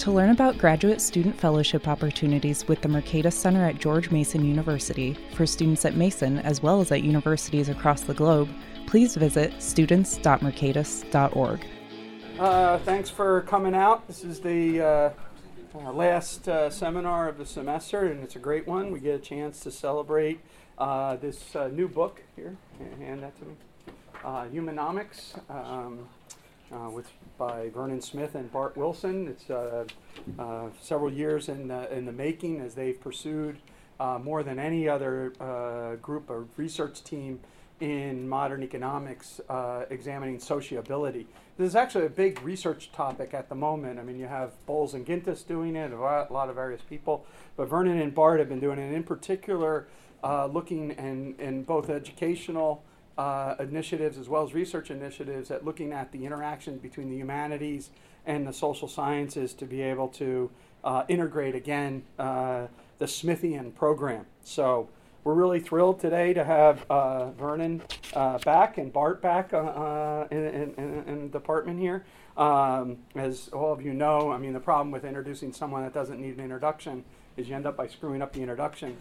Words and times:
To 0.00 0.10
learn 0.10 0.30
about 0.30 0.56
graduate 0.56 1.02
student 1.02 1.38
fellowship 1.38 1.86
opportunities 1.86 2.66
with 2.66 2.80
the 2.80 2.88
Mercatus 2.88 3.34
Center 3.34 3.66
at 3.66 3.78
George 3.78 4.10
Mason 4.10 4.42
University 4.42 5.14
for 5.34 5.44
students 5.44 5.84
at 5.84 5.94
Mason 5.94 6.38
as 6.38 6.62
well 6.62 6.80
as 6.80 6.90
at 6.90 7.02
universities 7.02 7.68
across 7.68 8.00
the 8.00 8.14
globe, 8.14 8.48
please 8.86 9.14
visit 9.14 9.62
students.mercatus.org. 9.62 11.66
Uh, 12.38 12.78
thanks 12.78 13.10
for 13.10 13.42
coming 13.42 13.74
out. 13.74 14.06
This 14.06 14.24
is 14.24 14.40
the 14.40 14.80
uh, 14.80 15.10
uh, 15.74 15.92
last 15.92 16.48
uh, 16.48 16.70
seminar 16.70 17.28
of 17.28 17.36
the 17.36 17.44
semester, 17.44 18.06
and 18.06 18.24
it's 18.24 18.36
a 18.36 18.40
great 18.40 18.66
one. 18.66 18.92
We 18.92 19.00
get 19.00 19.16
a 19.16 19.22
chance 19.22 19.60
to 19.60 19.70
celebrate 19.70 20.40
uh, 20.78 21.16
this 21.16 21.54
uh, 21.54 21.68
new 21.68 21.88
book 21.88 22.22
here. 22.36 22.56
Hand 22.98 23.22
that 23.22 23.38
to 23.38 23.44
me. 23.44 23.52
Humanomics. 24.24 25.38
Um, 25.50 26.08
uh, 26.72 26.90
with 26.90 27.10
by 27.38 27.70
Vernon 27.70 28.02
Smith 28.02 28.34
and 28.34 28.52
Bart 28.52 28.76
Wilson. 28.76 29.26
It's 29.28 29.48
uh, 29.48 29.84
uh, 30.38 30.66
several 30.80 31.12
years 31.12 31.48
in 31.48 31.68
the, 31.68 31.92
in 31.92 32.04
the 32.04 32.12
making 32.12 32.60
as 32.60 32.74
they've 32.74 33.00
pursued 33.00 33.56
uh, 33.98 34.18
more 34.22 34.42
than 34.42 34.58
any 34.58 34.88
other 34.88 35.32
uh, 35.40 35.96
group 35.96 36.28
or 36.28 36.46
research 36.56 37.02
team 37.02 37.40
in 37.80 38.28
modern 38.28 38.62
economics 38.62 39.40
uh, 39.48 39.84
examining 39.88 40.38
sociability. 40.38 41.26
This 41.56 41.68
is 41.68 41.76
actually 41.76 42.06
a 42.06 42.10
big 42.10 42.42
research 42.42 42.92
topic 42.92 43.32
at 43.32 43.48
the 43.48 43.54
moment. 43.54 43.98
I 43.98 44.02
mean, 44.02 44.18
you 44.18 44.26
have 44.26 44.52
Bowles 44.66 44.92
and 44.92 45.06
Gintis 45.06 45.46
doing 45.46 45.76
it, 45.76 45.92
a 45.92 45.98
lot, 45.98 46.28
a 46.28 46.32
lot 46.32 46.50
of 46.50 46.56
various 46.56 46.82
people, 46.82 47.24
but 47.56 47.70
Vernon 47.70 47.98
and 47.98 48.14
Bart 48.14 48.38
have 48.38 48.50
been 48.50 48.60
doing 48.60 48.78
it 48.78 48.92
in 48.92 49.02
particular, 49.02 49.88
looking 50.22 50.90
in, 50.90 51.34
in 51.38 51.62
both 51.62 51.88
educational 51.88 52.84
uh, 53.18 53.54
initiatives 53.58 54.18
as 54.18 54.28
well 54.28 54.42
as 54.42 54.54
research 54.54 54.90
initiatives 54.90 55.50
at 55.50 55.64
looking 55.64 55.92
at 55.92 56.12
the 56.12 56.24
interaction 56.24 56.78
between 56.78 57.10
the 57.10 57.16
humanities 57.16 57.90
and 58.26 58.46
the 58.46 58.52
social 58.52 58.88
sciences 58.88 59.52
to 59.54 59.64
be 59.64 59.82
able 59.82 60.08
to 60.08 60.50
uh, 60.84 61.04
integrate 61.08 61.54
again 61.54 62.02
uh, 62.18 62.66
the 62.98 63.06
Smithian 63.06 63.74
program. 63.74 64.26
So 64.42 64.88
we're 65.24 65.34
really 65.34 65.60
thrilled 65.60 66.00
today 66.00 66.32
to 66.32 66.44
have 66.44 66.84
uh, 66.90 67.30
Vernon 67.32 67.82
uh, 68.14 68.38
back 68.38 68.78
and 68.78 68.92
Bart 68.92 69.20
back 69.20 69.52
in, 69.52 70.38
in, 70.38 71.04
in, 71.06 71.22
the 71.22 71.28
department 71.30 71.78
here. 71.78 72.04
Um, 72.36 72.98
as 73.14 73.48
all 73.48 73.72
of 73.72 73.82
you 73.82 73.92
know, 73.92 74.30
I 74.30 74.38
mean, 74.38 74.54
the 74.54 74.60
problem 74.60 74.90
with 74.90 75.04
introducing 75.04 75.52
someone 75.52 75.82
that 75.82 75.92
doesn't 75.92 76.20
need 76.20 76.36
an 76.38 76.40
introduction 76.40 77.04
is 77.36 77.48
you 77.48 77.54
end 77.54 77.66
up 77.66 77.76
by 77.76 77.86
screwing 77.86 78.22
up 78.22 78.32
the 78.32 78.40
introduction. 78.40 78.96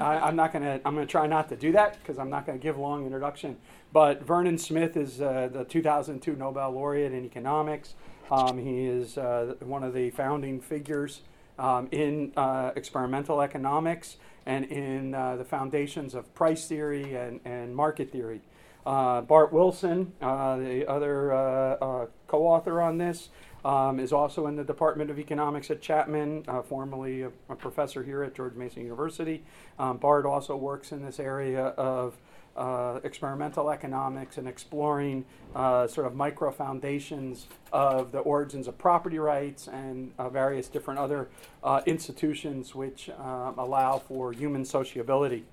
I, 0.00 0.28
am 0.28 0.36
not 0.36 0.52
going 0.52 0.64
to. 0.64 0.80
I'm 0.84 0.94
going 0.94 1.06
to 1.06 1.10
try 1.10 1.26
not 1.26 1.48
to 1.50 1.56
do 1.56 1.72
that 1.72 1.98
because 2.00 2.18
I'm 2.18 2.30
not 2.30 2.46
going 2.46 2.58
to 2.58 2.62
give 2.62 2.76
a 2.76 2.80
long 2.80 3.04
introduction. 3.04 3.56
But 3.92 4.22
Vernon 4.22 4.58
Smith 4.58 4.96
is 4.96 5.20
uh, 5.20 5.48
the 5.52 5.64
2002 5.64 6.36
Nobel 6.36 6.70
laureate 6.70 7.12
in 7.12 7.24
economics. 7.24 7.94
Um, 8.30 8.58
he 8.58 8.86
is 8.86 9.16
uh, 9.16 9.54
one 9.60 9.82
of 9.82 9.94
the 9.94 10.10
founding 10.10 10.60
figures 10.60 11.22
um, 11.58 11.88
in 11.90 12.32
uh, 12.36 12.72
experimental 12.76 13.40
economics 13.40 14.16
and 14.46 14.66
in 14.66 15.14
uh, 15.14 15.36
the 15.36 15.44
foundations 15.44 16.14
of 16.14 16.34
price 16.34 16.66
theory 16.66 17.14
and, 17.14 17.40
and 17.44 17.74
market 17.74 18.12
theory. 18.12 18.40
Uh, 18.86 19.20
Bart 19.20 19.52
Wilson, 19.52 20.12
uh, 20.22 20.56
the 20.56 20.88
other 20.88 22.08
co-author 22.26 22.80
on 22.80 22.98
this, 22.98 23.28
um, 23.64 23.98
is 23.98 24.12
also 24.12 24.46
in 24.46 24.56
the 24.56 24.64
Department 24.64 25.10
of 25.10 25.18
Economics 25.18 25.70
at 25.70 25.80
Chapman, 25.80 26.44
uh, 26.48 26.62
formerly 26.62 27.22
a, 27.22 27.30
a, 27.48 27.56
professor 27.56 28.02
here 28.02 28.22
at 28.22 28.34
George 28.34 28.54
Mason 28.54 28.82
University. 28.82 29.42
Um, 29.78 29.96
Bart 29.96 30.26
also 30.26 30.56
works 30.56 30.92
in 30.92 31.04
this 31.04 31.18
area 31.18 31.66
of 31.66 32.16
uh, 32.58 32.98
experimental 33.04 33.70
economics 33.70 34.36
and 34.36 34.48
exploring 34.48 35.24
uh, 35.54 35.86
sort 35.86 36.06
of 36.06 36.14
micro 36.14 36.50
foundations 36.50 37.46
of 37.72 38.10
the 38.10 38.18
origins 38.18 38.66
of 38.66 38.76
property 38.76 39.18
rights 39.18 39.68
and 39.68 40.12
uh, 40.18 40.28
various 40.28 40.68
different 40.68 40.98
other 40.98 41.28
uh, 41.62 41.80
institutions 41.86 42.74
which 42.74 43.10
uh, 43.10 43.52
allow 43.56 43.98
for 43.98 44.32
human 44.32 44.64
sociability. 44.64 45.44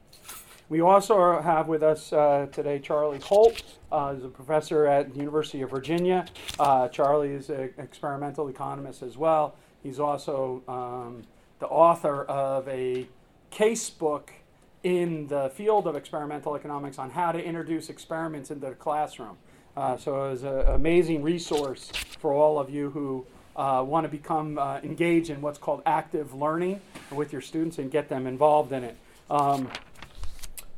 We 0.67 0.81
also 0.81 1.39
have 1.41 1.67
with 1.67 1.83
us 1.83 2.11
uh, 2.11 2.47
today 2.51 2.79
Charlie 2.79 3.19
Holt, 3.19 3.61
uh, 3.91 4.15
a 4.23 4.27
professor 4.29 4.87
at 4.87 5.13
the 5.13 5.19
University 5.19 5.61
of 5.61 5.69
Virginia. 5.69 6.25
Uh, 6.57 6.87
Charlie 6.87 7.33
is 7.33 7.51
an 7.51 7.71
experimental 7.77 8.47
economist 8.47 9.03
as 9.03 9.15
well. 9.15 9.55
He's 9.83 9.99
also 9.99 10.63
um, 10.67 11.21
the 11.59 11.67
author 11.67 12.23
of 12.23 12.67
a 12.67 13.05
case 13.51 13.91
book 13.91 14.33
in 14.81 15.27
the 15.27 15.51
field 15.51 15.85
of 15.85 15.95
experimental 15.95 16.55
economics 16.55 16.97
on 16.97 17.11
how 17.11 17.31
to 17.31 17.43
introduce 17.43 17.91
experiments 17.91 18.49
into 18.49 18.67
the 18.67 18.73
classroom. 18.73 19.37
Uh, 19.77 19.97
so 19.97 20.15
it 20.25 20.29
was 20.31 20.43
an 20.43 20.61
amazing 20.69 21.21
resource 21.21 21.91
for 22.19 22.33
all 22.33 22.57
of 22.57 22.71
you 22.71 22.89
who 22.89 23.23
uh, 23.55 23.83
want 23.85 24.03
to 24.03 24.09
become 24.09 24.57
uh, 24.57 24.79
engaged 24.79 25.29
in 25.29 25.41
what's 25.41 25.59
called 25.59 25.83
active 25.85 26.33
learning 26.33 26.81
with 27.11 27.31
your 27.31 27.41
students 27.41 27.77
and 27.77 27.91
get 27.91 28.09
them 28.09 28.25
involved 28.25 28.71
in 28.71 28.83
it. 28.83 28.97
Um, 29.29 29.69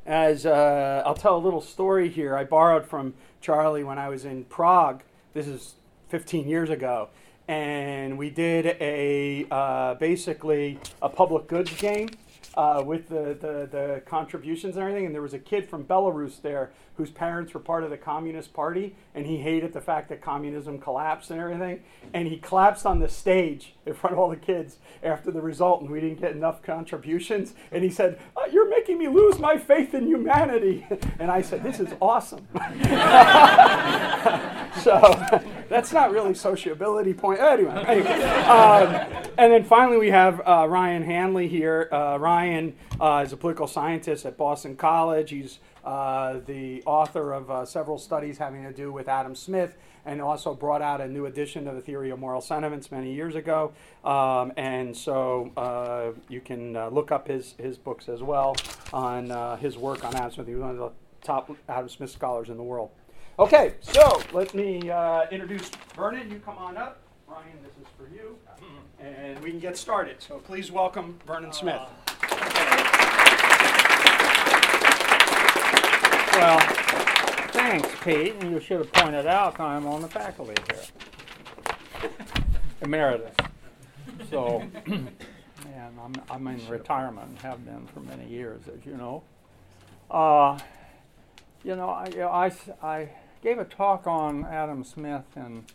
as 0.08 0.46
uh, 0.46 1.04
I'll 1.06 1.14
tell 1.14 1.36
a 1.36 1.40
little 1.40 1.62
story 1.62 2.10
here. 2.10 2.36
I 2.36 2.46
borrowed 2.46 2.88
from 2.88 3.14
Charlie 3.42 3.84
when 3.84 4.00
I 4.00 4.08
was 4.08 4.24
in 4.26 4.46
Prague. 4.46 5.04
This 5.34 5.48
is 5.48 5.76
15 6.08 6.48
years 6.48 6.70
ago, 6.70 7.10
and 7.48 8.18
we 8.18 8.30
did 8.30 8.78
a 8.80 9.46
uh, 9.52 9.96
basically 9.96 10.80
a 11.02 11.10
public 11.10 11.48
goods 11.48 11.76
game 11.76 12.10
uh, 12.58 12.82
with 12.84 13.08
the, 13.10 13.38
the, 13.40 13.70
the 13.72 14.02
contributions 14.06 14.76
and 14.76 14.84
everything. 14.84 15.06
And 15.06 15.14
there 15.14 15.22
was 15.22 15.36
a 15.36 15.40
kid 15.40 15.70
from 15.70 15.86
Belarus 15.86 16.42
there 16.42 16.72
whose 16.96 17.12
parents 17.12 17.54
were 17.54 17.60
part 17.60 17.84
of 17.84 17.92
the 17.92 17.98
Communist 17.98 18.52
Party, 18.54 18.96
and 19.14 19.28
he 19.28 19.38
hated 19.38 19.72
the 19.72 19.80
fact 19.80 20.10
that 20.10 20.20
communism 20.20 20.80
collapsed 20.80 21.30
and 21.30 21.40
everything. 21.40 21.84
And 22.12 22.28
he 22.28 22.38
collapsed 22.38 22.88
on 22.88 23.00
the 23.00 23.08
stage 23.08 23.76
in 23.86 23.94
front 23.94 24.14
of 24.14 24.20
all 24.20 24.30
the 24.30 24.36
kids 24.36 24.78
after 25.04 25.30
the 25.30 25.42
result, 25.42 25.82
and 25.82 25.92
we 25.92 26.02
didn't 26.02 26.20
get 26.20 26.32
enough 26.32 26.64
contributions. 26.64 27.54
And 27.72 27.84
he 27.84 27.92
said, 27.92 28.20
oh, 28.36 28.48
"You're 28.52 28.68
me 28.98 29.08
lose 29.08 29.40
my 29.40 29.58
faith 29.58 29.94
in 29.94 30.08
humanity." 30.08 30.86
And 31.20 31.32
I 31.32 31.42
said, 31.42 31.64
"This 31.64 31.80
is 31.80 31.90
awesome." 32.00 32.48
so 34.84 35.42
that's 35.70 35.92
not 35.92 36.12
really 36.12 36.34
sociability 36.34 37.14
point. 37.14 37.40
Anyway, 37.40 37.84
anyway. 37.88 38.22
Um, 38.44 38.94
and 39.38 39.52
then 39.52 39.64
finally 39.64 39.98
we 39.98 40.10
have 40.10 40.42
uh, 40.48 40.68
Ryan 40.70 41.04
Hanley 41.04 41.48
here. 41.48 41.90
Uh, 41.92 42.18
Ryan 42.20 42.76
uh, 43.00 43.24
is 43.26 43.34
a 43.34 43.38
political 43.38 43.68
scientist 43.68 44.26
at 44.26 44.38
Boston 44.38 44.76
College. 44.76 45.32
He's 45.32 45.60
uh, 45.84 46.40
the 46.46 46.84
author 46.86 47.34
of 47.34 47.50
uh, 47.50 47.66
several 47.66 47.98
studies 47.98 48.38
having 48.38 48.64
to 48.64 48.74
do 48.74 48.92
with 48.92 49.08
Adam 49.08 49.36
Smith 49.36 49.76
and 50.08 50.22
also 50.22 50.56
brought 50.56 50.82
out 50.82 51.02
a 51.02 51.08
new 51.08 51.26
edition 51.26 51.68
of 51.68 51.76
the 51.76 51.82
theory 51.82 52.10
of 52.10 52.18
moral 52.18 52.42
sentiments 52.42 52.90
many 52.92 53.14
years 53.14 53.36
ago. 53.36 53.74
Um, 54.04 54.54
and 54.58 54.96
so 54.96 55.52
uh, 55.58 56.12
you 56.30 56.40
can 56.42 56.76
uh, 56.76 56.88
look 56.90 57.12
up 57.12 57.28
his, 57.28 57.56
his 57.60 57.78
books 57.78 58.10
as 58.10 58.24
well 58.24 58.56
on 58.94 59.30
uh, 59.30 59.58
his 59.58 59.78
work 59.78 60.04
on 60.06 60.16
Adam 60.16 60.32
Smith. 60.32 60.48
He 60.48 60.56
was 60.56 60.62
one 60.62 60.72
of 60.72 60.78
the 60.78 60.92
top 61.22 61.52
Adam 61.68 61.90
Smith 61.90 62.10
scholars 62.10 62.50
in 62.50 62.58
the 62.58 62.64
world. 62.64 62.90
Okay, 63.38 63.76
so 63.82 64.24
let 64.34 64.56
me 64.56 64.92
introduce 65.30 65.70
Vernon. 65.96 66.32
You 66.32 66.40
come 66.40 66.58
on 66.58 66.78
up. 66.78 67.02
Ryan, 67.28 67.58
this 67.62 67.74
is 67.74 67.88
for 67.98 68.08
you. 68.16 68.38
And 69.00 69.38
we 69.44 69.52
can 69.52 69.60
get 69.60 69.78
started. 69.78 70.22
So 70.22 70.40
please 70.40 70.72
welcome 70.72 71.20
Vernon 71.28 71.54
Smith. 71.54 71.82
Well, 76.34 76.77
thanks, 77.58 77.90
Pete. 78.04 78.36
And 78.40 78.52
you 78.52 78.60
should 78.60 78.80
have 78.80 78.94
pointed 78.94 79.26
out 79.26 79.60
I'm 79.60 79.88
on 79.88 80.02
the 80.02 80.08
faculty 80.08 80.54
here, 80.70 82.12
emeritus. 82.82 83.36
So, 84.30 84.64
and 84.86 85.10
I'm, 86.00 86.14
I'm 86.30 86.48
in 86.48 86.68
retirement, 86.68 87.42
have 87.42 87.66
been 87.66 87.88
for 87.88 88.02
many 88.02 88.28
years, 88.28 88.62
as 88.68 88.86
you 88.86 88.96
know. 88.96 89.24
Uh, 90.10 90.60
you 91.64 91.76
know, 91.76 91.90
I, 91.90 92.10
I, 92.24 92.52
I 92.88 93.10
gave 93.42 93.58
a 93.58 93.66
talk 93.66 94.06
on 94.06 94.46
Adam 94.46 94.84
Smith 94.84 95.26
in 95.36 95.66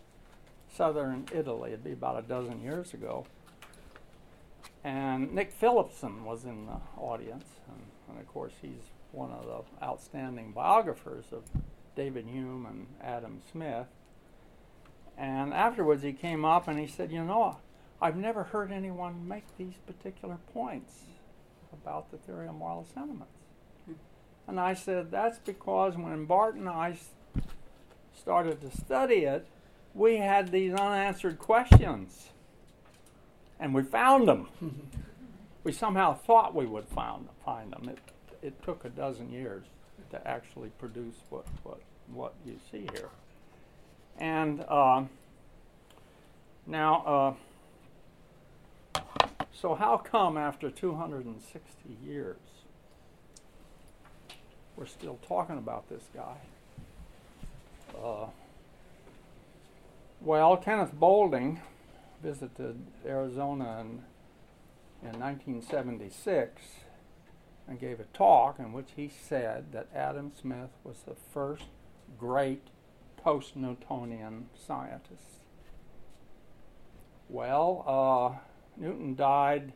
southern 0.75 1.27
Italy. 1.35 1.73
It'd 1.73 1.85
be 1.85 1.93
about 1.93 2.19
a 2.19 2.27
dozen 2.27 2.63
years 2.63 2.95
ago. 2.95 3.27
And 4.85 5.35
Nick 5.35 5.53
Phillipson 5.53 6.25
was 6.25 6.45
in 6.45 6.67
the 6.67 6.81
audience. 6.97 7.45
And, 7.69 7.83
and 8.09 8.21
of 8.21 8.27
course, 8.29 8.53
he's 8.63 8.91
one 9.13 9.31
of 9.31 9.45
the 9.45 9.85
outstanding 9.85 10.53
biographers 10.53 11.27
of 11.33 11.43
David 11.95 12.27
Hume 12.27 12.67
and 12.67 12.87
Adam 13.03 13.41
Smith. 13.51 13.87
And 15.17 15.53
afterwards, 15.53 16.03
he 16.03 16.13
came 16.13 16.45
up 16.45 16.69
and 16.69 16.79
he 16.79 16.87
said, 16.87 17.13
You 17.13 17.25
know, 17.25 17.59
I've 18.01 18.17
never 18.17 18.45
heard 18.45 18.73
anyone 18.73 19.29
make 19.29 19.45
these 19.59 19.75
particular 19.87 20.39
points 20.53 21.03
about 21.73 22.11
the 22.11 22.17
theory 22.17 22.49
of 22.49 22.55
moral 22.55 22.87
sentiments. 22.93 23.39
Hmm. 23.87 23.93
And 24.49 24.59
I 24.59 24.75
said, 24.75 25.11
That's 25.11 25.39
because 25.39 25.97
when 25.97 26.25
Bart 26.25 26.55
and 26.55 26.69
I 26.69 26.97
started 28.19 28.61
to 28.63 28.77
study 28.77 29.25
it, 29.25 29.47
we 29.95 30.17
had 30.17 30.51
these 30.51 30.73
unanswered 30.73 31.39
questions. 31.39 32.29
And 33.61 33.75
we 33.75 33.83
found 33.83 34.27
them. 34.27 34.49
we 35.65 35.73
somehow 35.73 36.15
thought 36.15 36.55
we 36.55 36.67
would 36.67 36.89
found, 36.89 37.29
find 37.45 37.73
them. 37.73 37.89
It, 37.89 37.99
it 38.43 38.63
took 38.63 38.85
a 38.85 38.89
dozen 38.89 39.31
years 39.31 39.65
to 40.13 40.29
actually 40.29 40.69
produce 40.79 41.17
what, 41.31 41.47
what, 41.65 41.81
what 42.13 42.35
you 42.47 42.59
see 42.71 42.87
here. 42.95 43.09
And 44.19 44.65
uh, 44.69 45.05
now, 46.67 47.37
uh, 48.95 49.01
so 49.53 49.75
how 49.75 49.97
come 49.97 50.37
after 50.37 50.71
260 50.71 51.97
years 52.05 52.37
we're 54.77 54.87
still 54.87 55.19
talking 55.27 55.59
about 55.59 55.89
this 55.89 56.05
guy? 56.15 56.37
Uh, 57.97 58.27
well, 60.21 60.57
Kenneth 60.57 60.93
Boulding 60.93 61.61
visited 62.23 62.79
Arizona 63.05 63.81
in, 63.81 64.03
in 65.09 65.19
1976 65.19 66.63
and 67.69 67.81
gave 67.81 68.01
a 68.01 68.05
talk 68.05 68.59
in 68.59 68.73
which 68.73 68.91
he 68.97 69.09
said 69.09 69.73
that 69.73 69.89
Adam 69.95 70.33
Smith 70.39 70.71
was 70.85 71.03
the 71.07 71.15
first 71.15 71.65
great 72.19 72.69
post 73.17 73.57
Newtonian 73.57 74.49
scientist. 74.55 75.41
Well, 77.29 77.85
uh, 77.87 78.39
Newton 78.77 79.15
died 79.15 79.73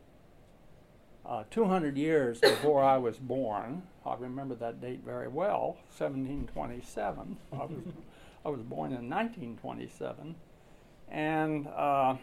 uh, 1.25 1.43
200 1.49 1.97
years 1.97 2.39
before 2.39 2.83
I 2.83 2.97
was 2.97 3.17
born. 3.17 3.83
I 4.05 4.15
remember 4.15 4.55
that 4.55 4.79
date 4.79 5.01
very 5.03 5.27
well, 5.27 5.77
1727. 5.97 7.37
I 7.51 7.55
was 7.57 7.83
I 8.45 8.49
was 8.49 8.61
born 8.61 8.93
in 8.93 9.09
1927, 9.09 10.35
and 11.09 11.67
uh, 11.67 12.15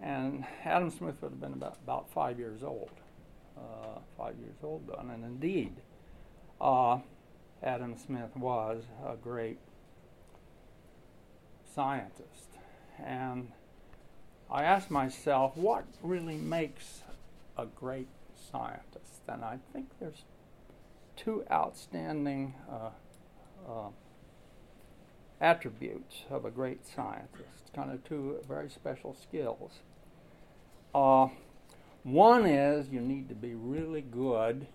and 0.00 0.44
Adam 0.64 0.90
Smith 0.90 1.22
would 1.22 1.30
have 1.30 1.40
been 1.40 1.52
about, 1.52 1.78
about 1.84 2.10
five 2.10 2.38
years 2.38 2.64
old, 2.64 2.90
uh, 3.56 3.98
five 4.16 4.36
years 4.38 4.56
old 4.62 4.88
then, 4.88 5.10
and 5.10 5.24
indeed, 5.24 5.74
uh, 6.60 6.98
Adam 7.62 7.96
Smith 7.96 8.36
was 8.36 8.84
a 9.06 9.16
great 9.16 9.58
scientist, 11.74 12.58
and 13.04 13.52
I 14.50 14.64
asked 14.64 14.90
myself, 14.90 15.56
what 15.56 15.84
really 16.02 16.36
makes 16.36 17.02
a 17.56 17.66
great 17.66 18.08
scientist? 18.50 19.22
And 19.28 19.44
I 19.44 19.58
think 19.72 19.88
there's 19.98 20.24
two 21.16 21.44
outstanding 21.50 22.54
uh, 22.70 22.90
uh, 23.70 23.88
attributes 25.40 26.24
of 26.30 26.44
a 26.44 26.50
great 26.50 26.86
scientist, 26.86 27.72
kind 27.74 27.90
of 27.90 28.04
two 28.04 28.38
very 28.46 28.68
special 28.68 29.14
skills. 29.14 29.80
One 32.04 32.46
is 32.46 32.88
you 32.88 33.00
need 33.00 33.28
to 33.28 33.34
be 33.34 33.54
really 33.54 34.00
good 34.00 34.66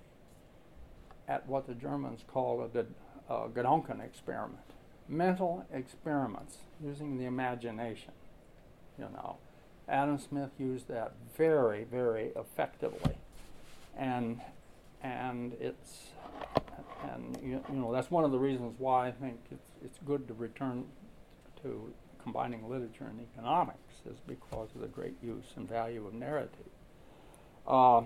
at 1.27 1.45
what 1.45 1.67
the 1.67 1.73
Germans 1.73 2.23
call 2.25 2.65
the 2.71 2.85
uh, 3.29 3.47
Gedanken 3.47 4.03
experiment, 4.03 4.63
mental 5.09 5.65
experiments 5.73 6.59
using 6.81 7.17
the 7.17 7.25
imagination. 7.25 8.13
You 8.97 9.05
know, 9.05 9.37
Adam 9.89 10.17
Smith 10.17 10.51
used 10.57 10.87
that 10.87 11.13
very, 11.35 11.83
very 11.83 12.31
effectively, 12.35 13.15
and 13.97 14.39
and 15.03 15.53
it's 15.59 16.07
and 17.11 17.37
you, 17.43 17.63
you 17.69 17.75
know 17.75 17.91
that's 17.91 18.09
one 18.09 18.23
of 18.23 18.31
the 18.31 18.39
reasons 18.39 18.73
why 18.79 19.07
I 19.07 19.11
think 19.11 19.39
it's 19.51 19.67
it's 19.83 19.99
good 20.05 20.27
to 20.29 20.33
return 20.33 20.85
to 21.61 21.93
combining 22.23 22.69
literature 22.69 23.05
and 23.09 23.19
economics 23.33 24.01
is 24.09 24.17
because 24.25 24.69
of 24.75 24.81
the 24.81 24.87
great 24.87 25.15
use 25.21 25.45
and 25.55 25.67
value 25.67 26.05
of 26.07 26.13
narrative. 26.13 26.71
Uh, 27.67 28.03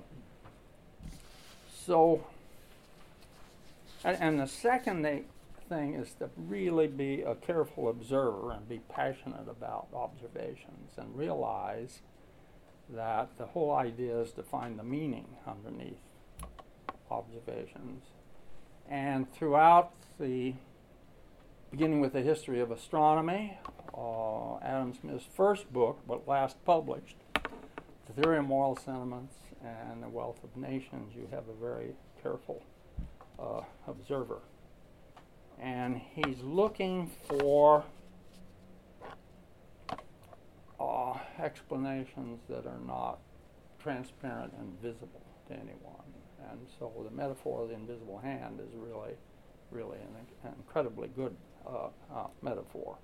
so, 1.86 2.26
and, 4.04 4.18
and, 4.20 4.40
the 4.40 4.48
second 4.48 5.04
thing 5.70 5.94
is 5.94 6.14
to 6.14 6.30
really 6.36 6.88
be 6.88 7.22
a 7.22 7.36
careful 7.36 7.88
observer 7.88 8.52
and 8.52 8.68
be 8.68 8.80
passionate 8.90 9.48
about 9.48 9.88
observations 9.94 10.94
and 10.98 11.16
realize 11.16 12.00
that 12.90 13.30
the 13.38 13.46
whole 13.46 13.72
idea 13.72 14.20
is 14.20 14.32
to 14.32 14.42
find 14.42 14.80
the 14.80 14.84
meaning 14.84 15.28
underneath 15.48 16.00
observations. 17.12 18.04
And 18.90 19.32
throughout 19.32 19.92
the 20.20 20.56
beginning 21.70 22.02
with 22.02 22.14
the 22.14 22.22
history 22.22 22.60
of 22.60 22.72
astronomy, 22.72 23.60
uh, 23.96 24.58
Adam 24.58 24.94
Smith's 25.00 25.26
first 25.36 25.72
book, 25.72 26.00
but 26.08 26.28
last 26.28 26.64
published, 26.66 27.18
The 28.08 28.22
Theory 28.22 28.40
of 28.40 28.46
Moral 28.46 28.76
Sentiments 28.76 29.36
and 29.64 30.02
The 30.04 30.10
Wealth 30.10 30.44
of 30.44 30.56
Nations, 30.56 31.14
you 31.16 31.28
have 31.32 31.44
a 31.48 31.54
very 31.62 31.94
careful 32.22 32.62
uh, 33.40 33.62
observer. 33.88 34.40
And 35.60 36.02
he's 36.16 36.40
looking 36.42 37.12
for 37.28 37.84
uh, 40.80 41.14
explanations 41.40 42.40
that 42.50 42.66
are 42.66 42.80
not 42.86 43.20
transparent 43.82 44.54
and 44.60 44.80
visible 44.82 45.22
to 45.48 45.54
anyone. 45.54 46.02
And 46.50 46.60
so 46.80 46.92
the 47.08 47.16
metaphor 47.16 47.64
of 47.64 47.70
the 47.70 47.76
invisible 47.76 48.18
hand 48.18 48.60
is 48.60 48.74
really, 48.76 49.14
really 49.70 49.98
an, 50.44 50.54
incredibly 50.58 51.10
good 51.10 51.36
uh, 51.66 51.88
uh, 52.14 52.28
metaphor. 52.42 52.98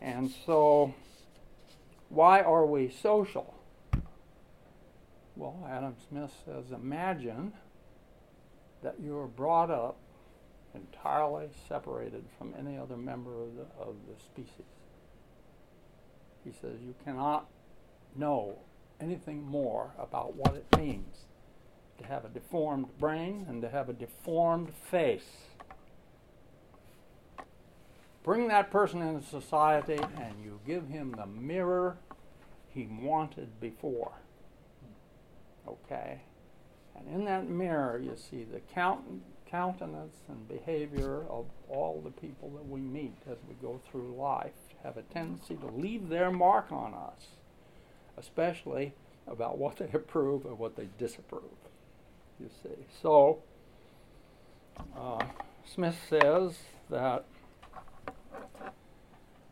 And 0.00 0.30
so, 0.44 0.92
why 2.08 2.42
are 2.42 2.66
we 2.66 2.90
social? 2.90 3.55
Well, 5.36 5.68
Adam 5.70 5.94
Smith 6.08 6.32
says 6.46 6.72
imagine 6.72 7.52
that 8.82 8.96
you 8.98 9.18
are 9.18 9.26
brought 9.26 9.70
up 9.70 9.98
entirely 10.74 11.48
separated 11.68 12.24
from 12.38 12.54
any 12.58 12.78
other 12.78 12.96
member 12.96 13.42
of 13.42 13.54
the, 13.54 13.66
of 13.78 13.96
the 14.08 14.18
species. 14.22 14.66
He 16.44 16.52
says 16.52 16.80
you 16.82 16.94
cannot 17.04 17.48
know 18.14 18.58
anything 19.00 19.42
more 19.44 19.90
about 19.98 20.34
what 20.36 20.54
it 20.54 20.64
means 20.78 21.26
to 21.98 22.06
have 22.06 22.24
a 22.24 22.28
deformed 22.28 22.86
brain 22.98 23.44
and 23.48 23.60
to 23.62 23.68
have 23.68 23.88
a 23.88 23.92
deformed 23.92 24.72
face. 24.90 25.48
Bring 28.22 28.48
that 28.48 28.70
person 28.70 29.02
into 29.02 29.26
society 29.26 29.98
and 30.16 30.42
you 30.42 30.60
give 30.66 30.88
him 30.88 31.12
the 31.12 31.26
mirror 31.26 31.98
he 32.68 32.86
wanted 32.86 33.60
before. 33.60 34.12
Okay? 35.66 36.20
And 36.96 37.08
in 37.08 37.24
that 37.26 37.48
mirror, 37.48 37.98
you 37.98 38.16
see 38.16 38.44
the 38.44 38.60
count- 38.60 39.22
countenance 39.50 40.16
and 40.28 40.48
behavior 40.48 41.24
of 41.28 41.46
all 41.68 42.00
the 42.02 42.10
people 42.10 42.50
that 42.50 42.68
we 42.68 42.80
meet 42.80 43.16
as 43.30 43.38
we 43.48 43.54
go 43.54 43.80
through 43.90 44.14
life 44.16 44.52
have 44.82 44.96
a 44.96 45.02
tendency 45.02 45.56
to 45.56 45.66
leave 45.66 46.08
their 46.08 46.30
mark 46.30 46.70
on 46.70 46.94
us, 46.94 47.26
especially 48.16 48.92
about 49.26 49.58
what 49.58 49.76
they 49.76 49.88
approve 49.94 50.44
and 50.44 50.58
what 50.58 50.76
they 50.76 50.88
disapprove. 50.98 51.42
You 52.38 52.50
see. 52.62 52.86
So, 53.02 53.38
uh, 54.96 55.24
Smith 55.64 55.96
says 56.08 56.58
that 56.90 57.24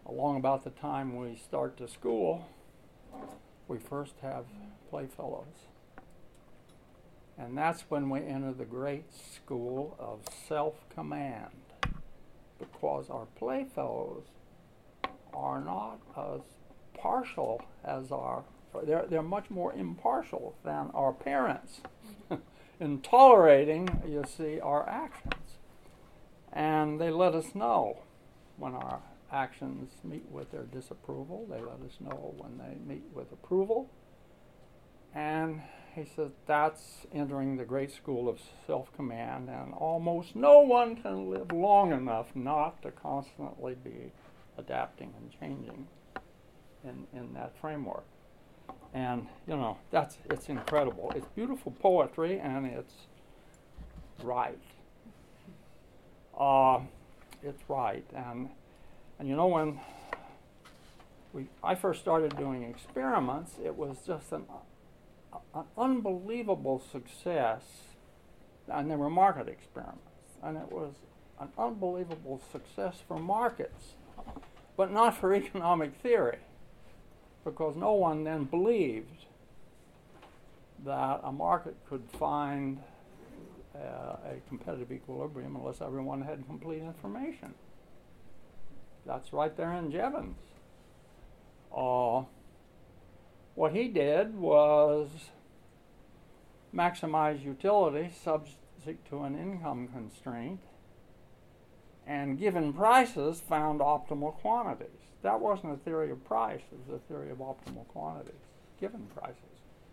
along 0.06 0.36
about 0.36 0.64
the 0.64 0.70
time 0.70 1.16
we 1.16 1.36
start 1.36 1.76
to 1.78 1.88
school, 1.88 2.46
we 3.68 3.78
first 3.78 4.14
have 4.22 4.44
playfellows. 4.90 5.46
And 7.36 7.58
that's 7.58 7.82
when 7.88 8.10
we 8.10 8.20
enter 8.20 8.52
the 8.52 8.64
great 8.64 9.12
school 9.12 9.96
of 9.98 10.20
self 10.48 10.74
command. 10.88 11.50
Because 12.58 13.10
our 13.10 13.26
playfellows 13.36 14.24
are 15.32 15.60
not 15.60 15.98
as 16.16 16.42
partial 16.96 17.60
as 17.84 18.12
our, 18.12 18.44
they're, 18.84 19.06
they're 19.06 19.22
much 19.22 19.50
more 19.50 19.72
impartial 19.72 20.54
than 20.64 20.90
our 20.94 21.12
parents 21.12 21.80
in 22.80 23.00
tolerating, 23.00 24.02
you 24.06 24.24
see, 24.26 24.60
our 24.60 24.88
actions. 24.88 25.58
And 26.52 27.00
they 27.00 27.10
let 27.10 27.34
us 27.34 27.54
know 27.54 27.98
when 28.56 28.74
our 28.74 29.00
actions 29.32 29.90
meet 30.04 30.24
with 30.30 30.52
their 30.52 30.62
disapproval. 30.62 31.46
They 31.50 31.60
let 31.60 31.80
us 31.84 31.98
know 32.00 32.34
when 32.38 32.58
they 32.58 32.76
meet 32.94 33.04
with 33.12 33.32
approval. 33.32 33.90
And 35.12 35.62
he 35.94 36.04
says 36.04 36.30
that's 36.46 37.06
entering 37.12 37.56
the 37.56 37.64
great 37.64 37.92
school 37.92 38.28
of 38.28 38.40
self 38.66 38.92
command, 38.94 39.48
and 39.48 39.72
almost 39.74 40.34
no 40.34 40.60
one 40.60 40.96
can 40.96 41.30
live 41.30 41.52
long 41.52 41.92
enough 41.92 42.34
not 42.34 42.82
to 42.82 42.90
constantly 42.90 43.74
be 43.74 44.12
adapting 44.58 45.12
and 45.16 45.30
changing 45.40 45.86
in, 46.84 47.06
in 47.18 47.32
that 47.34 47.52
framework. 47.60 48.04
And, 48.92 49.26
you 49.46 49.56
know, 49.56 49.78
that's 49.90 50.18
it's 50.30 50.48
incredible. 50.48 51.12
It's 51.14 51.26
beautiful 51.34 51.72
poetry, 51.72 52.38
and 52.38 52.66
it's 52.66 52.94
right. 54.22 54.58
Uh, 56.38 56.80
it's 57.42 57.62
right, 57.68 58.04
and 58.14 58.48
and 59.18 59.28
you 59.28 59.36
know 59.36 59.46
when 59.46 59.78
we 61.32 61.46
I 61.62 61.74
first 61.74 62.00
started 62.00 62.36
doing 62.36 62.64
experiments, 62.64 63.52
it 63.64 63.76
was 63.76 63.98
just 64.06 64.32
an, 64.32 64.44
an 65.54 65.64
unbelievable 65.76 66.82
success, 66.92 67.62
and 68.68 68.90
they 68.90 68.96
were 68.96 69.10
market 69.10 69.48
experiments, 69.48 70.00
and 70.42 70.56
it 70.56 70.70
was 70.70 70.94
an 71.40 71.48
unbelievable 71.58 72.40
success 72.52 72.96
for 73.06 73.18
markets, 73.18 73.94
but 74.76 74.92
not 74.92 75.16
for 75.16 75.34
economic 75.34 75.94
theory, 75.96 76.38
because 77.44 77.76
no 77.76 77.92
one 77.92 78.24
then 78.24 78.44
believed 78.44 79.26
that 80.84 81.20
a 81.22 81.32
market 81.32 81.76
could 81.88 82.04
find 82.18 82.78
uh, 83.74 83.78
a 83.78 84.40
competitive 84.48 84.92
equilibrium 84.92 85.56
unless 85.56 85.80
everyone 85.80 86.22
had 86.22 86.46
complete 86.46 86.82
information. 86.82 87.54
That's 89.06 89.32
right 89.32 89.54
there 89.56 89.72
in 89.72 89.90
Jevons. 89.90 90.36
Uh, 91.76 92.22
what 93.54 93.72
he 93.72 93.88
did 93.88 94.36
was 94.36 95.08
maximize 96.74 97.42
utility 97.42 98.10
subject 98.22 98.58
to 99.08 99.22
an 99.22 99.38
income 99.38 99.88
constraint 99.88 100.60
and 102.06 102.38
given 102.38 102.72
prices 102.72 103.40
found 103.40 103.80
optimal 103.80 104.34
quantities. 104.34 104.88
That 105.22 105.40
wasn't 105.40 105.72
a 105.72 105.76
theory 105.76 106.10
of 106.10 106.22
price, 106.24 106.60
it 106.70 106.78
was 106.86 107.00
a 107.00 107.08
theory 107.08 107.30
of 107.30 107.38
optimal 107.38 107.86
quantities, 107.88 108.34
given 108.78 109.06
prices. 109.14 109.38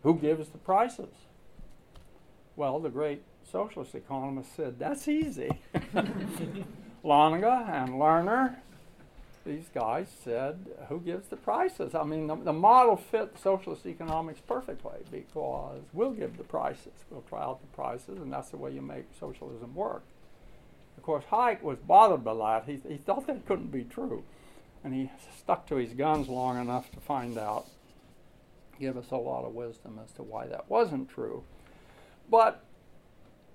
Who 0.03 0.15
gives 0.15 0.49
the 0.49 0.57
prices? 0.57 1.13
Well, 2.55 2.79
the 2.79 2.89
great 2.89 3.23
socialist 3.49 3.95
economist 3.95 4.55
said, 4.55 4.77
that's 4.77 5.07
easy. 5.07 5.61
Lange 7.03 7.43
and 7.43 7.91
Lerner, 7.91 8.57
these 9.45 9.69
guys 9.73 10.07
said, 10.23 10.67
who 10.89 10.99
gives 10.99 11.27
the 11.27 11.35
prices? 11.35 11.95
I 11.95 12.03
mean, 12.03 12.27
the, 12.27 12.35
the 12.35 12.53
model 12.53 12.95
fit 12.95 13.37
socialist 13.41 13.85
economics 13.85 14.39
perfectly 14.39 14.99
because 15.11 15.81
we'll 15.93 16.11
give 16.11 16.37
the 16.37 16.43
prices. 16.43 16.93
We'll 17.09 17.23
try 17.27 17.41
out 17.41 17.61
the 17.61 17.75
prices, 17.75 18.19
and 18.19 18.31
that's 18.31 18.49
the 18.49 18.57
way 18.57 18.71
you 18.71 18.81
make 18.81 19.05
socialism 19.19 19.73
work. 19.73 20.03
Of 20.97 21.03
course, 21.03 21.23
Hayek 21.31 21.61
was 21.63 21.79
bothered 21.79 22.23
by 22.23 22.35
that. 22.35 22.65
He, 22.65 22.79
he 22.87 22.97
thought 22.97 23.25
that 23.27 23.45
couldn't 23.47 23.71
be 23.71 23.83
true. 23.83 24.23
And 24.83 24.93
he 24.93 25.11
stuck 25.37 25.67
to 25.67 25.75
his 25.75 25.93
guns 25.93 26.27
long 26.27 26.59
enough 26.59 26.91
to 26.91 26.99
find 26.99 27.37
out, 27.37 27.67
give 28.79 28.97
us 28.97 29.11
a 29.11 29.17
lot 29.17 29.45
of 29.45 29.53
wisdom 29.53 29.99
as 30.03 30.11
to 30.13 30.23
why 30.23 30.47
that 30.47 30.69
wasn't 30.69 31.09
true. 31.09 31.43
But 32.29 32.63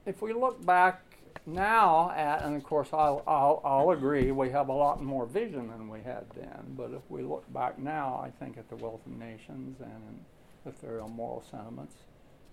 if 0.04 0.22
we 0.22 0.32
look 0.32 0.64
back 0.64 1.02
now 1.44 2.10
at, 2.12 2.42
and 2.44 2.56
of 2.56 2.64
course 2.64 2.88
I'll, 2.92 3.22
I'll, 3.26 3.60
I'll 3.64 3.90
agree, 3.90 4.30
we 4.32 4.50
have 4.50 4.68
a 4.68 4.72
lot 4.72 5.02
more 5.02 5.26
vision 5.26 5.68
than 5.68 5.88
we 5.88 6.00
had 6.00 6.24
then, 6.34 6.74
but 6.76 6.92
if 6.92 7.02
we 7.08 7.22
look 7.22 7.52
back 7.52 7.78
now, 7.78 8.22
I 8.24 8.30
think 8.30 8.56
at 8.56 8.68
the 8.68 8.76
Wealth 8.76 9.04
of 9.06 9.12
Nations 9.12 9.80
and 9.80 10.24
the 10.64 10.72
theory 10.72 11.00
of 11.00 11.10
moral 11.10 11.44
sentiments, 11.50 11.94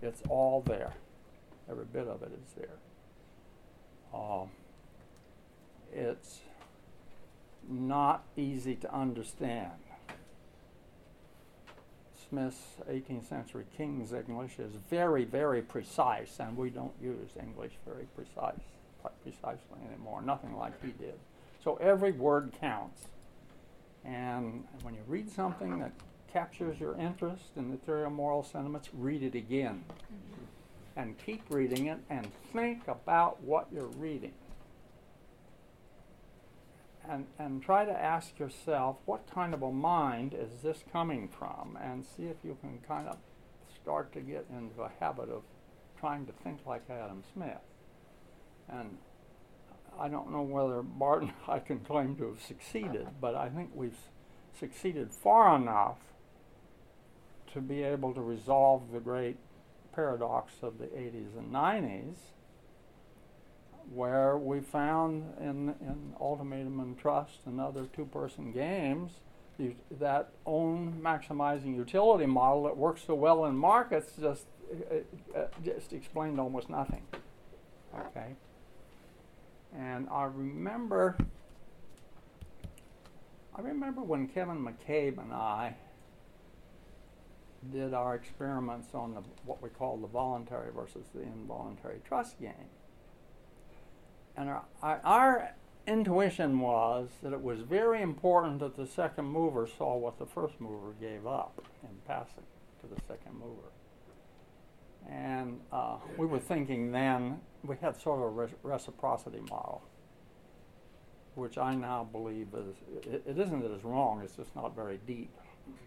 it's 0.02 0.22
all 0.28 0.62
there. 0.66 0.94
Every 1.70 1.86
bit 1.86 2.06
of 2.06 2.22
it 2.22 2.32
is 2.32 2.52
there. 2.56 2.78
Um, 4.12 4.50
it's 5.92 6.40
not 7.68 8.24
easy 8.36 8.76
to 8.76 8.94
understand. 8.94 9.72
Smith's 12.28 12.62
18th 12.90 13.28
century 13.28 13.64
King's 13.76 14.12
English 14.12 14.58
is 14.58 14.72
very, 14.90 15.24
very 15.24 15.62
precise, 15.62 16.38
and 16.38 16.56
we 16.56 16.70
don't 16.70 16.92
use 17.02 17.30
English 17.40 17.72
very 17.86 18.06
precise, 18.14 18.60
quite 19.00 19.22
precisely 19.22 19.78
anymore. 19.88 20.22
Nothing 20.22 20.56
like 20.56 20.72
he 20.82 20.92
did. 20.92 21.14
So 21.62 21.76
every 21.76 22.12
word 22.12 22.52
counts. 22.60 23.08
And 24.04 24.64
when 24.82 24.94
you 24.94 25.00
read 25.06 25.30
something 25.30 25.78
that 25.78 25.92
captures 26.32 26.78
your 26.78 26.96
interest 26.98 27.44
in 27.56 27.70
the 27.70 27.76
theory 27.78 28.04
of 28.04 28.12
moral 28.12 28.42
sentiments, 28.42 28.90
read 28.92 29.22
it 29.22 29.34
again. 29.34 29.84
Mm-hmm. 29.88 31.00
And 31.00 31.18
keep 31.18 31.42
reading 31.48 31.86
it 31.86 31.98
and 32.10 32.28
think 32.52 32.86
about 32.86 33.42
what 33.42 33.66
you're 33.72 33.86
reading 33.86 34.32
and, 37.08 37.26
and 37.38 37.62
try 37.62 37.84
to 37.84 37.92
ask 37.92 38.38
yourself 38.38 38.96
what 39.04 39.30
kind 39.32 39.54
of 39.54 39.62
a 39.62 39.72
mind 39.72 40.34
is 40.34 40.62
this 40.62 40.84
coming 40.92 41.28
from 41.28 41.78
and 41.82 42.04
see 42.04 42.24
if 42.24 42.36
you 42.42 42.56
can 42.60 42.78
kind 42.86 43.08
of 43.08 43.18
start 43.82 44.12
to 44.12 44.20
get 44.20 44.46
into 44.50 44.82
a 44.82 44.90
habit 45.00 45.28
of 45.28 45.42
trying 45.98 46.26
to 46.26 46.32
think 46.32 46.60
like 46.66 46.82
Adam 46.88 47.22
Smith. 47.32 47.60
And 48.68 48.98
I 49.98 50.08
don't 50.08 50.32
know 50.32 50.42
whether 50.42 50.82
Bart 50.82 51.22
and 51.22 51.32
I 51.48 51.58
can 51.58 51.80
claim 51.80 52.16
to 52.16 52.28
have 52.28 52.42
succeeded, 52.42 53.06
but 53.20 53.34
I 53.34 53.48
think 53.48 53.70
we've 53.74 53.98
succeeded 54.58 55.12
far 55.12 55.56
enough 55.56 55.98
to 57.52 57.60
be 57.60 57.82
able 57.82 58.14
to 58.14 58.20
resolve 58.20 58.92
the 58.92 59.00
great 59.00 59.36
paradox 59.94 60.54
of 60.62 60.78
the 60.78 60.86
80s 60.86 61.38
and 61.38 61.52
90s 61.52 62.16
where 63.92 64.36
we 64.36 64.60
found 64.60 65.34
in, 65.40 65.74
in 65.80 66.14
Ultimatum 66.20 66.80
and 66.80 66.98
Trust 66.98 67.40
and 67.46 67.60
other 67.60 67.86
two 67.92 68.06
person 68.06 68.52
games 68.52 69.12
that 70.00 70.30
own 70.46 71.00
maximizing 71.02 71.76
utility 71.76 72.26
model 72.26 72.64
that 72.64 72.76
works 72.76 73.02
so 73.06 73.14
well 73.14 73.44
in 73.44 73.56
markets 73.56 74.12
just, 74.20 74.46
uh, 75.36 75.42
just 75.64 75.92
explained 75.92 76.40
almost 76.40 76.68
nothing. 76.68 77.02
Okay? 77.96 78.34
And 79.76 80.08
I 80.10 80.24
remember. 80.24 81.16
I 83.56 83.60
remember 83.60 84.02
when 84.02 84.26
Kevin 84.26 84.66
McCabe 84.66 85.18
and 85.18 85.32
I 85.32 85.76
did 87.72 87.94
our 87.94 88.16
experiments 88.16 88.88
on 88.94 89.14
the, 89.14 89.22
what 89.44 89.62
we 89.62 89.68
call 89.68 89.96
the 89.96 90.08
voluntary 90.08 90.72
versus 90.74 91.06
the 91.14 91.22
involuntary 91.22 92.00
trust 92.04 92.40
game 92.40 92.68
and 94.36 94.48
our, 94.48 94.64
our, 94.82 95.54
intuition 95.86 96.60
was 96.60 97.10
that 97.22 97.32
it 97.32 97.42
was 97.42 97.60
very 97.60 98.00
important 98.00 98.58
that 98.60 98.76
the 98.76 98.86
second 98.86 99.26
mover 99.26 99.66
saw 99.66 99.96
what 99.96 100.18
the 100.18 100.26
first 100.26 100.58
mover 100.60 100.94
gave 101.00 101.26
up 101.26 101.62
in 101.82 101.90
passing 102.06 102.44
to 102.80 102.86
the 102.86 103.00
second 103.06 103.38
mover. 103.38 103.68
And 105.10 105.60
uh, 105.70 105.96
we 106.16 106.26
were 106.26 106.38
thinking 106.38 106.90
then, 106.90 107.40
we 107.62 107.76
had 107.80 108.00
sort 108.00 108.20
of 108.20 108.24
a 108.24 108.28
re- 108.30 108.54
reciprocity 108.62 109.40
model, 109.40 109.82
which 111.34 111.58
I 111.58 111.74
now 111.74 112.08
believe 112.10 112.48
is, 112.54 113.06
it, 113.06 113.22
it 113.26 113.38
isn't 113.38 113.60
that 113.60 113.70
it's 113.70 113.84
wrong, 113.84 114.22
it's 114.24 114.36
just 114.36 114.56
not 114.56 114.74
very 114.74 114.98
deep, 115.06 115.36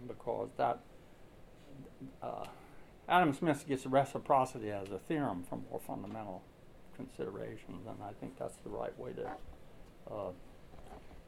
because 0.08 0.50
that, 0.58 0.80
uh, 2.22 2.46
Adam 3.10 3.34
Smith 3.34 3.66
gets 3.68 3.86
reciprocity 3.88 4.70
as 4.70 4.92
a 4.92 5.00
theorem 5.00 5.44
from 5.44 5.66
more 5.72 5.80
fundamental 5.80 6.44
considerations, 6.98 7.88
and 7.88 7.98
I 8.04 8.12
think 8.20 8.38
that's 8.38 8.58
the 8.64 8.70
right 8.70 8.98
way 9.00 9.14
to 9.14 9.30
uh, 10.12 10.32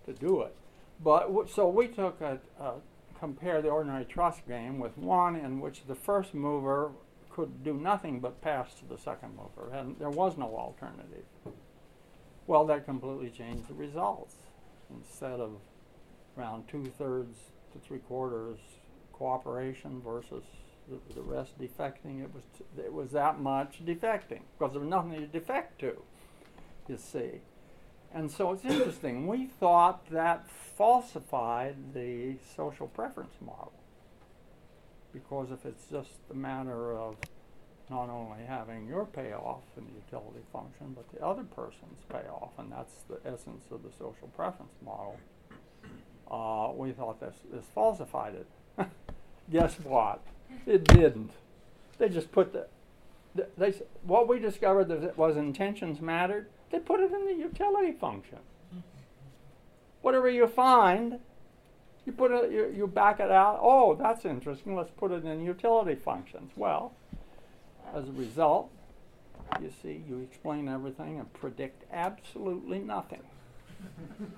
to 0.05 0.13
do 0.13 0.41
it. 0.41 0.55
But 1.03 1.49
so 1.49 1.69
we 1.69 1.87
took 1.87 2.19
a, 2.21 2.39
a 2.59 2.73
compare 3.19 3.61
the 3.61 3.69
ordinary 3.69 4.05
trust 4.05 4.47
game 4.47 4.79
with 4.79 4.97
one 4.97 5.35
in 5.35 5.59
which 5.59 5.85
the 5.87 5.95
first 5.95 6.33
mover 6.33 6.91
could 7.29 7.63
do 7.63 7.73
nothing 7.73 8.19
but 8.19 8.41
pass 8.41 8.73
to 8.75 8.85
the 8.85 8.97
second 8.97 9.35
mover, 9.35 9.73
and 9.73 9.95
there 9.99 10.09
was 10.09 10.37
no 10.37 10.57
alternative. 10.57 11.25
Well, 12.47 12.65
that 12.65 12.85
completely 12.85 13.29
changed 13.29 13.67
the 13.67 13.75
results. 13.75 14.35
Instead 14.89 15.39
of 15.39 15.51
around 16.37 16.67
two 16.67 16.85
thirds 16.97 17.37
to 17.73 17.79
three 17.79 17.99
quarters 17.99 18.57
cooperation 19.13 20.01
versus 20.01 20.43
the, 20.89 21.13
the 21.13 21.21
rest 21.21 21.59
defecting. 21.59 22.23
It 22.23 22.33
was 22.33 22.43
t- 22.57 22.81
it 22.81 22.93
was 22.93 23.11
that 23.11 23.39
much 23.39 23.85
defecting 23.85 24.41
because 24.57 24.73
there 24.73 24.81
was 24.81 24.89
nothing 24.89 25.13
to 25.13 25.27
defect 25.27 25.79
to. 25.79 26.01
You 26.87 26.97
see, 26.97 27.41
and 28.13 28.31
so 28.31 28.51
it's 28.51 28.65
interesting. 28.65 29.27
We 29.27 29.45
thought 29.45 30.09
that 30.09 30.49
falsified 30.49 31.93
the 31.93 32.35
social 32.55 32.87
preference 32.87 33.35
model 33.39 33.73
because 35.13 35.51
if 35.51 35.65
it's 35.65 35.85
just 35.91 36.17
a 36.31 36.33
matter 36.33 36.97
of 36.97 37.15
not 37.89 38.09
only 38.09 38.43
having 38.47 38.87
your 38.87 39.05
payoff 39.05 39.63
in 39.75 39.85
the 39.85 39.91
utility 39.93 40.45
function, 40.53 40.95
but 40.95 41.09
the 41.11 41.25
other 41.25 41.43
person's 41.43 42.03
payoff, 42.07 42.51
and 42.59 42.71
that's 42.71 43.03
the 43.09 43.19
essence 43.25 43.63
of 43.71 43.81
the 43.81 43.89
social 43.97 44.27
preference 44.35 44.73
model. 44.85 45.19
Uh, 46.29 46.71
we 46.75 46.91
thought 46.91 47.19
this, 47.19 47.35
this 47.51 47.65
falsified 47.73 48.35
it. 48.35 48.87
Guess 49.51 49.79
what? 49.79 50.21
It 50.65 50.83
didn't. 50.85 51.31
They 51.97 52.09
just 52.09 52.31
put 52.31 52.53
the, 52.53 52.67
the 53.35 53.47
they 53.57 53.73
what 54.03 54.27
we 54.27 54.39
discovered 54.39 54.85
that 54.85 55.17
was 55.17 55.37
intentions 55.37 55.99
mattered. 56.01 56.47
They 56.71 56.79
put 56.79 56.99
it 56.99 57.11
in 57.11 57.25
the 57.25 57.33
utility 57.33 57.91
function. 57.91 58.39
Whatever 60.01 60.29
you 60.29 60.47
find, 60.47 61.19
you 62.05 62.11
put 62.13 62.31
it, 62.31 62.51
you, 62.51 62.73
you 62.75 62.87
back 62.87 63.19
it 63.19 63.31
out. 63.31 63.59
Oh, 63.61 63.95
that's 63.95 64.23
interesting. 64.25 64.75
Let's 64.75 64.91
put 64.95 65.11
it 65.11 65.25
in 65.25 65.43
utility 65.43 65.95
functions. 65.95 66.51
Well, 66.55 66.93
as 67.93 68.07
a 68.07 68.11
result, 68.13 68.69
You 69.61 69.71
see, 69.81 70.03
you 70.07 70.19
explain 70.21 70.67
everything 70.69 71.19
and 71.19 71.31
predict 71.33 71.83
absolutely 71.91 72.79
nothing. 72.79 73.23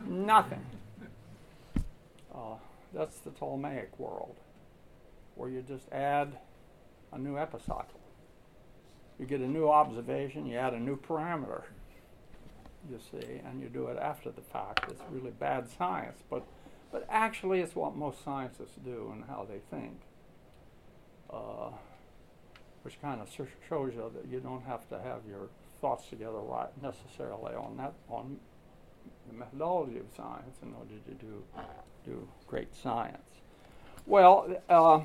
nothing. 0.08 0.65
Uh, 2.34 2.56
that's 2.94 3.20
the 3.20 3.30
Ptolemaic 3.30 3.91
world, 4.00 4.36
where 5.36 5.50
you 5.50 5.62
just 5.62 5.92
add 5.92 6.38
a 7.12 7.18
new 7.18 7.38
epicycle. 7.38 8.00
You 9.20 9.26
get 9.26 9.42
a 9.42 9.48
new 9.48 9.70
observation, 9.70 10.46
you 10.46 10.58
add 10.58 10.74
a 10.74 10.80
new 10.80 10.98
parameter, 10.98 11.64
you 12.90 13.00
see, 13.12 13.42
and 13.46 13.62
you 13.62 13.70
do 13.70 13.88
it 13.88 13.98
after 13.98 14.32
the 14.32 14.42
fact. 14.42 14.86
It's 14.90 15.02
really 15.12 15.32
bad 15.32 15.70
science, 15.70 16.20
but, 16.30 16.44
but 16.92 17.06
actually, 17.10 17.60
it's 17.60 17.76
what 17.76 17.96
most 17.96 18.24
scientists 18.24 18.78
do 18.84 19.12
and 19.14 19.24
how 19.26 19.48
they 19.48 19.60
think. 19.70 20.00
Uh, 21.30 21.70
which 22.84 23.00
kind 23.02 23.22
of 23.22 23.30
shows 23.32 23.94
you 23.94 24.12
that 24.14 24.28
you 24.30 24.40
don't 24.40 24.64
have 24.64 24.88
to 24.90 25.00
have 25.00 25.22
your 25.30 25.50
thoughts 25.80 26.08
together 26.10 26.40
right 26.40 26.70
necessarily 26.82 27.54
on 27.56 27.78
that 27.78 27.94
on 28.10 28.38
the 29.28 29.34
methodology 29.34 29.98
of 29.98 30.06
science 30.16 30.58
in 30.62 30.74
order 30.74 30.96
to 31.08 31.14
do 31.14 31.44
do 32.06 32.28
great 32.48 32.74
science. 32.76 33.18
Well, 34.08 34.56
uh, 34.68 35.02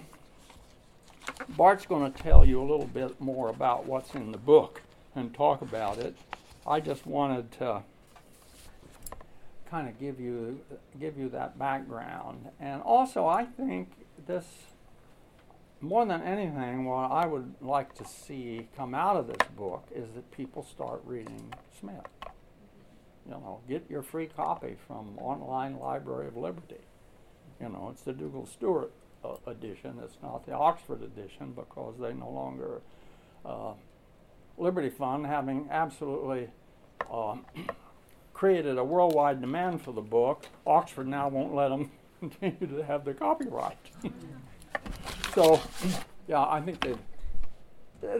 Bart's 1.50 1.87
going 1.87 2.12
to 2.12 2.23
tell 2.23 2.45
you 2.45 2.61
a 2.61 2.66
little 2.68 2.87
bit 2.87 3.21
more 3.21 3.49
about 3.49 3.87
what's 3.87 4.14
in 4.14 4.33
the 4.33 4.38
book 4.38 4.83
and 5.14 5.33
talk 5.35 5.62
about 5.62 5.99
it. 5.99 6.16
I 6.66 6.80
just 6.80 7.06
wanted 7.06 7.52
to 7.52 7.83
kind 9.71 9.88
of 9.88 9.99
give 9.99 10.21
you 10.21 10.61
give 11.00 11.18
you 11.18 11.28
that 11.30 11.59
background, 11.59 12.49
and 12.61 12.83
also 12.83 13.26
I 13.26 13.45
think 13.45 13.90
this 14.26 14.45
more 15.80 16.06
than 16.06 16.23
anything, 16.23 16.85
what 16.85 17.11
I 17.11 17.26
would 17.26 17.54
like 17.61 17.95
to 17.97 18.04
see 18.04 18.68
come 18.76 18.95
out 18.95 19.16
of 19.16 19.26
this 19.26 19.49
book 19.56 19.87
is 19.95 20.09
that 20.14 20.30
people 20.30 20.62
start 20.62 21.00
reading 21.04 21.52
Smith. 21.78 22.06
You 23.26 23.33
know, 23.33 23.61
get 23.68 23.85
your 23.90 24.02
free 24.02 24.26
copy 24.26 24.76
from 24.87 25.18
Online 25.18 25.78
Library 25.78 26.28
of 26.28 26.37
Liberty. 26.37 26.80
You 27.61 27.68
know, 27.68 27.88
it's 27.92 28.02
the 28.02 28.12
Dugald 28.12 28.49
Stewart 28.49 28.92
uh, 29.25 29.35
edition. 29.46 29.99
It's 30.02 30.16
not 30.23 30.46
the 30.46 30.52
Oxford 30.52 31.02
edition 31.02 31.52
because 31.52 31.94
they 32.00 32.12
no 32.12 32.30
longer 32.30 32.80
uh, 33.44 33.73
Liberty 34.58 34.90
Fund 34.90 35.26
having 35.26 35.68
absolutely 35.70 36.49
uh, 37.11 37.37
created 38.32 38.78
a 38.78 38.85
worldwide 38.85 39.40
demand 39.40 39.82
for 39.82 39.92
the 39.92 40.00
book. 40.00 40.46
Oxford 40.66 41.08
now 41.08 41.28
won't 41.28 41.54
let 41.54 41.68
them 41.68 41.90
continue 42.20 42.76
to 42.76 42.85
have 42.85 43.04
the 43.04 43.14
copyright. 43.14 43.78
So, 45.37 45.61
yeah, 46.28 46.44
I 46.49 46.62
think 46.62 46.80
that 46.80 46.99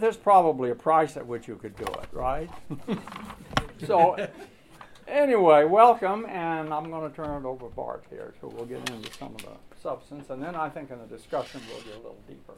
there's 0.01 0.19
probably 0.19 0.71
a 0.71 0.75
price 0.75 1.17
at 1.17 1.27
which 1.27 1.49
you 1.49 1.57
could 1.57 1.75
do 1.77 1.85
it, 1.85 2.09
right? 2.13 2.51
so, 3.87 4.29
anyway, 5.09 5.65
welcome, 5.65 6.27
and 6.27 6.73
I'm 6.73 6.91
going 6.91 7.09
to 7.09 7.15
turn 7.15 7.45
it 7.45 7.47
over 7.47 7.69
to 7.69 7.75
Bart 7.75 8.05
here, 8.11 8.35
so 8.41 8.49
we'll 8.49 8.67
get 8.67 8.89
into 8.91 9.13
some 9.15 9.35
of 9.35 9.43
the 9.43 9.81
substance, 9.81 10.31
and 10.31 10.43
then 10.43 10.55
I 10.55 10.69
think 10.69 10.91
in 10.91 10.99
the 10.99 11.07
discussion 11.07 11.61
we'll 11.69 11.83
get 11.83 11.95
a 11.95 11.97
little 11.97 12.19
deeper. 12.29 12.55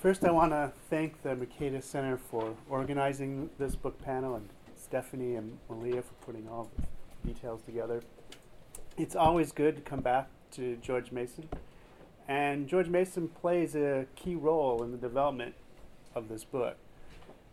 First, 0.00 0.24
I 0.24 0.30
want 0.30 0.52
to 0.52 0.72
thank 0.88 1.22
the 1.22 1.30
Mercatus 1.30 1.82
Center 1.82 2.16
for 2.16 2.54
organizing 2.70 3.50
this 3.58 3.74
book 3.74 4.00
panel 4.04 4.36
and 4.36 4.48
Stephanie 4.76 5.34
and 5.34 5.58
Malia 5.68 6.02
for 6.02 6.14
putting 6.24 6.48
all 6.48 6.70
the 6.76 7.32
details 7.32 7.62
together. 7.62 8.02
It's 8.96 9.16
always 9.16 9.50
good 9.50 9.74
to 9.74 9.82
come 9.82 10.00
back 10.00 10.28
to 10.52 10.76
George 10.76 11.10
Mason. 11.10 11.48
And 12.28 12.66
George 12.66 12.88
Mason 12.88 13.28
plays 13.28 13.76
a 13.76 14.06
key 14.16 14.34
role 14.34 14.82
in 14.82 14.90
the 14.90 14.98
development 14.98 15.54
of 16.14 16.28
this 16.28 16.44
book. 16.44 16.76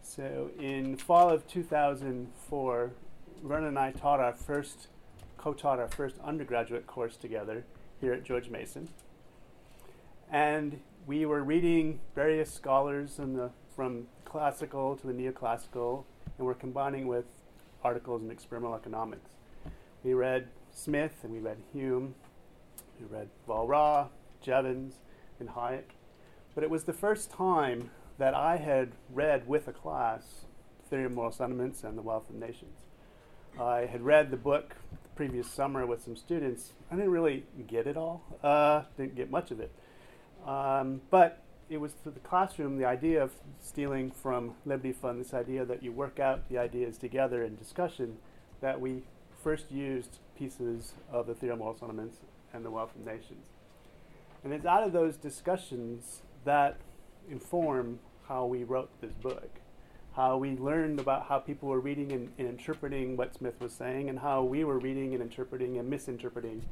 So 0.01 0.49
in 0.59 0.97
fall 0.97 1.29
of 1.29 1.47
2004, 1.47 2.91
Vernon 3.43 3.67
and 3.67 3.79
I 3.79 3.91
taught 3.91 4.19
our 4.19 4.33
first, 4.33 4.87
co-taught 5.37 5.79
our 5.79 5.89
first 5.89 6.15
undergraduate 6.23 6.87
course 6.87 7.15
together 7.15 7.65
here 8.01 8.13
at 8.13 8.23
George 8.23 8.49
Mason. 8.49 8.89
And 10.31 10.79
we 11.05 11.25
were 11.25 11.43
reading 11.43 11.99
various 12.15 12.51
scholars 12.51 13.19
the, 13.35 13.51
from 13.75 14.07
classical 14.25 14.95
to 14.97 15.07
the 15.07 15.13
neoclassical 15.13 16.05
and 16.37 16.47
we're 16.47 16.53
combining 16.55 17.07
with 17.07 17.25
articles 17.83 18.23
in 18.23 18.31
experimental 18.31 18.75
economics. 18.75 19.29
We 20.03 20.13
read 20.13 20.47
Smith 20.71 21.13
and 21.23 21.31
we 21.31 21.39
read 21.39 21.57
Hume, 21.71 22.15
we 22.99 23.05
read 23.05 23.29
Walras, 23.47 24.07
Jevons, 24.43 24.99
and 25.39 25.49
Hayek. 25.49 25.95
But 26.53 26.63
it 26.63 26.69
was 26.69 26.83
the 26.83 26.93
first 26.93 27.31
time 27.31 27.89
that 28.17 28.35
I 28.35 28.57
had 28.57 28.91
read 29.11 29.47
with 29.47 29.67
a 29.67 29.73
class 29.73 30.45
Theory 30.89 31.05
of 31.05 31.13
Moral 31.13 31.31
Sentiments 31.31 31.83
and 31.83 31.97
The 31.97 32.03
Wealth 32.03 32.29
of 32.29 32.35
Nations. 32.35 32.77
I 33.59 33.87
had 33.87 34.01
read 34.01 34.29
the 34.29 34.37
book 34.37 34.75
the 34.91 35.09
previous 35.15 35.49
summer 35.49 35.85
with 35.85 36.03
some 36.03 36.15
students. 36.15 36.73
I 36.91 36.95
didn't 36.95 37.11
really 37.11 37.45
get 37.67 37.87
it 37.87 37.97
all, 37.97 38.23
uh, 38.43 38.83
didn't 38.97 39.15
get 39.15 39.31
much 39.31 39.49
of 39.49 39.59
it. 39.59 39.71
Um, 40.45 41.01
but 41.09 41.41
it 41.69 41.77
was 41.77 41.93
to 42.03 42.11
the 42.11 42.19
classroom 42.19 42.77
the 42.77 42.85
idea 42.85 43.23
of 43.23 43.31
stealing 43.59 44.11
from 44.11 44.53
Liberty 44.65 44.91
Fund, 44.91 45.19
this 45.19 45.33
idea 45.33 45.65
that 45.65 45.81
you 45.81 45.91
work 45.91 46.19
out 46.19 46.47
the 46.49 46.57
ideas 46.57 46.97
together 46.97 47.43
in 47.43 47.55
discussion, 47.55 48.17
that 48.61 48.79
we 48.79 49.03
first 49.43 49.71
used 49.71 50.19
pieces 50.37 50.93
of 51.11 51.25
the 51.25 51.33
Theory 51.33 51.53
of 51.53 51.59
Moral 51.59 51.75
Sentiments 51.75 52.17
and 52.53 52.63
the 52.63 52.71
Wealth 52.71 52.95
of 52.95 53.05
Nations. 53.05 53.52
And 54.43 54.53
it's 54.53 54.65
out 54.65 54.83
of 54.83 54.93
those 54.93 55.15
discussions 55.15 56.21
that 56.45 56.77
inform 57.29 57.99
how 58.27 58.45
we 58.45 58.63
wrote 58.63 58.89
this 59.01 59.13
book, 59.13 59.49
how 60.15 60.37
we 60.37 60.57
learned 60.57 60.99
about 60.99 61.27
how 61.27 61.39
people 61.39 61.69
were 61.69 61.79
reading 61.79 62.11
and, 62.11 62.31
and 62.37 62.47
interpreting 62.47 63.15
what 63.15 63.33
Smith 63.33 63.59
was 63.59 63.73
saying, 63.73 64.09
and 64.09 64.19
how 64.19 64.43
we 64.43 64.63
were 64.63 64.79
reading 64.79 65.13
and 65.13 65.23
interpreting 65.23 65.77
and 65.77 65.89
misinterpreting 65.89 66.63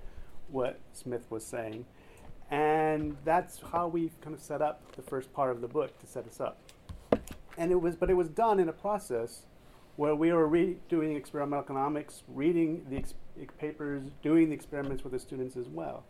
what 0.49 0.79
Smith 0.93 1.25
was 1.29 1.45
saying 1.45 1.85
and 2.51 3.15
that's 3.23 3.61
how 3.71 3.87
we 3.87 4.11
kind 4.21 4.35
of 4.35 4.41
set 4.41 4.61
up 4.61 4.95
the 4.97 5.01
first 5.01 5.33
part 5.33 5.51
of 5.51 5.61
the 5.61 5.69
book 5.69 5.97
to 5.99 6.05
set 6.05 6.27
us 6.27 6.41
up. 6.41 6.59
And 7.57 7.71
it 7.71 7.81
was, 7.81 7.95
but 7.95 8.09
it 8.09 8.15
was 8.15 8.27
done 8.27 8.59
in 8.59 8.67
a 8.67 8.73
process 8.73 9.43
where 9.95 10.13
we 10.13 10.33
were 10.33 10.47
re- 10.47 10.77
doing 10.89 11.15
experimental 11.15 11.63
economics, 11.63 12.23
reading 12.27 12.85
the 12.89 12.97
ex- 12.97 13.13
papers, 13.57 14.03
doing 14.21 14.49
the 14.49 14.55
experiments 14.55 15.03
with 15.03 15.13
the 15.13 15.19
students 15.19 15.55
as 15.55 15.67
well. 15.67 16.03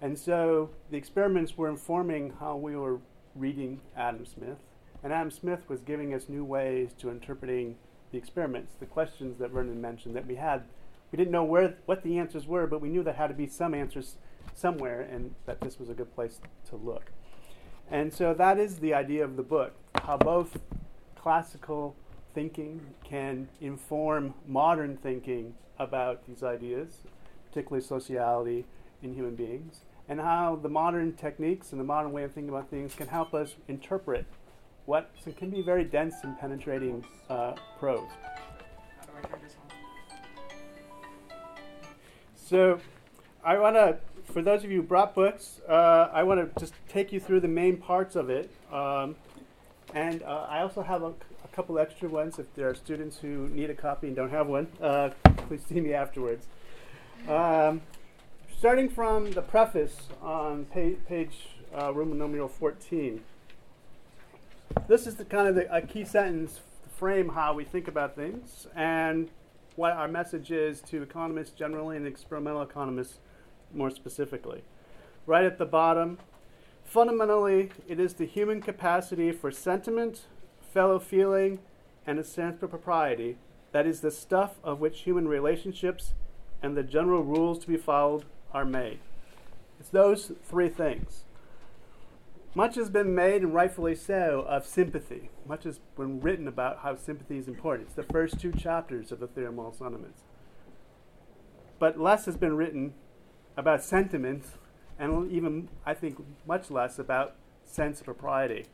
And 0.00 0.18
so 0.18 0.70
the 0.90 0.96
experiments 0.96 1.56
were 1.56 1.68
informing 1.68 2.34
how 2.40 2.56
we 2.56 2.74
were 2.76 3.00
reading 3.34 3.80
Adam 3.96 4.24
Smith, 4.24 4.58
and 5.02 5.12
Adam 5.12 5.30
Smith 5.30 5.60
was 5.68 5.80
giving 5.80 6.14
us 6.14 6.28
new 6.28 6.44
ways 6.44 6.92
to 6.98 7.10
interpreting 7.10 7.76
the 8.10 8.18
experiments, 8.18 8.74
the 8.80 8.86
questions 8.86 9.38
that 9.38 9.50
Vernon 9.50 9.80
mentioned 9.80 10.16
that 10.16 10.26
we 10.26 10.36
had. 10.36 10.64
We 11.12 11.16
didn't 11.16 11.32
know 11.32 11.44
where 11.44 11.76
what 11.86 12.02
the 12.02 12.18
answers 12.18 12.46
were, 12.46 12.66
but 12.66 12.80
we 12.80 12.88
knew 12.88 13.02
there 13.02 13.14
had 13.14 13.28
to 13.28 13.34
be 13.34 13.46
some 13.46 13.74
answers 13.74 14.16
somewhere 14.54 15.00
and 15.00 15.34
that 15.46 15.60
this 15.60 15.78
was 15.78 15.88
a 15.88 15.94
good 15.94 16.14
place 16.14 16.40
to 16.68 16.76
look. 16.76 17.12
And 17.90 18.12
so 18.12 18.34
that 18.34 18.58
is 18.58 18.78
the 18.78 18.94
idea 18.94 19.24
of 19.24 19.36
the 19.36 19.42
book 19.42 19.74
how 19.94 20.16
both 20.16 20.58
classical 21.16 21.96
thinking 22.34 22.80
can 23.04 23.48
inform 23.60 24.34
modern 24.46 24.96
thinking 24.96 25.54
about 25.78 26.26
these 26.26 26.42
ideas, 26.42 27.02
particularly 27.48 27.84
sociality 27.84 28.64
in 29.02 29.14
human 29.14 29.34
beings, 29.34 29.80
and 30.10 30.20
how 30.20 30.58
the 30.60 30.68
modern 30.68 31.14
techniques 31.14 31.70
and 31.70 31.80
the 31.80 31.84
modern 31.84 32.12
way 32.12 32.24
of 32.24 32.32
thinking 32.32 32.50
about 32.50 32.68
things 32.68 32.94
can 32.94 33.06
help 33.06 33.32
us 33.32 33.54
interpret 33.68 34.26
what 34.84 35.10
can 35.38 35.48
be 35.48 35.62
very 35.62 35.84
dense 35.84 36.16
and 36.24 36.38
penetrating 36.38 37.02
uh, 37.30 37.54
prose. 37.78 38.08
So 42.34 42.80
I 43.44 43.56
want 43.58 43.76
to 43.76 43.98
for 44.24 44.42
those 44.42 44.64
of 44.64 44.70
you 44.70 44.78
who 44.78 44.82
brought 44.82 45.14
books, 45.14 45.60
uh, 45.68 46.08
I 46.12 46.22
want 46.22 46.54
to 46.54 46.60
just 46.60 46.74
take 46.88 47.12
you 47.12 47.20
through 47.20 47.40
the 47.40 47.48
main 47.48 47.76
parts 47.76 48.16
of 48.16 48.30
it. 48.30 48.50
Um, 48.72 49.16
and 49.94 50.22
uh, 50.22 50.46
I 50.48 50.60
also 50.60 50.82
have 50.82 51.02
a, 51.02 51.08
a, 51.08 51.48
couple 51.52 51.80
extra 51.80 52.08
ones 52.08 52.38
if 52.38 52.46
there 52.54 52.68
are 52.68 52.76
students 52.76 53.18
who 53.18 53.48
need 53.48 53.70
a 53.70 53.74
copy 53.74 54.06
and 54.06 54.14
don't 54.14 54.30
have 54.30 54.46
one. 54.46 54.68
Uh, 54.80 55.10
please 55.48 55.62
see 55.68 55.80
me 55.80 55.94
afterwards. 55.94 56.46
Um, 57.28 57.82
starting 58.60 58.90
from 58.90 59.30
the 59.30 59.40
preface 59.40 59.96
on 60.20 60.66
pa- 60.66 61.00
page 61.08 61.48
uh, 61.74 61.90
Roman 61.94 62.18
numeral 62.18 62.46
14. 62.46 63.22
This 64.86 65.06
is 65.06 65.14
the 65.14 65.24
kind 65.24 65.48
of 65.48 65.54
the, 65.54 65.74
a 65.74 65.80
key 65.80 66.04
sentence 66.04 66.60
to 66.82 66.90
frame 66.90 67.30
how 67.30 67.54
we 67.54 67.64
think 67.64 67.88
about 67.88 68.14
things 68.14 68.66
and 68.76 69.30
what 69.76 69.94
our 69.94 70.08
message 70.08 70.50
is 70.50 70.82
to 70.82 71.00
economists 71.00 71.52
generally 71.52 71.96
and 71.96 72.06
experimental 72.06 72.60
economists 72.60 73.20
more 73.72 73.88
specifically. 73.88 74.62
Right 75.24 75.46
at 75.46 75.56
the 75.56 75.64
bottom, 75.64 76.18
fundamentally, 76.84 77.70
it 77.88 77.98
is 77.98 78.12
the 78.12 78.26
human 78.26 78.60
capacity 78.60 79.32
for 79.32 79.50
sentiment, 79.50 80.26
fellow 80.70 80.98
feeling, 80.98 81.60
and 82.06 82.18
a 82.18 82.24
sense 82.24 82.62
of 82.62 82.68
propriety 82.68 83.38
that 83.72 83.86
is 83.86 84.02
the 84.02 84.10
stuff 84.10 84.56
of 84.62 84.80
which 84.80 85.00
human 85.00 85.26
relationships 85.26 86.12
and 86.62 86.76
the 86.76 86.82
general 86.82 87.22
rules 87.22 87.58
to 87.60 87.66
be 87.66 87.78
followed 87.78 88.26
are 88.52 88.64
made. 88.64 88.98
It's 89.78 89.88
those 89.88 90.32
three 90.44 90.68
things. 90.68 91.24
Much 92.54 92.74
has 92.74 92.90
been 92.90 93.14
made, 93.14 93.42
and 93.42 93.54
rightfully 93.54 93.94
so, 93.94 94.44
of 94.48 94.66
sympathy. 94.66 95.30
Much 95.46 95.62
has 95.64 95.78
been 95.96 96.20
written 96.20 96.48
about 96.48 96.80
how 96.80 96.96
sympathy 96.96 97.38
is 97.38 97.46
important. 97.46 97.86
It's 97.86 97.96
the 97.96 98.02
first 98.02 98.40
two 98.40 98.50
chapters 98.52 99.12
of 99.12 99.20
the 99.20 99.28
Theory 99.28 99.54
of 99.56 99.74
Sentiments. 99.74 100.22
But 101.78 101.98
less 101.98 102.26
has 102.26 102.36
been 102.36 102.56
written 102.56 102.92
about 103.56 103.84
sentiments, 103.84 104.58
and 104.98 105.30
even, 105.30 105.68
I 105.86 105.94
think, 105.94 106.18
much 106.46 106.70
less 106.70 106.98
about 106.98 107.36
sense 107.64 108.00
of 108.00 108.06
propriety. 108.06 108.66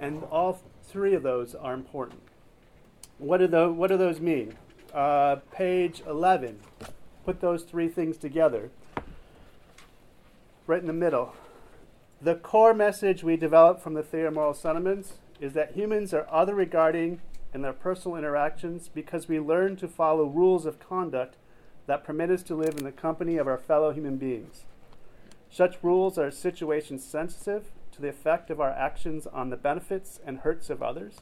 And 0.00 0.24
all 0.24 0.60
three 0.82 1.14
of 1.14 1.22
those 1.22 1.54
are 1.54 1.74
important. 1.74 2.20
What 3.18 3.38
do, 3.38 3.46
the, 3.46 3.72
what 3.72 3.88
do 3.88 3.96
those 3.96 4.20
mean? 4.20 4.54
Uh, 4.92 5.36
page 5.52 6.02
11. 6.06 6.58
Put 7.24 7.40
those 7.40 7.62
three 7.62 7.88
things 7.88 8.16
together. 8.16 8.70
Right 10.66 10.80
in 10.80 10.86
the 10.86 10.92
middle. 10.92 11.34
The 12.20 12.34
core 12.34 12.74
message 12.74 13.24
we 13.24 13.36
develop 13.36 13.80
from 13.80 13.94
the 13.94 14.02
theory 14.02 14.26
of 14.26 14.34
moral 14.34 14.54
sentiments 14.54 15.14
is 15.40 15.54
that 15.54 15.72
humans 15.72 16.14
are 16.14 16.26
other 16.30 16.54
regarding 16.54 17.20
in 17.52 17.62
their 17.62 17.72
personal 17.72 18.16
interactions 18.16 18.88
because 18.88 19.28
we 19.28 19.40
learn 19.40 19.76
to 19.76 19.88
follow 19.88 20.24
rules 20.24 20.66
of 20.66 20.78
conduct 20.78 21.36
that 21.86 22.04
permit 22.04 22.30
us 22.30 22.42
to 22.44 22.54
live 22.54 22.76
in 22.78 22.84
the 22.84 22.92
company 22.92 23.36
of 23.36 23.46
our 23.48 23.58
fellow 23.58 23.92
human 23.92 24.16
beings. 24.16 24.64
Such 25.50 25.82
rules 25.82 26.16
are 26.16 26.30
situation 26.30 26.98
sensitive 26.98 27.72
to 27.92 28.00
the 28.00 28.08
effect 28.08 28.50
of 28.50 28.60
our 28.60 28.70
actions 28.70 29.26
on 29.26 29.50
the 29.50 29.56
benefits 29.56 30.18
and 30.24 30.38
hurts 30.38 30.70
of 30.70 30.82
others, 30.82 31.16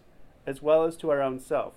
as 0.46 0.62
well 0.62 0.84
as 0.84 0.96
to 0.98 1.10
our 1.10 1.20
own 1.20 1.40
self. 1.40 1.74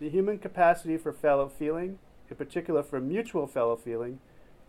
The 0.00 0.10
human 0.10 0.38
capacity 0.38 0.96
for 0.96 1.12
fellow 1.12 1.48
feeling, 1.48 1.98
in 2.30 2.36
particular 2.36 2.82
for 2.82 3.00
mutual 3.00 3.46
fellow 3.46 3.76
feeling, 3.76 4.20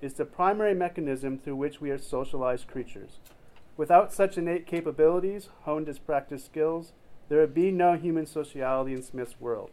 is 0.01 0.13
the 0.13 0.25
primary 0.25 0.73
mechanism 0.73 1.37
through 1.37 1.55
which 1.55 1.81
we 1.81 1.89
are 1.89 1.97
socialized 1.97 2.67
creatures. 2.67 3.19
Without 3.75 4.13
such 4.13 4.37
innate 4.37 4.65
capabilities, 4.65 5.49
honed 5.63 5.89
as 5.89 5.99
practice 5.99 6.43
skills, 6.43 6.93
there 7.29 7.39
would 7.39 7.53
be 7.53 7.71
no 7.71 7.93
human 7.93 8.25
sociality 8.25 8.93
in 8.93 9.03
Smith's 9.03 9.39
world. 9.39 9.71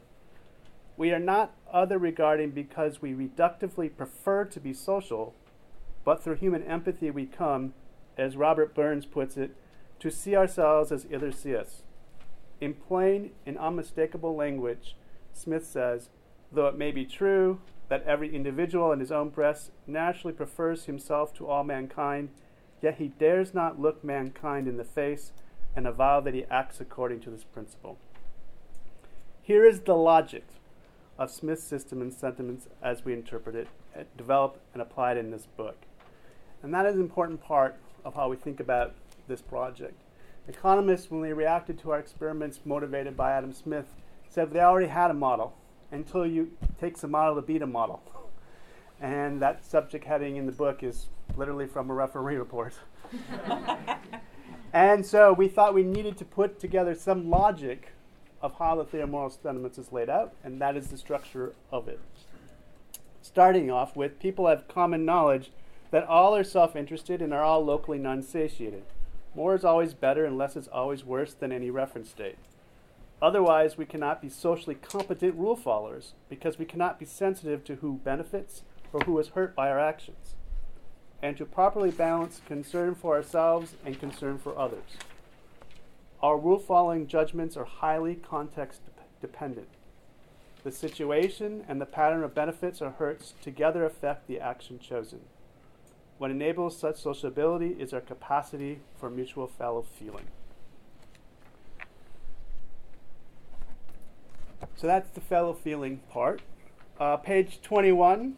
We 0.96 1.10
are 1.10 1.18
not 1.18 1.54
other 1.72 1.98
regarding 1.98 2.50
because 2.50 3.02
we 3.02 3.12
reductively 3.12 3.94
prefer 3.94 4.44
to 4.44 4.60
be 4.60 4.72
social, 4.72 5.34
but 6.04 6.22
through 6.22 6.36
human 6.36 6.62
empathy 6.62 7.10
we 7.10 7.26
come, 7.26 7.74
as 8.16 8.36
Robert 8.36 8.74
Burns 8.74 9.06
puts 9.06 9.36
it, 9.36 9.56
to 10.00 10.10
see 10.10 10.36
ourselves 10.36 10.92
as 10.92 11.06
others 11.12 11.36
see 11.36 11.56
us. 11.56 11.82
In 12.60 12.74
plain 12.74 13.30
and 13.44 13.58
unmistakable 13.58 14.36
language, 14.36 14.96
Smith 15.32 15.66
says, 15.66 16.10
though 16.52 16.66
it 16.68 16.78
may 16.78 16.92
be 16.92 17.04
true 17.04 17.60
that 17.88 18.02
every 18.04 18.34
individual 18.34 18.92
in 18.92 19.00
his 19.00 19.12
own 19.12 19.28
breast 19.28 19.70
naturally 19.86 20.32
prefers 20.32 20.84
himself 20.86 21.34
to 21.34 21.46
all 21.46 21.64
mankind, 21.64 22.30
yet 22.82 22.96
he 22.96 23.08
dares 23.08 23.54
not 23.54 23.80
look 23.80 24.02
mankind 24.02 24.66
in 24.66 24.76
the 24.76 24.84
face 24.84 25.32
and 25.76 25.86
avow 25.86 26.20
that 26.20 26.34
he 26.34 26.44
acts 26.50 26.80
according 26.80 27.20
to 27.20 27.30
this 27.30 27.44
principle. 27.44 27.98
Here 29.42 29.66
is 29.66 29.80
the 29.80 29.94
logic 29.94 30.44
of 31.18 31.30
Smith's 31.30 31.62
system 31.62 32.00
and 32.00 32.12
sentiments 32.12 32.68
as 32.82 33.04
we 33.04 33.12
interpret 33.12 33.54
it, 33.54 33.68
uh, 33.96 34.04
developed, 34.16 34.58
and 34.72 34.80
applied 34.80 35.16
in 35.16 35.30
this 35.30 35.46
book. 35.56 35.76
And 36.62 36.72
that 36.72 36.86
is 36.86 36.94
an 36.94 37.00
important 37.00 37.42
part 37.42 37.76
of 38.04 38.14
how 38.14 38.28
we 38.28 38.36
think 38.36 38.58
about 38.58 38.94
this 39.28 39.42
project. 39.42 40.00
Economists, 40.48 41.10
when 41.10 41.22
they 41.22 41.32
reacted 41.32 41.78
to 41.78 41.90
our 41.90 41.98
experiments 41.98 42.60
motivated 42.64 43.16
by 43.16 43.32
Adam 43.32 43.52
Smith, 43.52 43.94
said 44.28 44.50
they 44.50 44.60
already 44.60 44.88
had 44.88 45.10
a 45.10 45.14
model 45.14 45.54
until 45.94 46.26
you 46.26 46.50
takes 46.80 47.04
a 47.04 47.08
model 47.08 47.36
to 47.36 47.42
beat 47.42 47.62
a 47.62 47.66
model. 47.66 48.02
And 49.00 49.42
that 49.42 49.66
subject 49.66 50.04
heading 50.04 50.36
in 50.36 50.46
the 50.46 50.52
book 50.52 50.82
is 50.82 51.08
literally 51.36 51.66
from 51.66 51.90
a 51.90 51.94
referee 51.94 52.36
report. 52.36 52.72
and 54.72 55.04
so 55.04 55.32
we 55.32 55.48
thought 55.48 55.74
we 55.74 55.82
needed 55.82 56.16
to 56.18 56.24
put 56.24 56.60
together 56.60 56.94
some 56.94 57.28
logic 57.28 57.92
of 58.40 58.54
how 58.58 58.76
the 58.76 58.84
theory 58.84 59.02
of 59.02 59.10
moral 59.10 59.30
sentiments 59.30 59.78
is 59.78 59.92
laid 59.92 60.08
out, 60.08 60.32
and 60.44 60.60
that 60.60 60.76
is 60.76 60.88
the 60.88 60.96
structure 60.96 61.54
of 61.72 61.88
it. 61.88 62.00
Starting 63.20 63.70
off 63.70 63.96
with, 63.96 64.20
people 64.20 64.46
have 64.46 64.68
common 64.68 65.04
knowledge 65.04 65.50
that 65.90 66.06
all 66.06 66.34
are 66.36 66.44
self 66.44 66.76
interested 66.76 67.20
and 67.20 67.34
are 67.34 67.42
all 67.42 67.64
locally 67.64 67.98
non 67.98 68.22
satiated. 68.22 68.84
More 69.34 69.54
is 69.54 69.64
always 69.64 69.92
better 69.92 70.24
and 70.24 70.38
less 70.38 70.56
is 70.56 70.68
always 70.68 71.04
worse 71.04 71.34
than 71.34 71.52
any 71.52 71.68
reference 71.68 72.10
state. 72.10 72.36
Otherwise, 73.24 73.78
we 73.78 73.86
cannot 73.86 74.20
be 74.20 74.28
socially 74.28 74.74
competent 74.74 75.34
rule 75.34 75.56
followers 75.56 76.12
because 76.28 76.58
we 76.58 76.66
cannot 76.66 76.98
be 76.98 77.06
sensitive 77.06 77.64
to 77.64 77.76
who 77.76 77.94
benefits 78.04 78.64
or 78.92 79.00
who 79.00 79.18
is 79.18 79.28
hurt 79.28 79.56
by 79.56 79.70
our 79.70 79.80
actions, 79.80 80.34
and 81.22 81.34
to 81.34 81.46
properly 81.46 81.90
balance 81.90 82.42
concern 82.46 82.94
for 82.94 83.16
ourselves 83.16 83.76
and 83.82 83.98
concern 83.98 84.36
for 84.36 84.58
others. 84.58 84.98
Our 86.22 86.36
rule 86.36 86.58
following 86.58 87.06
judgments 87.06 87.56
are 87.56 87.64
highly 87.64 88.14
context 88.14 88.82
dependent. 89.22 89.68
The 90.62 90.70
situation 90.70 91.64
and 91.66 91.80
the 91.80 91.86
pattern 91.86 92.24
of 92.24 92.34
benefits 92.34 92.82
or 92.82 92.90
hurts 92.90 93.32
together 93.40 93.86
affect 93.86 94.28
the 94.28 94.38
action 94.38 94.78
chosen. 94.78 95.20
What 96.18 96.30
enables 96.30 96.76
such 96.76 97.00
sociability 97.00 97.74
is 97.78 97.94
our 97.94 98.02
capacity 98.02 98.80
for 98.98 99.08
mutual 99.08 99.46
fellow 99.46 99.80
feeling. 99.80 100.26
So 104.76 104.86
that's 104.86 105.10
the 105.10 105.20
fellow 105.20 105.52
feeling 105.52 106.00
part. 106.10 106.42
Uh, 106.98 107.16
page 107.16 107.60
21, 107.62 108.36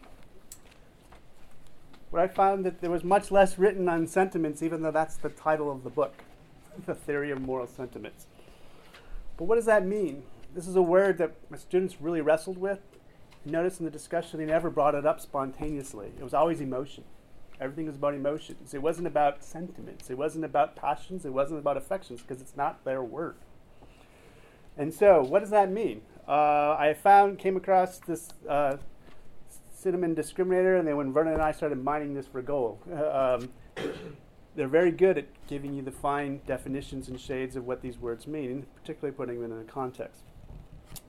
where 2.09 2.23
I 2.23 2.27
found 2.27 2.65
that 2.65 2.81
there 2.81 2.89
was 2.89 3.03
much 3.03 3.31
less 3.31 3.57
written 3.57 3.87
on 3.87 4.07
sentiments, 4.07 4.63
even 4.63 4.81
though 4.81 4.91
that's 4.91 5.17
the 5.17 5.29
title 5.29 5.71
of 5.71 5.83
the 5.83 5.89
book, 5.89 6.13
The 6.85 6.95
Theory 6.95 7.31
of 7.31 7.41
Moral 7.41 7.67
Sentiments. 7.67 8.27
But 9.37 9.45
what 9.45 9.55
does 9.55 9.65
that 9.65 9.85
mean? 9.85 10.23
This 10.53 10.67
is 10.67 10.75
a 10.75 10.81
word 10.81 11.17
that 11.19 11.35
my 11.49 11.57
students 11.57 12.01
really 12.01 12.21
wrestled 12.21 12.57
with. 12.57 12.79
Notice 13.45 13.79
in 13.79 13.85
the 13.85 13.91
discussion 13.91 14.39
they 14.39 14.45
never 14.45 14.69
brought 14.69 14.95
it 14.95 15.05
up 15.05 15.21
spontaneously. 15.21 16.11
It 16.17 16.23
was 16.23 16.33
always 16.33 16.61
emotion. 16.61 17.03
Everything 17.59 17.87
was 17.87 17.95
about 17.95 18.13
emotions. 18.13 18.73
It 18.73 18.81
wasn't 18.81 19.07
about 19.07 19.43
sentiments. 19.43 20.09
It 20.09 20.17
wasn't 20.17 20.45
about 20.45 20.75
passions. 20.75 21.25
It 21.25 21.33
wasn't 21.33 21.59
about 21.59 21.77
affections 21.77 22.21
because 22.21 22.41
it's 22.41 22.55
not 22.55 22.83
their 22.83 23.03
word. 23.03 23.35
And 24.77 24.93
so, 24.93 25.23
what 25.23 25.39
does 25.39 25.49
that 25.49 25.71
mean? 25.71 26.01
Uh, 26.27 26.75
I 26.77 26.93
found, 26.93 27.39
came 27.39 27.55
across 27.55 27.99
this 27.99 28.29
uh, 28.49 28.77
synonym 29.73 30.15
discriminator, 30.15 30.77
and 30.77 30.87
then 30.87 30.97
when 30.97 31.13
Vernon 31.13 31.33
and 31.33 31.41
I 31.41 31.51
started 31.51 31.81
mining 31.81 32.13
this 32.13 32.27
for 32.27 32.41
gold, 32.41 32.79
um, 33.11 33.49
they're 34.55 34.67
very 34.67 34.91
good 34.91 35.17
at 35.17 35.27
giving 35.47 35.73
you 35.73 35.81
the 35.81 35.91
fine 35.91 36.41
definitions 36.45 37.07
and 37.07 37.19
shades 37.19 37.55
of 37.55 37.65
what 37.65 37.81
these 37.81 37.97
words 37.97 38.27
mean, 38.27 38.65
particularly 38.75 39.15
putting 39.15 39.41
them 39.41 39.51
in 39.51 39.59
a 39.59 39.63
context. 39.63 40.23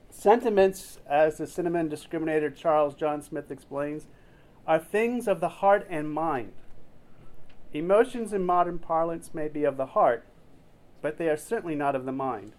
Sentiments, 0.09 0.99
as 1.09 1.37
the 1.37 1.47
synonym 1.47 1.89
discriminator 1.89 2.55
Charles 2.55 2.93
John 2.93 3.21
Smith 3.21 3.51
explains, 3.51 4.07
are 4.67 4.79
things 4.79 5.27
of 5.27 5.39
the 5.39 5.49
heart 5.49 5.87
and 5.89 6.11
mind. 6.11 6.53
Emotions 7.73 8.33
in 8.33 8.45
modern 8.45 8.79
parlance 8.79 9.33
may 9.33 9.47
be 9.47 9.63
of 9.63 9.77
the 9.77 9.87
heart, 9.87 10.25
but 11.01 11.17
they 11.17 11.29
are 11.29 11.37
certainly 11.37 11.75
not 11.75 11.95
of 11.95 12.05
the 12.05 12.11
mind. 12.11 12.53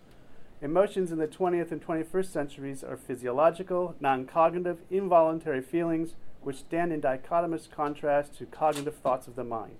Emotions 0.63 1.11
in 1.11 1.17
the 1.17 1.27
20th 1.27 1.73
and 1.73 1.83
21st 1.83 2.27
centuries 2.27 2.85
are 2.85 2.97
physiological, 2.97 3.95
non 3.99 4.27
cognitive, 4.27 4.79
involuntary 4.91 5.63
feelings 5.63 6.15
which 6.43 6.57
stand 6.57 6.93
in 6.93 7.01
dichotomous 7.01 7.71
contrast 7.71 8.37
to 8.37 8.45
cognitive 8.45 8.97
thoughts 8.97 9.27
of 9.27 9.37
the 9.37 9.45
mind. 9.45 9.77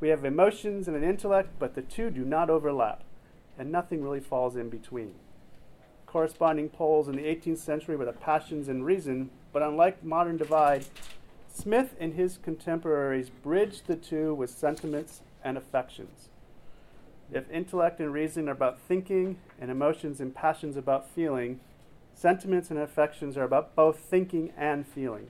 We 0.00 0.08
have 0.08 0.24
emotions 0.24 0.88
and 0.88 0.96
an 0.96 1.04
intellect, 1.04 1.50
but 1.60 1.76
the 1.76 1.82
two 1.82 2.10
do 2.10 2.24
not 2.24 2.50
overlap, 2.50 3.04
and 3.56 3.70
nothing 3.70 4.02
really 4.02 4.18
falls 4.18 4.56
in 4.56 4.68
between. 4.68 5.14
Corresponding 6.04 6.68
poles 6.68 7.06
in 7.06 7.14
the 7.14 7.22
18th 7.22 7.58
century 7.58 7.94
were 7.94 8.04
the 8.04 8.12
passions 8.12 8.68
and 8.68 8.84
reason, 8.84 9.30
but 9.52 9.62
unlike 9.62 10.02
modern 10.02 10.36
divide, 10.36 10.84
Smith 11.48 11.94
and 12.00 12.14
his 12.14 12.38
contemporaries 12.38 13.30
bridged 13.30 13.86
the 13.86 13.94
two 13.94 14.34
with 14.34 14.50
sentiments 14.50 15.20
and 15.44 15.56
affections. 15.56 16.28
If 17.32 17.50
intellect 17.50 17.98
and 17.98 18.12
reason 18.12 18.48
are 18.48 18.52
about 18.52 18.78
thinking, 18.78 19.38
and 19.58 19.70
emotions 19.70 20.20
and 20.20 20.34
passions 20.34 20.76
about 20.76 21.08
feeling, 21.08 21.60
sentiments 22.14 22.70
and 22.70 22.78
affections 22.78 23.38
are 23.38 23.44
about 23.44 23.74
both 23.74 23.98
thinking 23.98 24.52
and 24.56 24.86
feeling. 24.86 25.28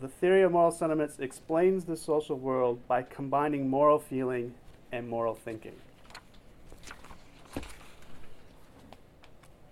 The 0.00 0.08
theory 0.08 0.42
of 0.42 0.50
moral 0.50 0.72
sentiments 0.72 1.20
explains 1.20 1.84
the 1.84 1.96
social 1.96 2.36
world 2.36 2.80
by 2.88 3.02
combining 3.02 3.70
moral 3.70 4.00
feeling 4.00 4.54
and 4.90 5.08
moral 5.08 5.36
thinking. 5.36 5.76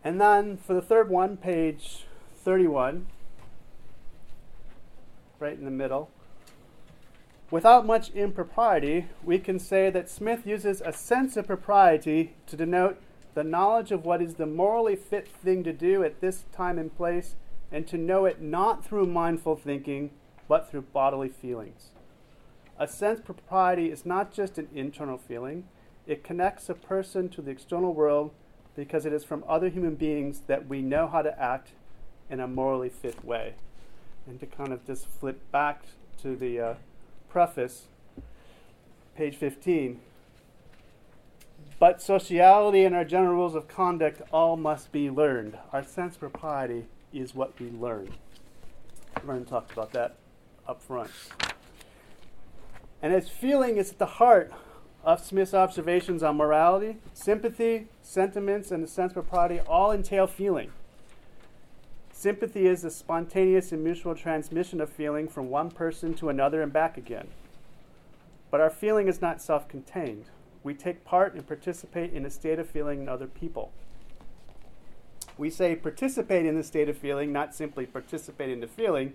And 0.05 0.21
then 0.21 0.57
for 0.57 0.75
the 0.75 0.81
third 0.81 1.11
one, 1.11 1.37
page 1.37 2.07
31, 2.37 3.07
right 5.41 5.59
in 5.59 5.65
the 5.65 5.71
middle. 5.73 6.11
Without 7.51 7.85
much 7.85 8.11
impropriety, 8.11 9.07
we 9.25 9.39
can 9.39 9.59
say 9.59 9.91
that 9.91 10.09
Smith 10.09 10.47
uses 10.47 10.81
a 10.81 10.93
sense 10.93 11.37
of 11.37 11.49
propriety 11.49 12.35
to 12.47 12.57
denote 12.57 13.01
the 13.35 13.43
knowledge 13.43 13.91
of 13.91 14.05
what 14.05 14.23
is 14.23 14.35
the 14.35 14.47
morally 14.47 14.95
fit 14.95 15.27
thing 15.27 15.65
to 15.65 15.73
do 15.73 16.05
at 16.05 16.21
this 16.21 16.45
time 16.53 16.79
and 16.79 16.97
place, 16.97 17.35
and 17.73 17.87
to 17.89 17.97
know 17.97 18.25
it 18.25 18.41
not 18.41 18.85
through 18.85 19.07
mindful 19.07 19.57
thinking, 19.57 20.11
but 20.47 20.71
through 20.71 20.83
bodily 20.83 21.29
feelings. 21.29 21.91
A 22.79 22.87
sense 22.87 23.19
of 23.19 23.25
propriety 23.25 23.91
is 23.91 24.07
not 24.07 24.33
just 24.33 24.57
an 24.59 24.69
internal 24.75 25.19
feeling, 25.19 25.65
it 26.07 26.25
connects 26.25 26.69
a 26.69 26.75
person 26.75 27.29
to 27.31 27.43
the 27.43 27.51
external 27.51 27.93
world 27.93 28.31
because 28.77 29.05
it 29.05 29.13
is 29.13 29.25
from 29.25 29.45
other 29.49 29.69
human 29.69 29.97
beings 29.97 30.43
that 30.47 30.69
we 30.69 30.83
know 30.83 31.07
how 31.09 31.23
to 31.23 31.41
act 31.41 31.73
in 32.31 32.41
a 32.41 32.47
morally 32.47 32.89
fit 32.89 33.25
way. 33.25 33.55
And 34.27 34.39
to 34.41 34.47
kind 34.47 34.73
of 34.73 34.87
just 34.87 35.07
flip 35.07 35.51
back 35.51 35.83
to 36.23 36.37
the 36.37 36.61
uh, 36.61 36.75
preface, 37.31 37.87
page 39.17 39.37
15. 39.37 40.01
But 41.79 42.03
sociality 42.03 42.85
and 42.85 42.95
our 42.95 43.05
general 43.05 43.35
rules 43.35 43.55
of 43.55 43.67
conduct 43.69 44.21
all 44.33 44.57
must 44.57 44.93
be 44.93 45.09
learned. 45.09 45.57
Our 45.73 45.83
sense 45.83 46.15
of 46.15 46.21
propriety 46.21 46.85
is 47.13 47.35
what 47.35 47.59
we 47.59 47.71
learn. 47.71 48.11
Vernon 49.25 49.47
talked 49.47 49.73
about 49.73 49.93
that 49.93 50.17
up 50.69 50.83
front. 50.83 51.11
And 53.03 53.15
as 53.15 53.29
feeling 53.29 53.79
is 53.79 53.93
at 53.93 53.99
the 53.99 54.07
heart 54.07 54.53
of 55.03 55.25
Smith's 55.25 55.55
observations 55.55 56.23
on 56.23 56.37
morality, 56.37 56.99
sympathy, 57.15 57.89
sentiments, 58.03 58.71
and 58.71 58.83
the 58.85 58.89
sense 58.89 59.13
of 59.13 59.15
propriety 59.15 59.61
all 59.61 59.91
entail 59.91 60.27
feeling. 60.27 60.71
Sympathy 62.21 62.67
is 62.67 62.83
the 62.83 62.91
spontaneous 62.91 63.73
and 63.73 63.83
mutual 63.83 64.15
transmission 64.15 64.79
of 64.83 64.91
feeling 64.91 65.27
from 65.27 65.49
one 65.49 65.71
person 65.71 66.13
to 66.13 66.29
another 66.29 66.61
and 66.61 66.71
back 66.71 66.99
again. 66.99 67.29
But 68.51 68.61
our 68.61 68.69
feeling 68.69 69.09
is 69.09 69.23
not 69.23 69.41
self 69.41 69.67
contained. 69.69 70.27
We 70.63 70.75
take 70.75 71.03
part 71.03 71.33
and 71.33 71.47
participate 71.47 72.13
in 72.13 72.27
a 72.27 72.31
state 72.31 72.59
of 72.59 72.69
feeling 72.69 73.01
in 73.01 73.09
other 73.09 73.27
people. 73.27 73.73
We 75.39 75.49
say 75.49 75.75
participate 75.75 76.45
in 76.45 76.57
the 76.57 76.63
state 76.63 76.91
of 76.91 76.99
feeling, 76.99 77.33
not 77.33 77.55
simply 77.55 77.87
participate 77.87 78.51
in 78.51 78.61
the 78.61 78.69
feeling, 78.69 79.15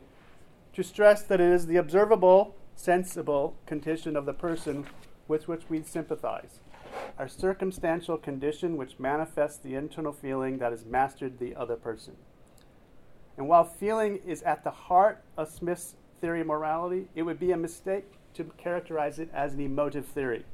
to 0.74 0.82
stress 0.82 1.22
that 1.22 1.40
it 1.40 1.54
is 1.54 1.68
the 1.68 1.78
observable, 1.78 2.56
sensible 2.76 3.56
condition 3.68 4.16
of 4.16 4.26
the 4.26 4.34
person 4.34 4.88
with 5.28 5.48
which 5.48 5.70
we 5.70 5.84
sympathize, 5.84 6.60
our 7.20 7.28
circumstantial 7.28 8.18
condition 8.18 8.78
which 8.78 8.98
manifests 8.98 9.60
the 9.60 9.76
internal 9.76 10.12
feeling 10.12 10.58
that 10.58 10.72
has 10.72 10.86
mastered 10.86 11.38
the 11.38 11.56
other 11.56 11.76
person. 11.76 12.16
And 13.38 13.48
while 13.48 13.66
feeling 13.66 14.18
is 14.26 14.42
at 14.44 14.64
the 14.64 14.72
heart 14.72 15.24
of 15.38 15.50
Smith's 15.50 15.96
theory 16.22 16.42
of 16.42 16.48
morality, 16.48 17.08
it 17.16 17.24
would 17.24 17.40
be 17.40 17.52
a 17.52 17.58
mistake 17.58 18.06
to 18.34 18.46
characterize 18.58 19.20
it 19.20 19.30
as 19.34 19.54
an 19.54 19.62
emotive 19.62 20.06
theory. 20.06 20.46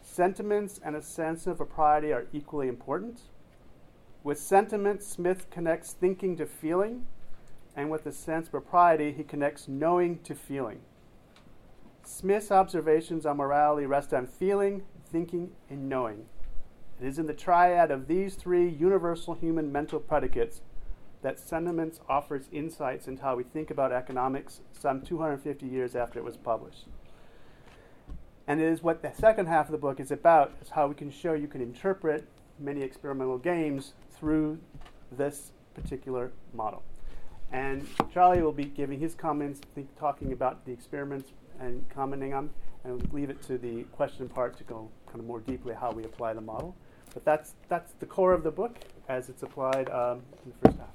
Sentiments 0.00 0.80
and 0.84 0.96
a 0.96 1.02
sense 1.02 1.46
of 1.46 1.58
propriety 1.58 2.12
are 2.12 2.26
equally 2.32 2.68
important. 2.68 3.20
With 4.22 4.38
sentiment, 4.38 5.02
Smith 5.02 5.48
connects 5.50 5.92
thinking 5.92 6.36
to 6.36 6.46
feeling, 6.46 7.06
and 7.76 7.90
with 7.90 8.04
the 8.04 8.12
sense 8.12 8.46
of 8.46 8.52
propriety, 8.52 9.12
he 9.12 9.22
connects 9.22 9.68
knowing 9.68 10.18
to 10.20 10.34
feeling. 10.34 10.80
Smith's 12.04 12.50
observations 12.50 13.26
on 13.26 13.36
morality 13.36 13.86
rest 13.86 14.12
on 14.12 14.26
feeling, 14.26 14.82
thinking, 15.10 15.50
and 15.68 15.88
knowing. 15.88 16.24
It 17.00 17.06
is 17.06 17.18
in 17.18 17.26
the 17.26 17.34
triad 17.34 17.90
of 17.90 18.08
these 18.08 18.34
three 18.34 18.68
universal 18.68 19.34
human 19.34 19.70
mental 19.70 20.00
predicates 20.00 20.62
that 21.22 21.38
Sentiments 21.38 22.00
offers 22.08 22.48
insights 22.52 23.08
into 23.08 23.22
how 23.22 23.36
we 23.36 23.44
think 23.44 23.70
about 23.70 23.92
economics 23.92 24.60
some 24.72 25.02
250 25.02 25.66
years 25.66 25.96
after 25.96 26.18
it 26.18 26.24
was 26.24 26.36
published. 26.36 26.86
And 28.46 28.60
it 28.60 28.66
is 28.66 28.82
what 28.82 29.02
the 29.02 29.12
second 29.12 29.46
half 29.46 29.66
of 29.66 29.72
the 29.72 29.78
book 29.78 30.00
is 30.00 30.10
about, 30.10 30.52
is 30.62 30.70
how 30.70 30.86
we 30.86 30.94
can 30.94 31.10
show 31.10 31.34
you 31.34 31.48
can 31.48 31.60
interpret 31.60 32.26
many 32.58 32.82
experimental 32.82 33.38
games 33.38 33.92
through 34.10 34.58
this 35.12 35.52
particular 35.74 36.32
model. 36.54 36.82
And 37.52 37.86
Charlie 38.12 38.42
will 38.42 38.52
be 38.52 38.64
giving 38.64 39.00
his 39.00 39.14
comments, 39.14 39.60
think, 39.74 39.88
talking 39.98 40.32
about 40.32 40.64
the 40.64 40.72
experiments 40.72 41.32
and 41.60 41.88
commenting 41.88 42.34
on, 42.34 42.50
and 42.84 43.12
leave 43.12 43.30
it 43.30 43.42
to 43.42 43.58
the 43.58 43.82
question 43.84 44.28
part 44.28 44.56
to 44.58 44.64
go 44.64 44.88
kind 45.06 45.20
of 45.20 45.26
more 45.26 45.40
deeply 45.40 45.74
how 45.74 45.90
we 45.90 46.04
apply 46.04 46.32
the 46.34 46.40
model. 46.40 46.76
But 47.14 47.24
that's, 47.24 47.54
that's 47.68 47.92
the 47.94 48.06
core 48.06 48.32
of 48.32 48.42
the 48.42 48.50
book 48.50 48.76
as 49.08 49.28
it's 49.28 49.42
applied 49.42 49.88
um, 49.90 50.22
in 50.44 50.52
the 50.52 50.68
first 50.68 50.78
half. 50.78 50.88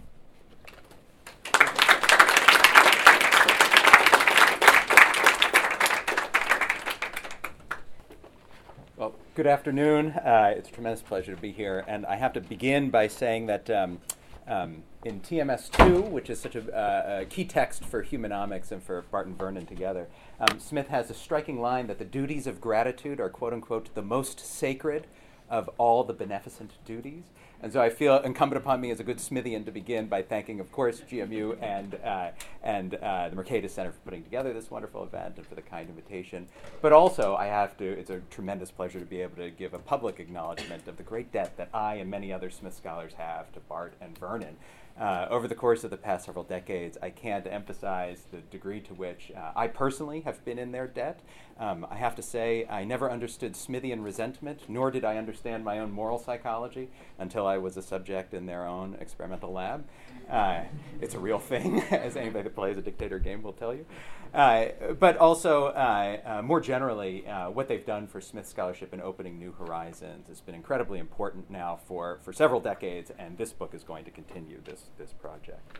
Well, 8.95 9.15
good 9.35 9.47
afternoon. 9.47 10.11
Uh, 10.11 10.53
it's 10.55 10.69
a 10.69 10.71
tremendous 10.71 11.01
pleasure 11.01 11.33
to 11.33 11.41
be 11.41 11.51
here. 11.51 11.83
And 11.87 12.05
I 12.05 12.17
have 12.17 12.33
to 12.33 12.41
begin 12.41 12.91
by 12.91 13.07
saying 13.07 13.47
that 13.47 13.67
um, 13.67 13.99
um, 14.47 14.83
in 15.03 15.21
TMS 15.21 15.71
2, 15.71 16.01
which 16.01 16.29
is 16.29 16.39
such 16.39 16.55
a, 16.55 16.71
uh, 16.71 17.21
a, 17.21 17.25
key 17.25 17.43
text 17.43 17.83
for 17.83 18.03
humanomics 18.03 18.71
and 18.71 18.83
for 18.83 19.01
Bart 19.09 19.25
and 19.25 19.35
Vernon 19.35 19.65
together, 19.65 20.07
um, 20.39 20.59
Smith 20.59 20.89
has 20.89 21.09
a 21.09 21.15
striking 21.15 21.59
line 21.59 21.87
that 21.87 21.97
the 21.97 22.05
duties 22.05 22.45
of 22.45 22.61
gratitude 22.61 23.19
are, 23.19 23.29
quote 23.29 23.53
unquote, 23.53 23.95
the 23.95 24.03
most 24.03 24.39
sacred 24.39 25.07
of 25.49 25.67
all 25.79 26.03
the 26.03 26.13
beneficent 26.13 26.73
duties. 26.85 27.23
And 27.63 27.71
so 27.71 27.81
I 27.81 27.89
feel 27.89 28.17
incumbent 28.17 28.61
upon 28.61 28.81
me 28.81 28.91
as 28.91 28.99
a 28.99 29.05
good 29.05 29.19
Smithian 29.19 29.63
to 29.63 29.71
begin 29.71 30.07
by 30.07 30.21
thanking, 30.21 30.59
of 30.59 30.69
course, 30.69 31.01
GMU 31.09 31.57
and, 31.63 31.95
uh, 32.03 32.31
and 32.61 32.95
uh, 32.95 33.29
the 33.29 33.37
Mercatus 33.37 33.69
Center 33.69 33.93
for 33.93 33.99
putting 33.99 34.21
together 34.21 34.51
this 34.51 34.69
wonderful 34.69 35.01
event 35.01 35.37
and 35.37 35.47
for 35.47 35.55
the 35.55 35.61
kind 35.61 35.87
invitation. 35.87 36.45
But 36.81 36.91
also, 36.91 37.37
I 37.37 37.45
have 37.45 37.77
to, 37.77 37.85
it's 37.85 38.09
a 38.09 38.19
tremendous 38.29 38.69
pleasure 38.69 38.99
to 38.99 39.05
be 39.05 39.21
able 39.21 39.37
to 39.37 39.49
give 39.49 39.73
a 39.73 39.79
public 39.79 40.19
acknowledgement 40.19 40.89
of 40.89 40.97
the 40.97 41.03
great 41.03 41.31
debt 41.31 41.55
that 41.55 41.69
I 41.73 41.95
and 41.95 42.11
many 42.11 42.33
other 42.33 42.49
Smith 42.49 42.75
scholars 42.75 43.13
have 43.13 43.49
to 43.53 43.61
Bart 43.61 43.93
and 44.01 44.17
Vernon. 44.17 44.57
Uh, 44.99 45.25
over 45.31 45.47
the 45.47 45.55
course 45.55 45.83
of 45.83 45.89
the 45.89 45.97
past 45.97 46.25
several 46.25 46.43
decades, 46.43 46.99
I 47.01 47.09
can't 47.09 47.47
emphasize 47.47 48.25
the 48.31 48.37
degree 48.37 48.79
to 48.81 48.93
which 48.93 49.31
uh, 49.35 49.51
I 49.55 49.67
personally 49.67 50.21
have 50.21 50.45
been 50.45 50.59
in 50.59 50.71
their 50.71 50.85
debt. 50.85 51.21
Um, 51.59 51.85
I 51.89 51.95
have 51.95 52.15
to 52.15 52.21
say, 52.21 52.67
I 52.69 52.83
never 52.83 53.11
understood 53.11 53.53
Smithian 53.53 54.03
resentment, 54.03 54.61
nor 54.67 54.91
did 54.91 55.03
I 55.03 55.17
understand 55.17 55.63
my 55.63 55.79
own 55.79 55.91
moral 55.91 56.19
psychology 56.19 56.89
until 57.17 57.47
I 57.47 57.57
was 57.57 57.75
a 57.75 57.81
subject 57.81 58.35
in 58.35 58.45
their 58.45 58.67
own 58.67 58.95
experimental 58.99 59.51
lab. 59.51 59.85
Uh, 60.29 60.61
it's 61.01 61.15
a 61.15 61.19
real 61.19 61.39
thing, 61.39 61.81
as 61.91 62.15
anybody 62.15 62.43
that 62.43 62.55
plays 62.55 62.77
a 62.77 62.81
dictator 62.81 63.17
game 63.17 63.41
will 63.41 63.53
tell 63.53 63.73
you. 63.73 63.85
Uh, 64.33 64.69
but 64.99 65.15
also, 65.17 65.67
uh, 65.67 66.17
uh, 66.25 66.41
more 66.41 66.59
generally, 66.59 67.23
what 67.53 67.67
they've 67.67 67.85
done 67.85 68.07
for 68.07 68.19
Smith 68.19 68.47
Scholarship 68.47 68.93
in 68.93 68.99
opening 68.99 69.37
new 69.37 69.51
horizons 69.51 70.27
has 70.27 70.41
been 70.41 70.55
incredibly 70.55 70.97
important 70.97 71.51
now 71.51 71.79
for, 71.85 72.19
for 72.23 72.33
several 72.33 72.59
decades, 72.59 73.11
and 73.19 73.37
this 73.37 73.53
book 73.53 73.75
is 73.75 73.83
going 73.83 74.03
to 74.05 74.11
continue 74.11 74.59
this, 74.65 74.82
this 74.97 75.13
project. 75.13 75.77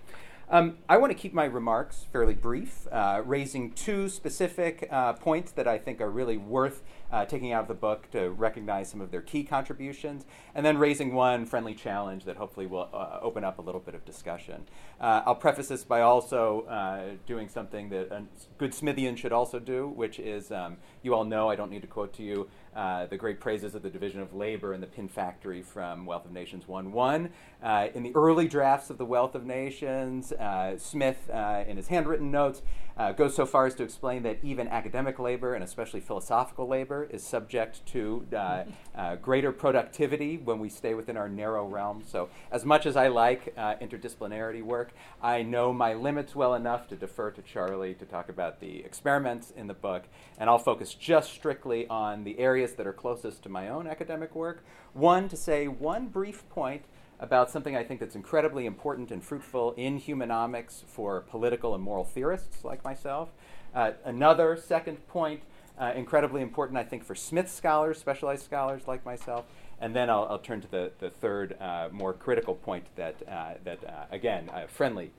Um, 0.50 0.78
I 0.90 0.98
want 0.98 1.12
to 1.12 1.18
keep 1.18 1.34
my 1.34 1.46
remarks 1.46 2.06
fairly 2.12 2.36
brief, 2.36 2.88
uh, 2.92 3.22
raising 3.26 3.72
two 3.72 4.10
specific 4.10 4.88
uh, 4.92 5.14
points 5.14 5.52
that 5.54 5.68
I 5.68 5.78
think 5.78 6.02
are 6.02 6.12
really 6.12 6.38
worth 6.38 6.84
uh, 7.14 7.26
taking 7.26 7.54
out 7.54 7.62
of 7.62 7.68
the 7.68 7.74
book 7.76 8.10
to 8.12 8.32
recognize 8.32 8.90
some 8.90 9.00
of 9.00 9.12
their 9.12 9.22
key 9.22 9.44
contributions, 9.44 10.26
and 10.56 10.66
then 10.66 10.78
raising 10.80 11.14
one 11.14 11.46
friendly 11.46 11.76
challenge 11.76 12.26
that 12.26 12.38
hopefully 12.38 12.66
will 12.66 12.90
uh, 12.92 13.20
open 13.22 13.44
up 13.44 13.60
a 13.60 13.62
little 13.62 13.80
bit 13.80 13.94
of 13.94 14.04
discussion. 14.04 14.64
Uh, 15.00 15.22
I'll 15.26 15.36
preface 15.36 15.68
this 15.68 15.84
by 15.84 16.02
also 16.02 16.62
uh, 16.62 17.12
doing 17.28 17.48
something 17.48 17.90
that 17.90 18.12
a 18.12 18.24
good 18.58 18.72
Smithian 18.72 19.16
should 19.16 19.32
also 19.32 19.60
do, 19.60 19.88
which 19.90 20.20
is 20.20 20.52
um, 20.52 20.78
you 21.04 21.14
all 21.14 21.24
know, 21.24 21.50
I 21.50 21.56
don't 21.56 21.70
need 21.70 21.84
to 21.84 21.88
quote 21.88 22.14
to 22.14 22.24
you, 22.24 22.48
uh, 22.76 23.06
the 23.06 23.18
great 23.18 23.40
praises 23.40 23.76
of 23.76 23.84
the 23.84 23.90
Division 23.90 24.22
of 24.22 24.34
Labor 24.34 24.74
and 24.74 24.82
the 24.82 24.88
Pin 24.88 25.08
Factory 25.08 25.62
from 25.62 26.08
Wealth 26.08 26.26
of 26.26 26.32
Nations 26.32 26.68
1 26.68 26.92
1. 26.92 27.30
Uh, 27.62 27.88
in 27.94 28.02
the 28.02 28.16
early 28.16 28.48
drafts 28.48 28.90
of 28.90 28.98
the 28.98 29.06
Wealth 29.06 29.36
of 29.36 29.46
Nations, 29.46 30.32
uh, 30.34 30.78
Smith, 30.78 31.30
uh, 31.32 31.64
in 31.68 31.78
his 31.78 31.88
handwritten 31.88 32.32
notes, 32.32 32.64
uh, 32.98 33.12
goes 33.12 33.36
so 33.36 33.46
far 33.46 33.66
as 33.66 33.76
to 33.76 33.84
explain 33.84 34.24
that 34.24 34.40
even 34.44 34.68
academic 34.68 35.20
labor, 35.20 35.56
and 35.56 35.64
especially 35.64 36.00
philosophical 36.00 36.68
labor, 36.68 37.08
is 37.10 37.24
subject 37.24 37.86
to 37.88 38.26
uh, 38.36 38.64
uh, 38.96 39.16
greater 39.16 39.52
productivity 39.52 40.38
when 40.38 40.60
we 40.60 40.70
stay 40.70 40.94
within 40.94 41.18
our 41.18 41.30
narrow 41.30 41.66
realm. 41.66 42.04
So, 42.06 42.30
as 42.52 42.66
much 42.66 42.86
as 42.86 42.96
I 42.96 43.08
like 43.08 43.54
uh, 43.58 43.76
interdisciplinarity 43.76 44.64
work, 44.64 44.94
I 45.22 45.42
know 45.42 45.74
my 45.74 45.94
limits 45.94 46.36
well 46.36 46.54
enough 46.54 46.88
to 46.90 46.96
defer 46.96 47.32
to 47.32 47.42
Charlie 47.42 47.94
to 47.96 48.06
talk 48.06 48.30
about 48.30 48.60
the 48.60 48.84
experiments 48.84 49.52
in 49.56 49.68
the 49.68 49.74
book, 49.74 50.04
and 50.38 50.50
I'll 50.50 50.60
focus 50.60 50.94
just 50.94 51.32
strictly 51.34 51.88
on 51.88 52.24
the 52.24 52.40
areas 52.40 52.74
that 52.74 52.88
are 52.88 52.94
closest 52.94 53.44
to 53.44 53.50
my 53.50 53.70
own 53.70 53.88
academic 53.88 54.36
work. 54.36 54.64
One, 54.94 55.28
to 55.30 55.38
say 55.38 55.68
one 55.68 56.08
brief 56.08 56.48
point 56.50 56.84
about 57.24 57.50
something 57.50 57.74
I 57.74 57.86
think 57.86 58.02
that's 58.02 58.16
incredibly 58.16 58.66
important 58.66 59.10
and 59.10 59.24
fruitful 59.24 59.72
in 59.78 59.98
humanomics 59.98 60.84
for 60.86 61.22
political 61.22 61.74
and 61.74 61.82
moral 61.82 62.04
theorists 62.04 62.66
like 62.66 62.84
myself. 62.84 63.30
Uh, 63.74 63.92
another 64.04 64.58
second 64.58 65.08
point, 65.08 65.42
uh, 65.80 65.94
incredibly 65.96 66.42
important, 66.42 66.78
I 66.78 66.84
think, 66.84 67.06
for 67.06 67.16
Smith 67.16 67.50
scholars, 67.50 67.98
specialized 67.98 68.44
scholars 68.44 68.84
like 68.88 69.06
myself. 69.06 69.46
And 69.80 69.96
then 69.96 70.10
I'll, 70.10 70.28
I'll 70.30 70.40
turn 70.40 70.60
to 70.62 70.68
the, 70.70 70.92
the 71.00 71.10
third, 71.10 71.56
uh, 71.62 71.88
more 71.94 72.12
critical 72.12 72.56
point 72.56 72.88
that, 72.98 73.16
uh, 73.26 73.54
that 73.64 73.80
uh, 73.86 74.04
again, 74.12 74.50
uh, 74.54 74.68
friendly, 74.68 75.12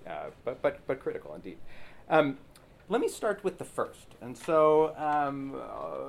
but, 0.44 0.60
but, 0.60 0.86
but 0.86 1.00
critical 1.00 1.34
indeed. 1.34 1.56
Um, 2.10 2.36
let 2.90 3.00
me 3.00 3.08
start 3.08 3.42
with 3.42 3.56
the 3.56 3.64
first. 3.64 4.08
And 4.20 4.36
so, 4.36 4.94
um, 4.98 5.54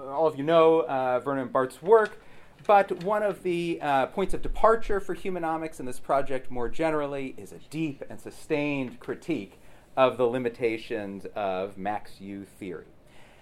all 0.10 0.27
of 0.27 0.38
you 0.38 0.43
know 0.43 0.84
Vernon 1.23 1.47
Bart's 1.47 1.81
work, 1.81 2.19
but 2.67 3.04
one 3.04 3.23
of 3.23 3.43
the 3.43 3.80
uh, 3.82 4.08
points 4.08 4.34
of 4.34 4.41
departure 4.41 4.99
for 4.99 5.15
humanomics 5.15 5.80
in 5.80 5.86
this 5.86 5.99
project 5.99 6.49
more 6.49 6.69
generally 6.69 7.36
is 7.38 7.51
a 7.51 7.60
deep 7.69 8.04
and 8.10 8.19
sustained 8.19 8.99
critique 8.99 9.60
of 9.95 10.17
the 10.17 10.25
limitations 10.25 11.25
of 11.36 11.78
max 11.78 12.19
U 12.19 12.45
theory. 12.45 12.86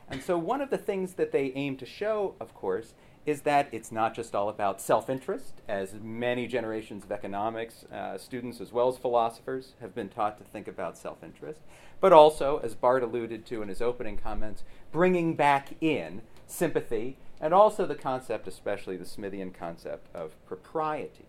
And 0.10 0.22
so, 0.22 0.38
one 0.38 0.62
of 0.62 0.70
the 0.70 0.78
things 0.78 1.14
that 1.14 1.32
they 1.32 1.52
aim 1.56 1.78
to 1.78 1.86
show, 1.86 2.36
of 2.40 2.54
course, 2.54 2.94
is 3.26 3.42
that 3.42 3.70
it's 3.72 3.92
not 3.92 4.14
just 4.14 4.36
all 4.36 4.50
about 4.50 4.82
self 4.82 5.10
interest, 5.10 5.62
as 5.68 5.96
many 6.02 6.46
generations 6.46 7.04
of 7.04 7.12
economics 7.12 7.86
uh, 7.86 8.18
students 8.18 8.60
as 8.60 8.72
well 8.74 8.90
as 8.90 8.98
philosophers 8.98 9.74
have 9.80 9.96
been 9.96 10.10
taught 10.10 10.38
to 10.38 10.44
think 10.44 10.68
about 10.68 10.98
self 10.98 11.24
interest, 11.24 11.62
but 12.02 12.12
also, 12.12 12.60
as 12.64 12.76
Bart 12.76 13.02
alluded 13.02 13.46
to 13.48 13.62
in 13.62 13.70
his 13.70 13.82
opening 13.82 14.18
comments, 14.18 14.64
bringing 14.92 15.36
back 15.36 15.70
in 15.80 16.22
sympathy 16.48 17.18
and 17.40 17.54
also 17.54 17.86
the 17.86 17.96
concept, 17.96 18.48
especially 18.48 18.98
the 18.98 19.06
Smithian 19.06 19.54
concept 19.54 20.08
of 20.16 20.32
propriety. 20.46 21.26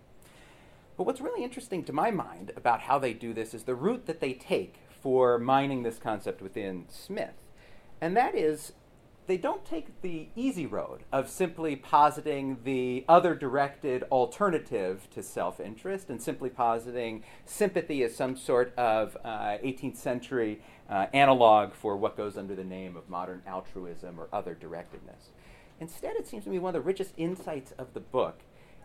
But 0.96 1.04
what's 1.04 1.20
really 1.20 1.42
interesting 1.42 1.82
to 1.84 1.92
my 1.92 2.10
mind 2.10 2.52
about 2.56 2.82
how 2.82 2.98
they 2.98 3.12
do 3.12 3.32
this 3.32 3.52
is 3.52 3.64
the 3.64 3.74
route 3.74 4.06
that 4.06 4.20
they 4.20 4.32
take 4.32 4.76
for 5.00 5.38
mining 5.38 5.82
this 5.82 5.98
concept 5.98 6.40
within 6.40 6.84
Smith. 6.88 7.34
And 8.00 8.16
that 8.16 8.34
is 8.34 8.72
they 9.26 9.36
don't 9.36 9.64
take 9.64 10.02
the 10.02 10.28
easy 10.36 10.66
road 10.66 11.04
of 11.12 11.28
simply 11.28 11.76
positing 11.76 12.58
the 12.64 13.04
other 13.08 13.34
directed 13.34 14.02
alternative 14.04 15.08
to 15.10 15.22
self 15.22 15.60
interest 15.60 16.10
and 16.10 16.20
simply 16.20 16.50
positing 16.50 17.24
sympathy 17.44 18.02
as 18.02 18.14
some 18.14 18.36
sort 18.36 18.74
of 18.76 19.16
uh, 19.24 19.58
18th 19.64 19.96
century 19.96 20.60
uh, 20.88 21.06
analog 21.12 21.72
for 21.72 21.96
what 21.96 22.16
goes 22.16 22.36
under 22.36 22.54
the 22.54 22.64
name 22.64 22.96
of 22.96 23.08
modern 23.08 23.42
altruism 23.46 24.20
or 24.20 24.28
other 24.32 24.54
directedness. 24.54 25.30
Instead, 25.80 26.16
it 26.16 26.26
seems 26.26 26.44
to 26.44 26.50
me 26.50 26.58
one 26.58 26.74
of 26.74 26.82
the 26.82 26.86
richest 26.86 27.12
insights 27.16 27.72
of 27.78 27.94
the 27.94 28.00
book 28.00 28.40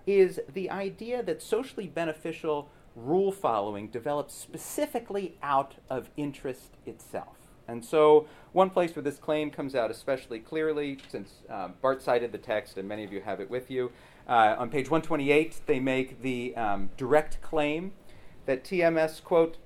is 0.07 0.39
the 0.51 0.69
idea 0.69 1.21
that 1.21 1.41
socially 1.41 1.87
beneficial 1.87 2.69
rule 2.95 3.31
following 3.31 3.87
develops 3.87 4.33
specifically 4.33 5.37
out 5.43 5.75
of 5.89 6.09
interest 6.17 6.77
itself. 6.85 7.38
And 7.69 7.85
so, 7.85 8.27
one 8.51 8.71
place 8.71 8.95
where 8.95 9.03
this 9.03 9.17
claim 9.17 9.51
comes 9.51 9.75
out 9.75 9.91
especially 9.91 10.39
clearly, 10.39 10.97
since 11.07 11.43
um, 11.49 11.75
Bart 11.81 12.01
cited 12.01 12.31
the 12.31 12.39
text 12.39 12.77
and 12.77 12.87
many 12.87 13.03
of 13.03 13.13
you 13.13 13.21
have 13.21 13.39
it 13.39 13.49
with 13.49 13.69
you, 13.69 13.91
uh, 14.27 14.55
on 14.57 14.69
page 14.69 14.89
128, 14.89 15.61
they 15.67 15.79
make 15.79 16.21
the 16.21 16.55
um, 16.55 16.89
direct 16.97 17.41
claim 17.41 17.91
that 18.47 18.63
TMS, 18.63 19.23
quote, 19.23 19.57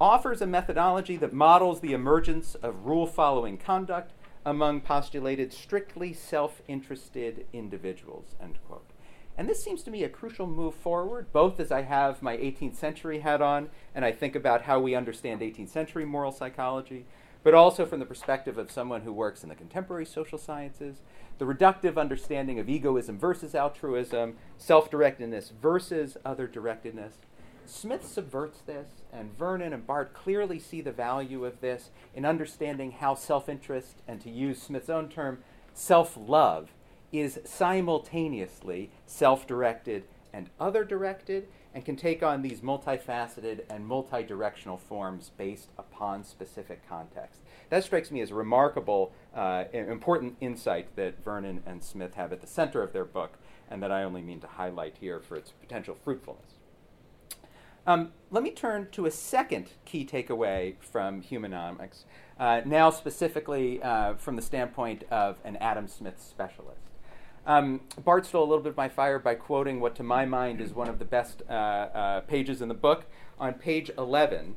offers 0.00 0.42
a 0.42 0.46
methodology 0.46 1.16
that 1.16 1.32
models 1.32 1.80
the 1.80 1.92
emergence 1.92 2.56
of 2.56 2.86
rule 2.86 3.06
following 3.06 3.56
conduct 3.56 4.12
among 4.44 4.80
postulated 4.80 5.52
strictly 5.52 6.12
self 6.12 6.60
interested 6.66 7.46
individuals, 7.52 8.34
end 8.42 8.58
quote. 8.66 8.90
And 9.36 9.48
this 9.48 9.62
seems 9.62 9.82
to 9.84 9.90
me 9.90 10.04
a 10.04 10.08
crucial 10.08 10.46
move 10.46 10.74
forward, 10.74 11.32
both 11.32 11.58
as 11.58 11.72
I 11.72 11.82
have 11.82 12.22
my 12.22 12.36
18th 12.36 12.76
century 12.76 13.20
hat 13.20 13.42
on 13.42 13.70
and 13.94 14.04
I 14.04 14.12
think 14.12 14.36
about 14.36 14.62
how 14.62 14.78
we 14.78 14.94
understand 14.94 15.40
18th 15.40 15.70
century 15.70 16.04
moral 16.04 16.30
psychology, 16.30 17.06
but 17.44 17.54
also 17.54 17.86
from 17.86 18.00
the 18.00 18.06
perspective 18.06 18.58
of 18.58 18.72
someone 18.72 19.02
who 19.02 19.12
works 19.12 19.44
in 19.44 19.48
the 19.48 19.54
contemporary 19.54 20.06
social 20.06 20.38
sciences, 20.38 21.02
the 21.38 21.44
reductive 21.44 21.96
understanding 21.96 22.58
of 22.58 22.68
egoism 22.68 23.18
versus 23.18 23.54
altruism, 23.54 24.34
self 24.58 24.90
directedness 24.90 25.52
versus 25.52 26.16
other 26.24 26.48
directedness. 26.48 27.12
Smith 27.66 28.04
subverts 28.04 28.60
this, 28.60 29.02
and 29.12 29.36
Vernon 29.38 29.72
and 29.72 29.86
Bart 29.86 30.12
clearly 30.12 30.58
see 30.58 30.80
the 30.80 30.92
value 30.92 31.44
of 31.44 31.60
this 31.60 31.90
in 32.14 32.24
understanding 32.24 32.92
how 32.92 33.14
self 33.14 33.48
interest, 33.48 34.02
and 34.08 34.20
to 34.22 34.30
use 34.30 34.60
Smith's 34.60 34.90
own 34.90 35.08
term, 35.08 35.38
self 35.74 36.16
love, 36.16 36.70
is 37.12 37.40
simultaneously 37.44 38.90
self 39.06 39.46
directed 39.46 40.04
and 40.32 40.50
other 40.58 40.84
directed, 40.84 41.46
and 41.74 41.84
can 41.84 41.96
take 41.96 42.22
on 42.22 42.40
these 42.40 42.60
multifaceted 42.60 43.64
and 43.68 43.84
multi-directional 43.86 44.78
forms 44.78 45.32
based 45.36 45.70
upon 45.76 46.22
specific 46.22 46.88
context. 46.88 47.40
That 47.68 47.82
strikes 47.82 48.10
me 48.12 48.20
as 48.20 48.30
a 48.30 48.34
remarkable, 48.34 49.12
uh, 49.34 49.64
important 49.72 50.36
insight 50.40 50.94
that 50.96 51.22
Vernon 51.24 51.62
and 51.66 51.82
Smith 51.82 52.14
have 52.14 52.32
at 52.32 52.40
the 52.40 52.46
center 52.46 52.82
of 52.82 52.92
their 52.92 53.04
book, 53.04 53.38
and 53.68 53.82
that 53.82 53.90
I 53.90 54.04
only 54.04 54.22
mean 54.22 54.40
to 54.40 54.46
highlight 54.46 54.98
here 55.00 55.18
for 55.18 55.36
its 55.36 55.50
potential 55.50 55.96
fruitfulness. 55.96 56.54
Um, 57.86 58.12
let 58.30 58.42
me 58.42 58.50
turn 58.50 58.88
to 58.92 59.04
a 59.04 59.10
second 59.10 59.70
key 59.84 60.06
takeaway 60.06 60.76
from 60.80 61.20
humanomics, 61.20 62.04
uh, 62.38 62.62
now 62.64 62.90
specifically 62.90 63.82
uh, 63.82 64.14
from 64.14 64.36
the 64.36 64.42
standpoint 64.42 65.04
of 65.10 65.36
an 65.44 65.56
Adam 65.56 65.86
Smith 65.88 66.22
specialist. 66.22 66.93
Um, 67.46 67.82
Bart 68.02 68.24
stole 68.24 68.42
a 68.42 68.48
little 68.48 68.62
bit 68.62 68.70
of 68.70 68.76
my 68.76 68.88
fire 68.88 69.18
by 69.18 69.34
quoting 69.34 69.80
what, 69.80 69.94
to 69.96 70.02
my 70.02 70.24
mind, 70.24 70.60
is 70.60 70.72
one 70.72 70.88
of 70.88 70.98
the 70.98 71.04
best 71.04 71.42
uh, 71.48 71.52
uh, 71.52 72.20
pages 72.22 72.62
in 72.62 72.68
the 72.68 72.74
book 72.74 73.04
on 73.38 73.54
page 73.54 73.90
11, 73.98 74.56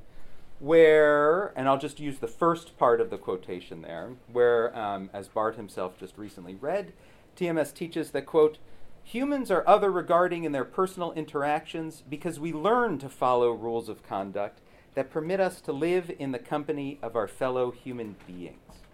where, 0.59 1.47
and 1.57 1.67
I'll 1.67 1.77
just 1.77 1.99
use 1.99 2.19
the 2.19 2.27
first 2.27 2.77
part 2.77 3.01
of 3.01 3.09
the 3.09 3.17
quotation 3.17 3.81
there, 3.81 4.11
where, 4.31 4.77
um, 4.77 5.09
as 5.11 5.27
Bart 5.27 5.57
himself 5.57 5.99
just 5.99 6.17
recently 6.17 6.55
read, 6.55 6.93
TMS 7.35 7.73
teaches 7.73 8.11
that, 8.11 8.25
quote, 8.25 8.57
humans 9.03 9.51
are 9.51 9.67
other 9.67 9.91
regarding 9.91 10.45
in 10.45 10.53
their 10.53 10.65
personal 10.65 11.11
interactions 11.11 12.03
because 12.09 12.39
we 12.39 12.53
learn 12.53 12.97
to 12.99 13.09
follow 13.09 13.51
rules 13.51 13.89
of 13.89 14.01
conduct 14.01 14.61
that 14.95 15.11
permit 15.11 15.39
us 15.41 15.59
to 15.61 15.73
live 15.73 16.09
in 16.17 16.31
the 16.31 16.39
company 16.39 16.99
of 17.01 17.15
our 17.15 17.27
fellow 17.27 17.71
human 17.71 18.15
beings. 18.25 18.86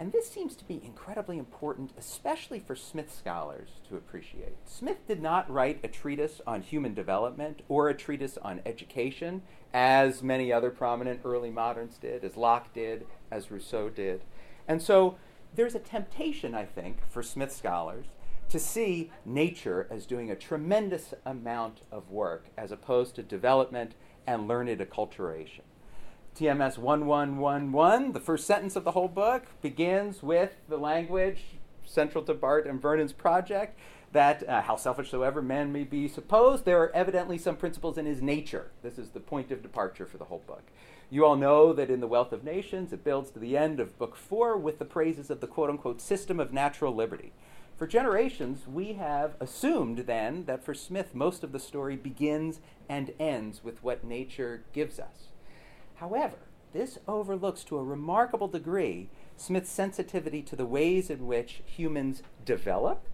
And 0.00 0.12
this 0.12 0.30
seems 0.30 0.56
to 0.56 0.64
be 0.64 0.80
incredibly 0.82 1.36
important, 1.36 1.92
especially 1.98 2.58
for 2.58 2.74
Smith 2.74 3.14
scholars 3.14 3.68
to 3.86 3.96
appreciate. 3.96 4.56
Smith 4.64 5.06
did 5.06 5.20
not 5.20 5.50
write 5.50 5.78
a 5.84 5.88
treatise 5.88 6.40
on 6.46 6.62
human 6.62 6.94
development 6.94 7.60
or 7.68 7.90
a 7.90 7.94
treatise 7.94 8.38
on 8.38 8.62
education, 8.64 9.42
as 9.74 10.22
many 10.22 10.50
other 10.50 10.70
prominent 10.70 11.20
early 11.22 11.50
moderns 11.50 11.98
did, 11.98 12.24
as 12.24 12.38
Locke 12.38 12.72
did, 12.72 13.06
as 13.30 13.50
Rousseau 13.50 13.90
did. 13.90 14.24
And 14.66 14.80
so 14.80 15.18
there's 15.54 15.74
a 15.74 15.80
temptation, 15.80 16.54
I 16.54 16.64
think, 16.64 16.96
for 17.10 17.22
Smith 17.22 17.52
scholars 17.52 18.06
to 18.48 18.58
see 18.58 19.12
nature 19.26 19.86
as 19.90 20.06
doing 20.06 20.30
a 20.30 20.34
tremendous 20.34 21.12
amount 21.26 21.82
of 21.92 22.10
work 22.10 22.46
as 22.56 22.72
opposed 22.72 23.16
to 23.16 23.22
development 23.22 23.94
and 24.26 24.48
learned 24.48 24.80
acculturation. 24.80 25.60
TMS 26.36 26.78
1111, 26.78 28.12
the 28.12 28.20
first 28.20 28.46
sentence 28.46 28.76
of 28.76 28.84
the 28.84 28.92
whole 28.92 29.08
book, 29.08 29.44
begins 29.60 30.22
with 30.22 30.56
the 30.68 30.78
language 30.78 31.42
central 31.84 32.24
to 32.24 32.34
Bart 32.34 32.66
and 32.66 32.80
Vernon's 32.80 33.12
project 33.12 33.78
that, 34.12 34.48
uh, 34.48 34.62
how 34.62 34.76
selfish 34.76 35.10
soever 35.10 35.42
man 35.42 35.72
may 35.72 35.84
be 35.84 36.08
supposed, 36.08 36.64
there 36.64 36.82
are 36.82 36.94
evidently 36.94 37.38
some 37.38 37.56
principles 37.56 37.96
in 37.96 38.06
his 38.06 38.20
nature. 38.20 38.70
This 38.82 38.98
is 38.98 39.10
the 39.10 39.20
point 39.20 39.50
of 39.50 39.62
departure 39.62 40.06
for 40.06 40.18
the 40.18 40.24
whole 40.24 40.42
book. 40.46 40.64
You 41.10 41.24
all 41.24 41.36
know 41.36 41.72
that 41.72 41.90
in 41.90 42.00
The 42.00 42.06
Wealth 42.06 42.32
of 42.32 42.44
Nations, 42.44 42.92
it 42.92 43.04
builds 43.04 43.30
to 43.32 43.38
the 43.38 43.56
end 43.56 43.80
of 43.80 43.98
book 43.98 44.16
four 44.16 44.56
with 44.56 44.78
the 44.78 44.84
praises 44.84 45.30
of 45.30 45.40
the 45.40 45.46
quote 45.46 45.70
unquote 45.70 46.00
system 46.00 46.40
of 46.40 46.52
natural 46.52 46.94
liberty. 46.94 47.32
For 47.76 47.86
generations, 47.86 48.66
we 48.68 48.92
have 48.94 49.36
assumed 49.40 50.00
then 50.00 50.44
that 50.44 50.62
for 50.62 50.74
Smith, 50.74 51.14
most 51.14 51.42
of 51.42 51.52
the 51.52 51.58
story 51.58 51.96
begins 51.96 52.60
and 52.88 53.12
ends 53.18 53.64
with 53.64 53.82
what 53.82 54.04
nature 54.04 54.64
gives 54.72 54.98
us. 54.98 55.28
However, 56.00 56.38
this 56.72 56.98
overlooks 57.06 57.62
to 57.64 57.76
a 57.76 57.84
remarkable 57.84 58.48
degree 58.48 59.10
Smith's 59.36 59.70
sensitivity 59.70 60.40
to 60.42 60.56
the 60.56 60.64
ways 60.64 61.10
in 61.10 61.26
which 61.26 61.60
humans 61.66 62.22
develop, 62.42 63.06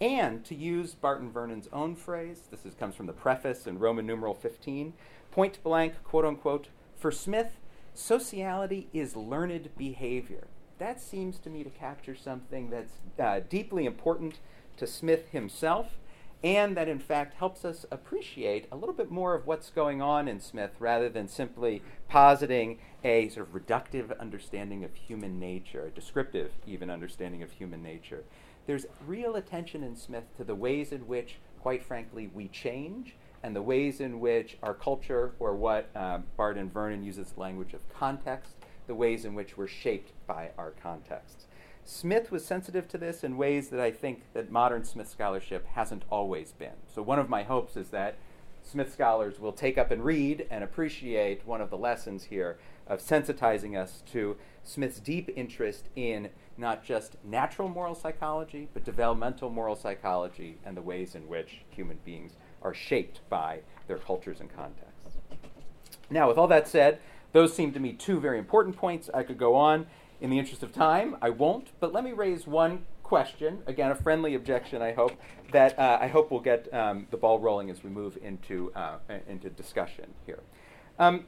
and 0.00 0.44
to 0.44 0.54
use 0.54 0.94
Bart 0.94 1.20
and 1.20 1.32
Vernon's 1.32 1.68
own 1.72 1.96
phrase, 1.96 2.42
this 2.48 2.64
is, 2.64 2.74
comes 2.74 2.94
from 2.94 3.06
the 3.06 3.12
preface 3.12 3.66
in 3.66 3.80
Roman 3.80 4.06
numeral 4.06 4.34
15, 4.34 4.92
point 5.32 5.60
blank, 5.64 5.94
quote 6.04 6.24
unquote, 6.24 6.68
for 6.96 7.10
Smith, 7.10 7.58
sociality 7.92 8.88
is 8.92 9.16
learned 9.16 9.70
behavior. 9.76 10.46
That 10.78 11.00
seems 11.00 11.40
to 11.40 11.50
me 11.50 11.64
to 11.64 11.70
capture 11.70 12.14
something 12.14 12.70
that's 12.70 12.92
uh, 13.18 13.40
deeply 13.48 13.84
important 13.84 14.38
to 14.76 14.86
Smith 14.86 15.30
himself 15.30 15.98
and 16.42 16.76
that 16.76 16.88
in 16.88 16.98
fact 16.98 17.34
helps 17.34 17.64
us 17.64 17.84
appreciate 17.90 18.66
a 18.70 18.76
little 18.76 18.94
bit 18.94 19.10
more 19.10 19.34
of 19.34 19.46
what's 19.46 19.70
going 19.70 20.00
on 20.00 20.28
in 20.28 20.40
Smith 20.40 20.70
rather 20.78 21.08
than 21.08 21.26
simply 21.26 21.82
positing 22.08 22.78
a 23.02 23.28
sort 23.28 23.48
of 23.48 23.54
reductive 23.54 24.18
understanding 24.20 24.84
of 24.84 24.94
human 24.94 25.38
nature, 25.38 25.86
a 25.86 25.90
descriptive 25.90 26.52
even 26.66 26.90
understanding 26.90 27.42
of 27.42 27.50
human 27.52 27.82
nature. 27.82 28.24
There's 28.66 28.86
real 29.06 29.34
attention 29.34 29.82
in 29.82 29.96
Smith 29.96 30.24
to 30.36 30.44
the 30.44 30.54
ways 30.54 30.92
in 30.92 31.06
which, 31.08 31.36
quite 31.60 31.82
frankly, 31.82 32.30
we 32.32 32.48
change 32.48 33.16
and 33.42 33.54
the 33.54 33.62
ways 33.62 34.00
in 34.00 34.20
which 34.20 34.58
our 34.62 34.74
culture, 34.74 35.32
or 35.38 35.54
what 35.54 35.88
um, 35.94 36.24
Bart 36.36 36.56
and 36.56 36.72
Vernon 36.72 37.04
uses 37.04 37.34
language 37.36 37.72
of 37.72 37.88
context, 37.88 38.54
the 38.86 38.94
ways 38.94 39.24
in 39.24 39.34
which 39.34 39.56
we're 39.56 39.68
shaped 39.68 40.12
by 40.26 40.50
our 40.58 40.72
contexts. 40.82 41.46
Smith 41.88 42.30
was 42.30 42.44
sensitive 42.44 42.86
to 42.86 42.98
this 42.98 43.24
in 43.24 43.38
ways 43.38 43.70
that 43.70 43.80
I 43.80 43.90
think 43.90 44.20
that 44.34 44.52
modern 44.52 44.84
Smith 44.84 45.08
scholarship 45.08 45.66
hasn't 45.68 46.04
always 46.10 46.52
been. 46.52 46.74
So 46.94 47.00
one 47.00 47.18
of 47.18 47.30
my 47.30 47.44
hopes 47.44 47.78
is 47.78 47.88
that 47.88 48.18
Smith 48.62 48.92
scholars 48.92 49.40
will 49.40 49.54
take 49.54 49.78
up 49.78 49.90
and 49.90 50.04
read 50.04 50.46
and 50.50 50.62
appreciate 50.62 51.46
one 51.46 51.62
of 51.62 51.70
the 51.70 51.78
lessons 51.78 52.24
here 52.24 52.58
of 52.86 53.00
sensitizing 53.00 53.74
us 53.74 54.02
to 54.12 54.36
Smith's 54.62 55.00
deep 55.00 55.30
interest 55.34 55.88
in 55.96 56.28
not 56.58 56.84
just 56.84 57.16
natural 57.24 57.70
moral 57.70 57.94
psychology, 57.94 58.68
but 58.74 58.84
developmental 58.84 59.48
moral 59.48 59.74
psychology 59.74 60.58
and 60.66 60.76
the 60.76 60.82
ways 60.82 61.14
in 61.14 61.26
which 61.26 61.62
human 61.70 61.98
beings 62.04 62.32
are 62.60 62.74
shaped 62.74 63.20
by 63.30 63.60
their 63.86 63.96
cultures 63.96 64.40
and 64.40 64.54
contexts. 64.54 65.16
Now, 66.10 66.28
with 66.28 66.36
all 66.36 66.48
that 66.48 66.68
said, 66.68 67.00
Those 67.32 67.54
seem 67.54 67.72
to 67.72 67.80
me 67.80 67.94
two 67.94 68.20
very 68.20 68.38
important 68.38 68.76
points. 68.76 69.08
I 69.14 69.22
could 69.22 69.38
go 69.38 69.54
on. 69.54 69.86
In 70.20 70.30
the 70.30 70.38
interest 70.38 70.62
of 70.62 70.72
time, 70.72 71.16
I 71.22 71.30
won't, 71.30 71.68
but 71.78 71.92
let 71.92 72.02
me 72.02 72.12
raise 72.12 72.46
one 72.46 72.86
question, 73.04 73.62
again, 73.66 73.90
a 73.90 73.94
friendly 73.94 74.34
objection, 74.34 74.82
I 74.82 74.92
hope, 74.92 75.12
that 75.52 75.78
uh, 75.78 75.98
I 76.00 76.08
hope 76.08 76.30
will 76.30 76.40
get 76.40 76.72
um, 76.74 77.06
the 77.10 77.16
ball 77.16 77.38
rolling 77.38 77.70
as 77.70 77.82
we 77.84 77.90
move 77.90 78.18
into, 78.22 78.72
uh, 78.74 78.98
into 79.28 79.48
discussion 79.48 80.06
here. 80.26 80.40
Um, 80.98 81.26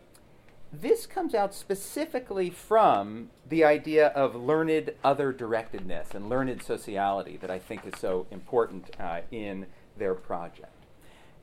this 0.72 1.07
comes 1.07 1.34
out 1.34 1.55
specifically 1.55 2.51
from 2.51 3.30
the 3.49 3.64
idea 3.64 4.09
of 4.09 4.34
learned 4.34 4.93
other 5.03 5.32
directedness 5.32 6.14
and 6.14 6.28
learned 6.28 6.62
sociality 6.62 7.36
that 7.38 7.51
I 7.51 7.59
think 7.59 7.86
is 7.86 7.99
so 7.99 8.26
important 8.30 8.91
uh, 9.01 9.20
in 9.30 9.66
their 9.97 10.14
project. 10.14 10.84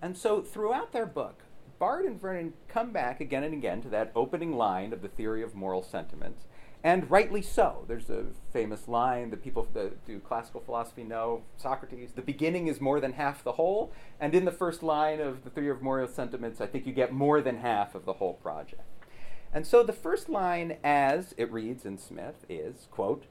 And 0.01 0.17
so 0.17 0.41
throughout 0.41 0.91
their 0.91 1.05
book, 1.05 1.43
Bart 1.79 2.05
and 2.05 2.19
Vernon 2.19 2.53
come 2.67 2.91
back 2.91 3.19
again 3.19 3.43
and 3.43 3.53
again 3.53 3.81
to 3.81 3.89
that 3.89 4.11
opening 4.15 4.55
line 4.55 4.93
of 4.93 5.01
the 5.01 5.07
theory 5.07 5.43
of 5.43 5.55
moral 5.55 5.83
sentiments 5.83 6.45
and 6.83 7.09
rightly 7.09 7.41
so. 7.41 7.85
There's 7.87 8.09
a 8.09 8.25
famous 8.53 8.87
line 8.87 9.29
that 9.31 9.43
people 9.43 9.67
that 9.73 10.05
do 10.05 10.19
classical 10.19 10.61
philosophy 10.61 11.03
know 11.03 11.43
Socrates, 11.57 12.11
the 12.13 12.21
beginning 12.21 12.67
is 12.67 12.79
more 12.79 12.99
than 12.99 13.13
half 13.13 13.43
the 13.43 13.53
whole. 13.53 13.91
And 14.19 14.33
in 14.35 14.45
the 14.45 14.51
first 14.51 14.83
line 14.83 15.19
of 15.19 15.43
the 15.43 15.49
Theory 15.49 15.69
of 15.69 15.81
moral 15.81 16.07
sentiments, 16.07 16.61
I 16.61 16.67
think 16.67 16.85
you 16.85 16.93
get 16.93 17.11
more 17.11 17.41
than 17.41 17.57
half 17.57 17.95
of 17.95 18.05
the 18.05 18.13
whole 18.13 18.35
project. 18.35 18.81
And 19.53 19.65
so 19.65 19.81
the 19.81 19.93
first 19.93 20.29
line, 20.29 20.77
as 20.83 21.33
it 21.37 21.51
reads 21.51 21.85
in 21.85 21.97
Smith, 21.97 22.45
is, 22.49 22.87
quote, 22.91 23.25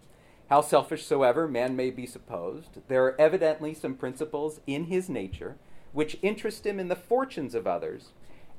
how 0.48 0.60
selfish 0.60 1.04
soever 1.04 1.48
man 1.48 1.76
may 1.76 1.90
be 1.90 2.06
supposed, 2.06 2.78
there 2.88 3.04
are 3.04 3.20
evidently 3.20 3.74
some 3.74 3.94
principles 3.94 4.60
in 4.66 4.84
his 4.84 5.08
nature 5.08 5.56
which 5.92 6.18
interest 6.20 6.66
him 6.66 6.78
in 6.78 6.88
the 6.88 6.94
fortunes 6.94 7.54
of 7.54 7.66
others, 7.66 8.10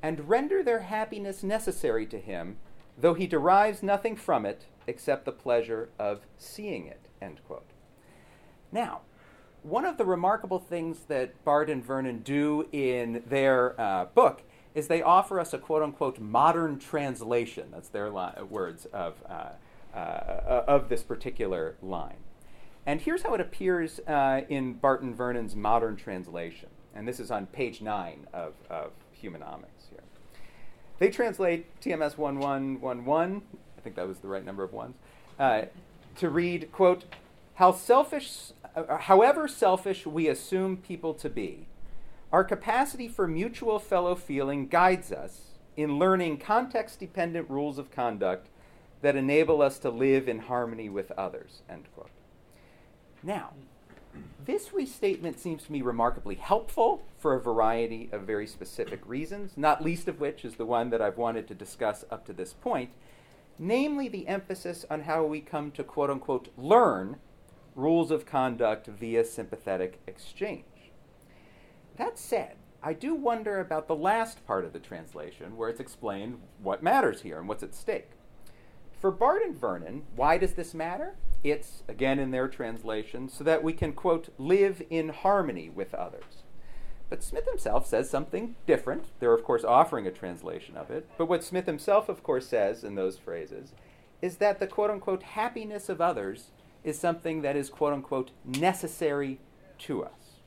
and 0.02 0.28
render 0.28 0.60
their 0.60 0.80
happiness 0.80 1.44
necessary 1.44 2.04
to 2.04 2.18
him, 2.18 2.56
though 3.00 3.14
he 3.14 3.26
derives 3.26 3.82
nothing 3.82 4.16
from 4.16 4.44
it 4.44 4.66
except 4.86 5.24
the 5.24 5.32
pleasure 5.32 5.90
of 5.98 6.20
seeing 6.36 6.86
it. 6.86 7.00
End 7.20 7.40
quote. 7.46 7.70
Now, 8.72 9.02
one 9.62 9.84
of 9.84 9.98
the 9.98 10.04
remarkable 10.04 10.58
things 10.58 11.00
that 11.08 11.44
Bart 11.44 11.68
and 11.68 11.84
Vernon 11.84 12.20
do 12.20 12.68
in 12.72 13.22
their 13.26 13.78
uh, 13.80 14.06
book 14.06 14.42
is 14.74 14.88
they 14.88 15.02
offer 15.02 15.40
us 15.40 15.52
a 15.52 15.58
quote 15.58 15.82
unquote 15.82 16.18
modern 16.20 16.78
translation, 16.78 17.68
that's 17.72 17.88
their 17.88 18.10
li- 18.10 18.42
words, 18.48 18.86
of, 18.86 19.22
uh, 19.28 19.50
uh, 19.94 20.64
of 20.66 20.88
this 20.88 21.02
particular 21.02 21.76
line. 21.82 22.18
And 22.86 23.00
here's 23.00 23.22
how 23.22 23.34
it 23.34 23.40
appears 23.40 24.00
uh, 24.06 24.42
in 24.48 24.74
Bart 24.74 25.02
and 25.02 25.14
Vernon's 25.14 25.56
modern 25.56 25.96
translation. 25.96 26.68
And 26.94 27.06
this 27.06 27.20
is 27.20 27.30
on 27.30 27.46
page 27.46 27.82
nine 27.82 28.26
of, 28.32 28.54
of 28.70 28.92
Humanomics. 29.22 29.77
They 30.98 31.10
translate 31.10 31.80
TMS 31.80 32.18
1111 32.18 33.42
I 33.78 33.80
think 33.80 33.96
that 33.96 34.08
was 34.08 34.18
the 34.18 34.28
right 34.28 34.44
number 34.44 34.64
of 34.64 34.72
ones, 34.72 34.96
uh, 35.38 35.62
to 36.16 36.28
read, 36.28 36.72
quote, 36.72 37.04
how 37.54 37.72
selfish, 37.72 38.52
uh, 38.74 38.98
however 38.98 39.46
selfish 39.46 40.04
we 40.04 40.28
assume 40.28 40.76
people 40.76 41.14
to 41.14 41.30
be, 41.30 41.66
our 42.32 42.44
capacity 42.44 43.08
for 43.08 43.26
mutual 43.26 43.78
fellow 43.78 44.14
feeling 44.14 44.66
guides 44.66 45.12
us 45.12 45.52
in 45.76 45.98
learning 45.98 46.38
context 46.38 46.98
dependent 46.98 47.48
rules 47.48 47.78
of 47.78 47.90
conduct 47.90 48.48
that 49.00 49.14
enable 49.14 49.62
us 49.62 49.78
to 49.78 49.90
live 49.90 50.28
in 50.28 50.40
harmony 50.40 50.88
with 50.88 51.12
others, 51.12 51.62
end 51.70 51.84
quote. 51.94 52.10
Now, 53.22 53.52
this 54.44 54.72
restatement 54.72 55.38
seems 55.38 55.64
to 55.64 55.72
me 55.72 55.82
remarkably 55.82 56.36
helpful 56.36 57.02
for 57.18 57.34
a 57.34 57.40
variety 57.40 58.08
of 58.12 58.22
very 58.22 58.46
specific 58.46 59.00
reasons, 59.04 59.52
not 59.56 59.84
least 59.84 60.08
of 60.08 60.20
which 60.20 60.44
is 60.44 60.54
the 60.54 60.66
one 60.66 60.90
that 60.90 61.02
I've 61.02 61.18
wanted 61.18 61.46
to 61.48 61.54
discuss 61.54 62.04
up 62.10 62.24
to 62.26 62.32
this 62.32 62.52
point, 62.52 62.90
namely 63.58 64.08
the 64.08 64.26
emphasis 64.28 64.84
on 64.90 65.02
how 65.02 65.24
we 65.24 65.40
come 65.40 65.70
to 65.72 65.84
quote 65.84 66.10
unquote 66.10 66.48
learn 66.56 67.16
rules 67.74 68.10
of 68.10 68.26
conduct 68.26 68.86
via 68.86 69.24
sympathetic 69.24 70.00
exchange. 70.06 70.64
That 71.96 72.18
said, 72.18 72.56
I 72.82 72.92
do 72.92 73.14
wonder 73.14 73.60
about 73.60 73.88
the 73.88 73.96
last 73.96 74.46
part 74.46 74.64
of 74.64 74.72
the 74.72 74.78
translation 74.78 75.56
where 75.56 75.68
it's 75.68 75.80
explained 75.80 76.40
what 76.62 76.82
matters 76.82 77.22
here 77.22 77.38
and 77.38 77.48
what's 77.48 77.62
at 77.62 77.74
stake. 77.74 78.10
For 79.00 79.10
Bart 79.10 79.42
and 79.42 79.54
Vernon, 79.54 80.04
why 80.14 80.38
does 80.38 80.54
this 80.54 80.74
matter? 80.74 81.16
It's, 81.44 81.82
again 81.88 82.18
in 82.18 82.30
their 82.30 82.48
translation, 82.48 83.28
so 83.28 83.44
that 83.44 83.62
we 83.62 83.72
can, 83.72 83.92
quote, 83.92 84.28
live 84.38 84.82
in 84.90 85.10
harmony 85.10 85.70
with 85.70 85.94
others. 85.94 86.42
But 87.08 87.22
Smith 87.22 87.46
himself 87.46 87.86
says 87.86 88.10
something 88.10 88.56
different. 88.66 89.06
They're, 89.18 89.32
of 89.32 89.44
course, 89.44 89.64
offering 89.64 90.06
a 90.06 90.10
translation 90.10 90.76
of 90.76 90.90
it. 90.90 91.08
But 91.16 91.26
what 91.26 91.44
Smith 91.44 91.66
himself, 91.66 92.08
of 92.08 92.22
course, 92.22 92.46
says 92.46 92.84
in 92.84 92.96
those 92.96 93.16
phrases 93.16 93.72
is 94.20 94.36
that 94.38 94.58
the 94.58 94.66
quote 94.66 94.90
unquote 94.90 95.22
happiness 95.22 95.88
of 95.88 96.00
others 96.00 96.50
is 96.84 96.98
something 96.98 97.42
that 97.42 97.56
is 97.56 97.70
quote 97.70 97.92
unquote 97.92 98.30
necessary 98.44 99.40
to 99.78 100.04
us. 100.04 100.40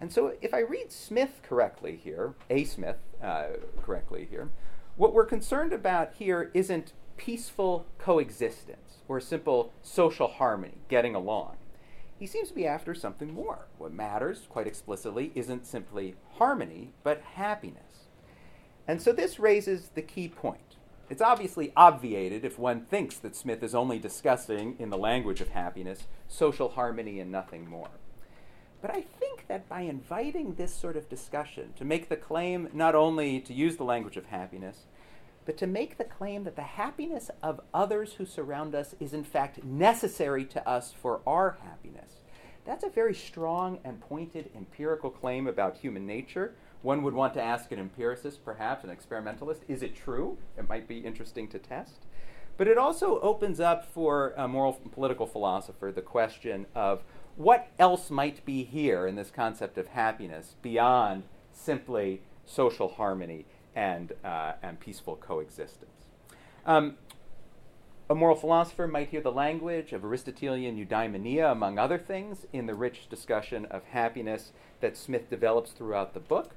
And 0.00 0.12
so, 0.12 0.34
if 0.42 0.52
I 0.52 0.58
read 0.58 0.92
Smith 0.92 1.40
correctly 1.42 1.98
here, 2.02 2.34
A. 2.50 2.64
Smith 2.64 2.98
uh, 3.22 3.46
correctly 3.82 4.26
here, 4.30 4.50
what 4.96 5.14
we're 5.14 5.24
concerned 5.24 5.72
about 5.72 6.14
here 6.18 6.50
isn't 6.52 6.92
peaceful 7.16 7.86
coexistence 7.98 8.83
or 9.08 9.20
simple 9.20 9.72
social 9.82 10.28
harmony, 10.28 10.78
getting 10.88 11.14
along 11.14 11.56
he 12.18 12.26
seems 12.26 12.48
to 12.48 12.54
be 12.54 12.66
after 12.66 12.94
something 12.94 13.32
more. 13.34 13.66
What 13.78 13.92
matters, 13.92 14.46
quite 14.48 14.66
explicitly, 14.66 15.32
isn't 15.34 15.66
simply 15.66 16.14
harmony, 16.34 16.92
but 17.02 17.20
happiness. 17.34 18.08
And 18.86 19.02
so 19.02 19.12
this 19.12 19.38
raises 19.38 19.90
the 19.90 20.02
key 20.02 20.28
point. 20.28 20.76
It's 21.10 21.22
obviously 21.22 21.72
obviated 21.76 22.44
if 22.44 22.58
one 22.58 22.86
thinks 22.86 23.18
that 23.18 23.36
Smith 23.36 23.62
is 23.62 23.74
only 23.74 23.98
discussing, 23.98 24.76
in 24.78 24.90
the 24.90 24.98
language 24.98 25.40
of 25.40 25.50
happiness, 25.50 26.06
social 26.28 26.70
harmony 26.70 27.20
and 27.20 27.30
nothing 27.30 27.68
more. 27.68 27.90
But 28.80 28.90
I 28.90 29.02
think 29.02 29.46
that 29.48 29.68
by 29.68 29.82
inviting 29.82 30.54
this 30.54 30.74
sort 30.74 30.96
of 30.96 31.08
discussion 31.08 31.72
to 31.76 31.84
make 31.84 32.08
the 32.08 32.16
claim 32.16 32.68
not 32.72 32.94
only 32.94 33.40
to 33.40 33.52
use 33.52 33.76
the 33.76 33.84
language 33.84 34.16
of 34.16 34.26
happiness, 34.26 34.86
but 35.44 35.56
to 35.58 35.66
make 35.66 35.98
the 35.98 36.04
claim 36.04 36.44
that 36.44 36.56
the 36.56 36.62
happiness 36.62 37.30
of 37.42 37.60
others 37.72 38.14
who 38.14 38.26
surround 38.26 38.74
us 38.74 38.94
is 39.00 39.12
in 39.12 39.24
fact 39.24 39.62
necessary 39.64 40.44
to 40.44 40.68
us 40.68 40.92
for 40.92 41.20
our 41.26 41.58
happiness. 41.62 42.20
That's 42.64 42.84
a 42.84 42.90
very 42.90 43.14
strong 43.14 43.78
and 43.84 44.00
pointed 44.00 44.50
empirical 44.56 45.10
claim 45.10 45.46
about 45.46 45.76
human 45.76 46.06
nature. 46.06 46.54
One 46.82 47.02
would 47.02 47.14
want 47.14 47.34
to 47.34 47.42
ask 47.42 47.72
an 47.72 47.78
empiricist, 47.78 48.44
perhaps 48.44 48.84
an 48.84 48.90
experimentalist, 48.90 49.62
is 49.68 49.82
it 49.82 49.94
true? 49.94 50.38
It 50.56 50.68
might 50.68 50.88
be 50.88 50.98
interesting 50.98 51.48
to 51.48 51.58
test. 51.58 52.06
But 52.56 52.68
it 52.68 52.78
also 52.78 53.20
opens 53.20 53.60
up 53.60 53.84
for 53.84 54.32
a 54.36 54.46
moral 54.46 54.78
and 54.82 54.92
political 54.92 55.26
philosopher 55.26 55.90
the 55.92 56.02
question 56.02 56.66
of 56.74 57.02
what 57.36 57.68
else 57.78 58.10
might 58.10 58.44
be 58.44 58.64
here 58.64 59.06
in 59.06 59.16
this 59.16 59.30
concept 59.30 59.76
of 59.76 59.88
happiness 59.88 60.54
beyond 60.62 61.24
simply 61.52 62.22
social 62.46 62.88
harmony 62.88 63.44
and, 63.74 64.12
uh, 64.24 64.52
and 64.62 64.80
peaceful 64.80 65.16
coexistence. 65.16 65.90
Um, 66.66 66.96
a 68.08 68.14
moral 68.14 68.36
philosopher 68.36 68.86
might 68.86 69.08
hear 69.08 69.22
the 69.22 69.32
language 69.32 69.92
of 69.92 70.04
Aristotelian 70.04 70.76
eudaimonia, 70.76 71.50
among 71.50 71.78
other 71.78 71.98
things, 71.98 72.46
in 72.52 72.66
the 72.66 72.74
rich 72.74 73.08
discussion 73.08 73.64
of 73.66 73.84
happiness 73.84 74.52
that 74.80 74.96
Smith 74.96 75.30
develops 75.30 75.70
throughout 75.70 76.12
the 76.12 76.20
book. 76.20 76.50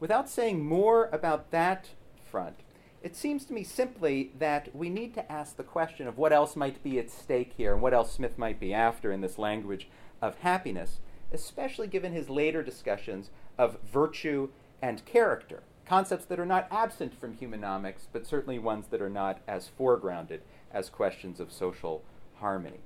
Without 0.00 0.28
saying 0.28 0.64
more 0.64 1.08
about 1.12 1.52
that 1.52 1.90
front, 2.28 2.56
it 3.02 3.14
seems 3.14 3.44
to 3.44 3.52
me 3.52 3.62
simply 3.62 4.32
that 4.38 4.74
we 4.74 4.90
need 4.90 5.14
to 5.14 5.30
ask 5.30 5.56
the 5.56 5.62
question 5.62 6.08
of 6.08 6.18
what 6.18 6.32
else 6.32 6.56
might 6.56 6.82
be 6.82 6.98
at 6.98 7.10
stake 7.10 7.52
here 7.56 7.72
and 7.72 7.82
what 7.82 7.94
else 7.94 8.12
Smith 8.12 8.36
might 8.36 8.58
be 8.58 8.74
after 8.74 9.12
in 9.12 9.20
this 9.20 9.38
language 9.38 9.88
of 10.20 10.38
happiness, 10.38 10.98
especially 11.32 11.86
given 11.86 12.12
his 12.12 12.28
later 12.28 12.62
discussions 12.62 13.30
of 13.56 13.78
virtue 13.90 14.48
and 14.82 15.04
character 15.04 15.62
concepts 15.90 16.24
that 16.26 16.38
are 16.38 16.46
not 16.46 16.68
absent 16.70 17.12
from 17.18 17.36
humanomics, 17.36 18.06
but 18.12 18.24
certainly 18.24 18.60
ones 18.60 18.86
that 18.86 19.02
are 19.02 19.10
not 19.10 19.40
as 19.48 19.68
foregrounded 19.76 20.38
as 20.72 20.88
questions 20.88 21.40
of 21.40 21.50
social 21.50 22.04
harmony. 22.36 22.78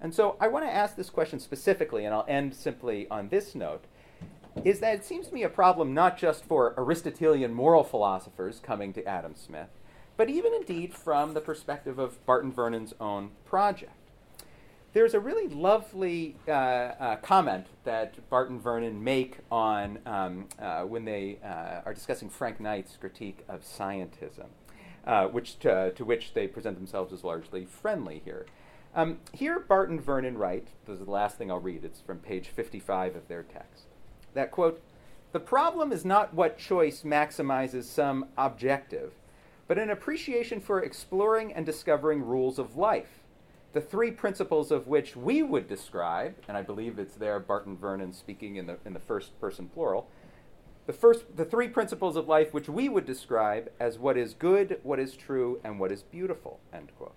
And 0.00 0.14
so 0.14 0.36
I 0.40 0.48
want 0.48 0.64
to 0.64 0.72
ask 0.72 0.96
this 0.96 1.10
question 1.10 1.38
specifically, 1.38 2.06
and 2.06 2.14
I'll 2.14 2.24
end 2.26 2.54
simply 2.54 3.06
on 3.10 3.28
this 3.28 3.54
note, 3.54 3.84
is 4.64 4.80
that 4.80 4.94
it 4.94 5.04
seems 5.04 5.28
to 5.28 5.34
me 5.34 5.42
a 5.42 5.50
problem 5.50 5.92
not 5.92 6.16
just 6.16 6.42
for 6.46 6.72
Aristotelian 6.78 7.52
moral 7.52 7.84
philosophers 7.84 8.58
coming 8.58 8.94
to 8.94 9.04
Adam 9.04 9.34
Smith, 9.36 9.68
but 10.16 10.30
even 10.30 10.54
indeed 10.54 10.94
from 10.94 11.34
the 11.34 11.42
perspective 11.42 11.98
of 11.98 12.24
Bart 12.24 12.42
and 12.42 12.56
Vernon's 12.56 12.94
own 12.98 13.32
project 13.44 13.99
there's 14.92 15.14
a 15.14 15.20
really 15.20 15.48
lovely 15.48 16.36
uh, 16.48 16.50
uh, 16.50 17.16
comment 17.16 17.66
that 17.84 18.28
Bart 18.28 18.50
and 18.50 18.60
Vernon 18.60 19.02
make 19.02 19.38
on 19.50 19.98
um, 20.04 20.48
uh, 20.58 20.82
when 20.82 21.04
they 21.04 21.38
uh, 21.44 21.82
are 21.86 21.94
discussing 21.94 22.28
Frank 22.28 22.60
Knight's 22.60 22.96
critique 22.96 23.44
of 23.48 23.62
scientism, 23.62 24.46
uh, 25.06 25.26
which 25.26 25.58
to, 25.60 25.92
to, 25.92 26.04
which 26.04 26.34
they 26.34 26.48
present 26.48 26.76
themselves 26.76 27.12
as 27.12 27.22
largely 27.22 27.64
friendly 27.64 28.20
here. 28.24 28.46
Um, 28.92 29.18
here, 29.32 29.60
Bart 29.60 29.90
and 29.90 30.02
Vernon 30.02 30.36
write, 30.36 30.68
this 30.86 30.98
is 30.98 31.04
the 31.04 31.10
last 31.10 31.38
thing 31.38 31.50
I'll 31.50 31.60
read, 31.60 31.84
it's 31.84 32.00
from 32.00 32.18
page 32.18 32.48
55 32.48 33.14
of 33.14 33.28
their 33.28 33.44
text, 33.44 33.84
that 34.34 34.50
quote, 34.50 34.82
the 35.32 35.38
problem 35.38 35.92
is 35.92 36.04
not 36.04 36.34
what 36.34 36.58
choice 36.58 37.02
maximizes 37.02 37.84
some 37.84 38.26
objective, 38.36 39.12
but 39.68 39.78
an 39.78 39.90
appreciation 39.90 40.58
for 40.58 40.82
exploring 40.82 41.52
and 41.52 41.64
discovering 41.64 42.26
rules 42.26 42.58
of 42.58 42.76
life, 42.76 43.19
the 43.72 43.80
three 43.80 44.10
principles 44.10 44.70
of 44.70 44.88
which 44.88 45.14
we 45.14 45.42
would 45.42 45.68
describe, 45.68 46.34
and 46.48 46.56
I 46.56 46.62
believe 46.62 46.98
it's 46.98 47.14
there 47.14 47.38
Bart 47.38 47.66
and 47.66 47.78
Vernon 47.78 48.12
speaking 48.12 48.56
in 48.56 48.66
the, 48.66 48.78
in 48.84 48.92
the 48.92 49.00
first 49.00 49.38
person 49.40 49.68
plural, 49.68 50.08
the, 50.86 50.92
first, 50.92 51.36
the 51.36 51.44
three 51.44 51.68
principles 51.68 52.16
of 52.16 52.26
life 52.26 52.52
which 52.52 52.68
we 52.68 52.88
would 52.88 53.06
describe 53.06 53.70
as 53.78 53.98
what 53.98 54.16
is 54.16 54.34
good, 54.34 54.80
what 54.82 54.98
is 54.98 55.14
true, 55.14 55.60
and 55.62 55.78
what 55.78 55.92
is 55.92 56.02
beautiful, 56.02 56.58
end 56.72 56.90
quote. 56.98 57.14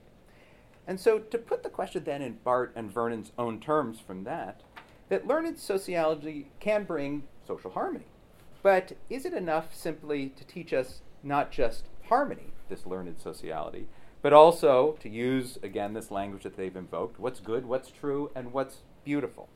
And 0.86 1.00
so 1.00 1.20
to 1.20 1.38
put 1.38 1.64
the 1.64 1.70
question 1.70 2.04
then 2.04 2.22
in 2.22 2.40
Bart 2.44 2.72
and 2.76 2.92
Vernon's 2.92 3.32
own 3.38 3.60
terms 3.60 4.00
from 4.00 4.26
that, 4.26 4.62
that 5.10 5.28
learned 5.28 5.58
sociality 5.58 6.52
can 6.60 6.84
bring 6.84 7.24
social 7.48 7.72
harmony. 7.72 8.06
But 8.62 8.94
is 9.10 9.26
it 9.26 9.34
enough 9.34 9.76
simply 9.76 10.30
to 10.30 10.46
teach 10.46 10.74
us 10.74 11.02
not 11.24 11.52
just 11.52 11.86
harmony, 12.10 12.52
this 12.70 12.86
learned 12.86 13.20
sociality, 13.20 13.88
but 14.24 14.34
also 14.34 14.98
to 15.02 15.10
use, 15.10 15.60
again, 15.62 15.94
this 15.94 16.10
language 16.10 16.44
that 16.44 16.58
they've 16.58 16.76
invoked 16.76 17.20
what's 17.20 17.40
good, 17.40 17.66
what's 17.66 17.92
true, 17.92 18.32
and 18.34 18.52
what's 18.52 18.78
beautiful? 19.04 19.50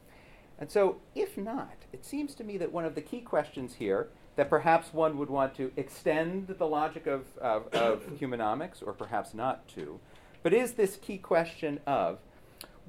And 0.59 0.69
so, 0.69 0.97
if 1.15 1.37
not, 1.37 1.85
it 1.93 2.05
seems 2.05 2.35
to 2.35 2.43
me 2.43 2.57
that 2.57 2.71
one 2.71 2.85
of 2.85 2.93
the 2.93 3.01
key 3.01 3.21
questions 3.21 3.75
here 3.75 4.09
that 4.35 4.49
perhaps 4.49 4.93
one 4.93 5.17
would 5.17 5.29
want 5.29 5.55
to 5.55 5.71
extend 5.77 6.47
the 6.47 6.67
logic 6.67 7.07
of, 7.07 7.25
of, 7.37 7.73
of 7.73 8.03
humanomics, 8.19 8.85
or 8.85 8.93
perhaps 8.93 9.33
not 9.33 9.67
to, 9.69 9.99
but 10.43 10.53
is 10.53 10.73
this 10.73 10.97
key 10.97 11.17
question 11.17 11.79
of 11.87 12.19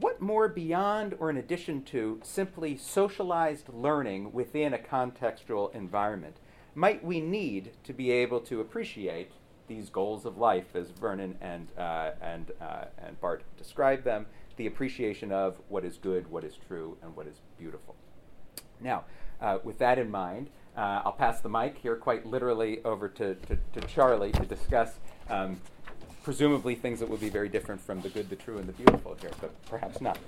what 0.01 0.21
more 0.21 0.49
beyond 0.49 1.15
or 1.19 1.31
in 1.31 1.37
addition 1.37 1.83
to 1.83 2.21
simply 2.23 2.77
socialized 2.77 3.69
learning 3.73 4.33
within 4.33 4.75
a 4.75 4.79
contextual 4.79 5.75
environment 5.75 6.37
might 6.75 7.03
we 7.03 7.21
need 7.21 7.73
to 7.83 7.93
be 7.93 8.11
able 8.13 8.39
to 8.39 8.61
appreciate 8.61 9.33
these 9.69 9.91
goals 9.91 10.25
of 10.25 10.39
life 10.39 10.75
as 10.75 10.91
Vernon 10.91 11.37
and, 11.41 11.69
uh, 11.79 12.11
and, 12.21 12.51
uh, 12.61 12.85
and 12.99 13.21
Bart 13.21 13.43
describe 13.57 14.03
them, 14.03 14.27
the 14.57 14.67
appreciation 14.67 15.31
of 15.31 15.57
what 15.69 15.85
is 15.85 15.97
good, 15.99 16.29
what 16.31 16.43
is 16.45 16.55
true, 16.67 16.97
and 17.03 17.15
what 17.15 17.27
is 17.27 17.37
beautiful. 17.59 17.95
Now, 18.81 19.05
uh, 19.41 19.59
with 19.63 19.79
that 19.79 19.99
in 19.99 20.11
mind, 20.11 20.51
uh, 20.77 21.03
I'll 21.05 21.13
pass 21.13 21.41
the 21.41 21.49
mic 21.49 21.79
here 21.79 21.97
quite 21.97 22.27
literally 22.27 22.83
over 22.85 23.09
to, 23.09 23.35
to, 23.35 23.59
to 23.75 23.81
Charlie 23.87 24.33
to 24.33 24.45
discuss 24.47 24.95
um, 25.29 25.61
presumably 26.23 26.75
things 26.75 27.01
that 27.01 27.09
will 27.09 27.17
be 27.17 27.31
very 27.31 27.49
different 27.49 27.81
from 27.81 28.01
the 28.01 28.09
good, 28.09 28.29
the 28.31 28.37
true, 28.37 28.59
and 28.59 28.69
the 28.69 28.73
beautiful 28.73 29.17
here, 29.21 29.31
but 29.41 29.51
perhaps 29.67 30.01
not. 30.01 30.19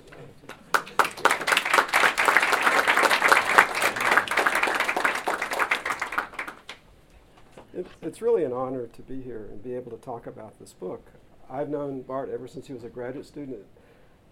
It's 8.01 8.21
really 8.21 8.43
an 8.43 8.53
honor 8.53 8.87
to 8.87 9.01
be 9.01 9.21
here 9.21 9.47
and 9.49 9.63
be 9.63 9.75
able 9.75 9.91
to 9.91 9.97
talk 9.97 10.27
about 10.27 10.59
this 10.59 10.73
book. 10.73 11.11
I've 11.49 11.69
known 11.69 12.01
Bart 12.01 12.29
ever 12.29 12.47
since 12.47 12.67
he 12.67 12.73
was 12.73 12.83
a 12.83 12.89
graduate 12.89 13.25
student 13.25 13.59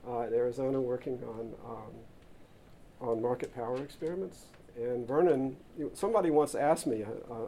uh, 0.07 0.21
at 0.21 0.33
Arizona 0.33 0.79
working 0.79 1.19
on, 1.23 1.53
um, 1.65 3.07
on 3.09 3.21
market 3.21 3.53
power 3.53 3.81
experiments. 3.83 4.45
And 4.77 5.07
Vernon, 5.07 5.57
you, 5.77 5.91
somebody 5.93 6.29
once 6.29 6.55
asked 6.55 6.87
me, 6.87 7.03
uh, 7.03 7.33
uh, 7.33 7.47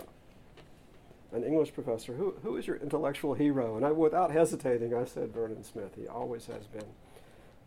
an 1.33 1.43
English 1.45 1.73
professor, 1.73 2.13
who, 2.13 2.35
who 2.43 2.57
is 2.57 2.67
your 2.67 2.75
intellectual 2.77 3.33
hero? 3.33 3.77
And 3.77 3.85
I, 3.85 3.91
without 3.91 4.31
hesitating, 4.31 4.93
I 4.93 5.05
said 5.05 5.33
Vernon 5.33 5.63
Smith. 5.63 5.95
He 5.95 6.07
always 6.07 6.47
has 6.47 6.67
been. 6.67 6.85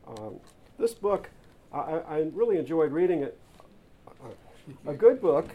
Um, 0.06 0.34
this 0.78 0.92
book, 0.92 1.30
I, 1.72 1.78
I, 1.78 2.30
really 2.34 2.58
enjoyed 2.58 2.92
reading 2.92 3.22
it. 3.22 3.38
A 4.86 4.92
good 4.92 5.20
book 5.20 5.48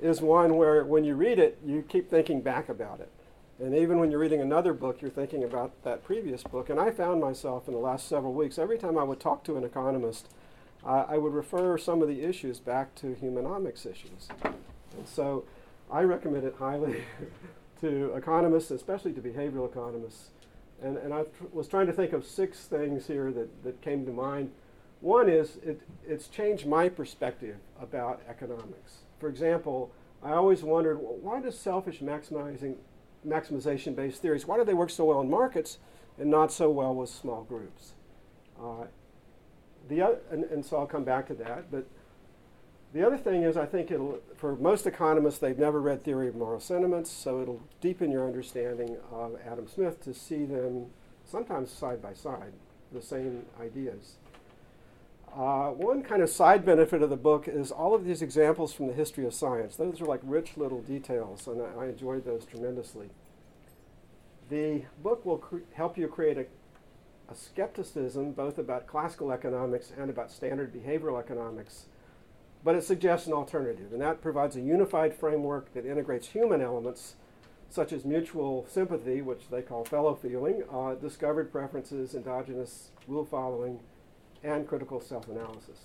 is 0.00 0.20
one 0.20 0.56
where 0.56 0.84
when 0.84 1.04
you 1.04 1.14
read 1.14 1.38
it, 1.38 1.58
you 1.64 1.82
keep 1.82 2.10
thinking 2.10 2.40
back 2.40 2.68
about 2.68 3.00
it. 3.00 3.10
And 3.58 3.74
even 3.74 3.98
when 3.98 4.10
you're 4.10 4.20
reading 4.20 4.42
another 4.42 4.74
book, 4.74 5.00
you're 5.00 5.10
thinking 5.10 5.42
about 5.42 5.82
that 5.82 6.04
previous 6.04 6.42
book. 6.42 6.68
And 6.68 6.78
I 6.78 6.90
found 6.90 7.20
myself 7.20 7.66
in 7.68 7.72
the 7.72 7.80
last 7.80 8.06
several 8.06 8.34
weeks, 8.34 8.58
every 8.58 8.76
time 8.76 8.98
I 8.98 9.02
would 9.02 9.18
talk 9.18 9.44
to 9.44 9.56
an 9.56 9.64
economist, 9.64 10.28
uh, 10.84 11.06
I 11.08 11.16
would 11.16 11.32
refer 11.32 11.78
some 11.78 12.02
of 12.02 12.08
the 12.08 12.22
issues 12.22 12.60
back 12.60 12.94
to 12.96 13.16
humanomics 13.20 13.86
issues. 13.86 14.28
And 14.44 15.06
so 15.06 15.44
I 15.90 16.02
recommend 16.02 16.44
it 16.44 16.56
highly 16.58 17.04
to 17.80 18.12
economists, 18.14 18.70
especially 18.70 19.14
to 19.14 19.22
behavioral 19.22 19.70
economists. 19.70 20.30
And, 20.82 20.98
and 20.98 21.14
I 21.14 21.22
tr- 21.22 21.44
was 21.52 21.66
trying 21.66 21.86
to 21.86 21.92
think 21.94 22.12
of 22.12 22.26
six 22.26 22.66
things 22.66 23.06
here 23.06 23.32
that, 23.32 23.64
that 23.64 23.80
came 23.80 24.04
to 24.04 24.12
mind. 24.12 24.50
One 25.00 25.30
is 25.30 25.56
it, 25.64 25.80
it's 26.06 26.28
changed 26.28 26.66
my 26.66 26.90
perspective 26.90 27.56
about 27.80 28.20
economics. 28.28 28.98
For 29.18 29.28
example, 29.28 29.92
I 30.22 30.32
always 30.32 30.62
wondered 30.62 30.98
well, 31.00 31.16
why 31.20 31.40
does 31.40 31.58
selfish 31.58 32.00
maximizing, 32.00 32.76
maximization 33.26 33.94
based 33.94 34.22
theories, 34.22 34.46
why 34.46 34.56
do 34.56 34.64
they 34.64 34.74
work 34.74 34.90
so 34.90 35.04
well 35.06 35.20
in 35.20 35.30
markets 35.30 35.78
and 36.18 36.30
not 36.30 36.52
so 36.52 36.70
well 36.70 36.94
with 36.94 37.10
small 37.10 37.42
groups? 37.44 37.92
Uh, 38.60 38.86
the 39.88 40.02
other, 40.02 40.18
and, 40.30 40.44
and 40.44 40.64
so 40.64 40.78
I'll 40.78 40.86
come 40.86 41.04
back 41.04 41.26
to 41.28 41.34
that, 41.34 41.70
but 41.70 41.86
the 42.92 43.06
other 43.06 43.18
thing 43.18 43.42
is, 43.42 43.56
I 43.56 43.66
think 43.66 43.92
for 44.36 44.56
most 44.56 44.86
economists, 44.86 45.38
they've 45.38 45.58
never 45.58 45.80
read 45.80 46.02
Theory 46.02 46.28
of 46.28 46.36
Moral 46.36 46.60
Sentiments, 46.60 47.10
so 47.10 47.42
it'll 47.42 47.62
deepen 47.80 48.10
your 48.10 48.26
understanding 48.26 48.96
of 49.12 49.36
Adam 49.46 49.68
Smith 49.68 50.02
to 50.04 50.14
see 50.14 50.44
them 50.46 50.86
sometimes 51.24 51.70
side 51.70 52.00
by 52.00 52.14
side, 52.14 52.52
the 52.92 53.02
same 53.02 53.44
ideas. 53.60 54.16
Uh, 55.36 55.68
one 55.70 56.02
kind 56.02 56.22
of 56.22 56.30
side 56.30 56.64
benefit 56.64 57.02
of 57.02 57.10
the 57.10 57.16
book 57.16 57.46
is 57.46 57.70
all 57.70 57.94
of 57.94 58.04
these 58.04 58.22
examples 58.22 58.72
from 58.72 58.86
the 58.86 58.94
history 58.94 59.26
of 59.26 59.34
science. 59.34 59.76
Those 59.76 60.00
are 60.00 60.06
like 60.06 60.20
rich 60.22 60.56
little 60.56 60.80
details, 60.80 61.46
and 61.46 61.60
I, 61.60 61.82
I 61.82 61.86
enjoyed 61.88 62.24
those 62.24 62.46
tremendously. 62.46 63.10
The 64.48 64.84
book 65.02 65.26
will 65.26 65.38
cre- 65.38 65.58
help 65.74 65.98
you 65.98 66.08
create 66.08 66.38
a, 66.38 66.46
a 67.30 67.34
skepticism 67.34 68.32
both 68.32 68.56
about 68.56 68.86
classical 68.86 69.30
economics 69.30 69.92
and 69.98 70.08
about 70.08 70.30
standard 70.30 70.72
behavioral 70.72 71.20
economics 71.20 71.86
but 72.66 72.74
it 72.74 72.82
suggests 72.82 73.28
an 73.28 73.32
alternative, 73.32 73.92
and 73.92 74.02
that 74.02 74.20
provides 74.20 74.56
a 74.56 74.60
unified 74.60 75.14
framework 75.14 75.72
that 75.72 75.86
integrates 75.86 76.26
human 76.26 76.60
elements 76.60 77.14
such 77.70 77.92
as 77.92 78.04
mutual 78.04 78.66
sympathy, 78.68 79.22
which 79.22 79.48
they 79.50 79.62
call 79.62 79.84
fellow 79.84 80.16
feeling, 80.16 80.64
uh, 80.72 80.94
discovered 80.94 81.52
preferences, 81.52 82.12
endogenous 82.12 82.90
rule 83.06 83.24
following, 83.24 83.78
and 84.42 84.66
critical 84.66 85.00
self 85.00 85.28
analysis. 85.28 85.78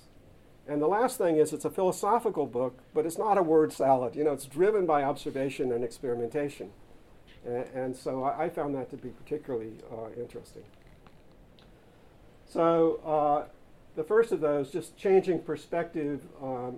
And 0.67 0.81
the 0.81 0.87
last 0.87 1.17
thing 1.17 1.37
is 1.37 1.53
it's 1.53 1.65
a 1.65 1.69
philosophical 1.69 2.45
book, 2.45 2.79
but 2.93 3.05
it's 3.05 3.17
not 3.17 3.37
a 3.37 3.43
word 3.43 3.73
salad. 3.73 4.15
You 4.15 4.23
know, 4.23 4.31
it's 4.31 4.45
driven 4.45 4.85
by 4.85 5.03
observation 5.03 5.71
and 5.71 5.83
experimentation. 5.83 6.71
And, 7.45 7.65
and 7.73 7.95
so 7.95 8.23
I, 8.23 8.45
I, 8.45 8.49
found 8.49 8.75
that 8.75 8.91
to 8.91 8.97
be 8.97 9.09
particularly 9.09 9.73
uh, 9.91 10.11
interesting. 10.15 10.61
So, 12.45 12.99
uh, 13.03 13.47
the 13.95 14.03
first 14.03 14.31
of 14.31 14.39
those, 14.39 14.71
just 14.71 14.95
changing 14.95 15.39
perspective. 15.39 16.21
Um, 16.41 16.77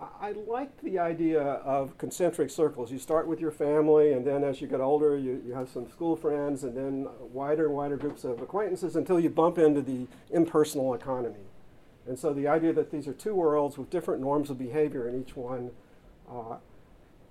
I, 0.00 0.32
like 0.46 0.80
the 0.80 0.98
idea 0.98 1.40
of 1.42 1.96
concentric 1.98 2.50
circles. 2.50 2.90
You 2.90 2.98
start 2.98 3.26
with 3.28 3.40
your 3.40 3.50
family, 3.50 4.12
and 4.12 4.26
then 4.26 4.42
as 4.42 4.60
you 4.60 4.66
get 4.66 4.80
older, 4.80 5.16
you, 5.16 5.42
you 5.46 5.54
have 5.54 5.68
some 5.68 5.88
school 5.88 6.16
friends, 6.16 6.64
and 6.64 6.76
then 6.76 7.08
wider 7.32 7.66
and 7.66 7.74
wider 7.74 7.96
groups 7.96 8.24
of 8.24 8.40
acquaintances 8.40 8.96
until 8.96 9.20
you 9.20 9.30
bump 9.30 9.58
into 9.58 9.82
the 9.82 10.06
impersonal 10.30 10.94
economy. 10.94 11.46
And 12.06 12.18
so 12.18 12.32
the 12.32 12.48
idea 12.48 12.72
that 12.72 12.90
these 12.90 13.06
are 13.06 13.12
two 13.12 13.34
worlds 13.34 13.78
with 13.78 13.90
different 13.90 14.20
norms 14.20 14.50
of 14.50 14.58
behavior 14.58 15.08
in 15.08 15.20
each 15.20 15.36
one 15.36 15.70
uh, 16.30 16.56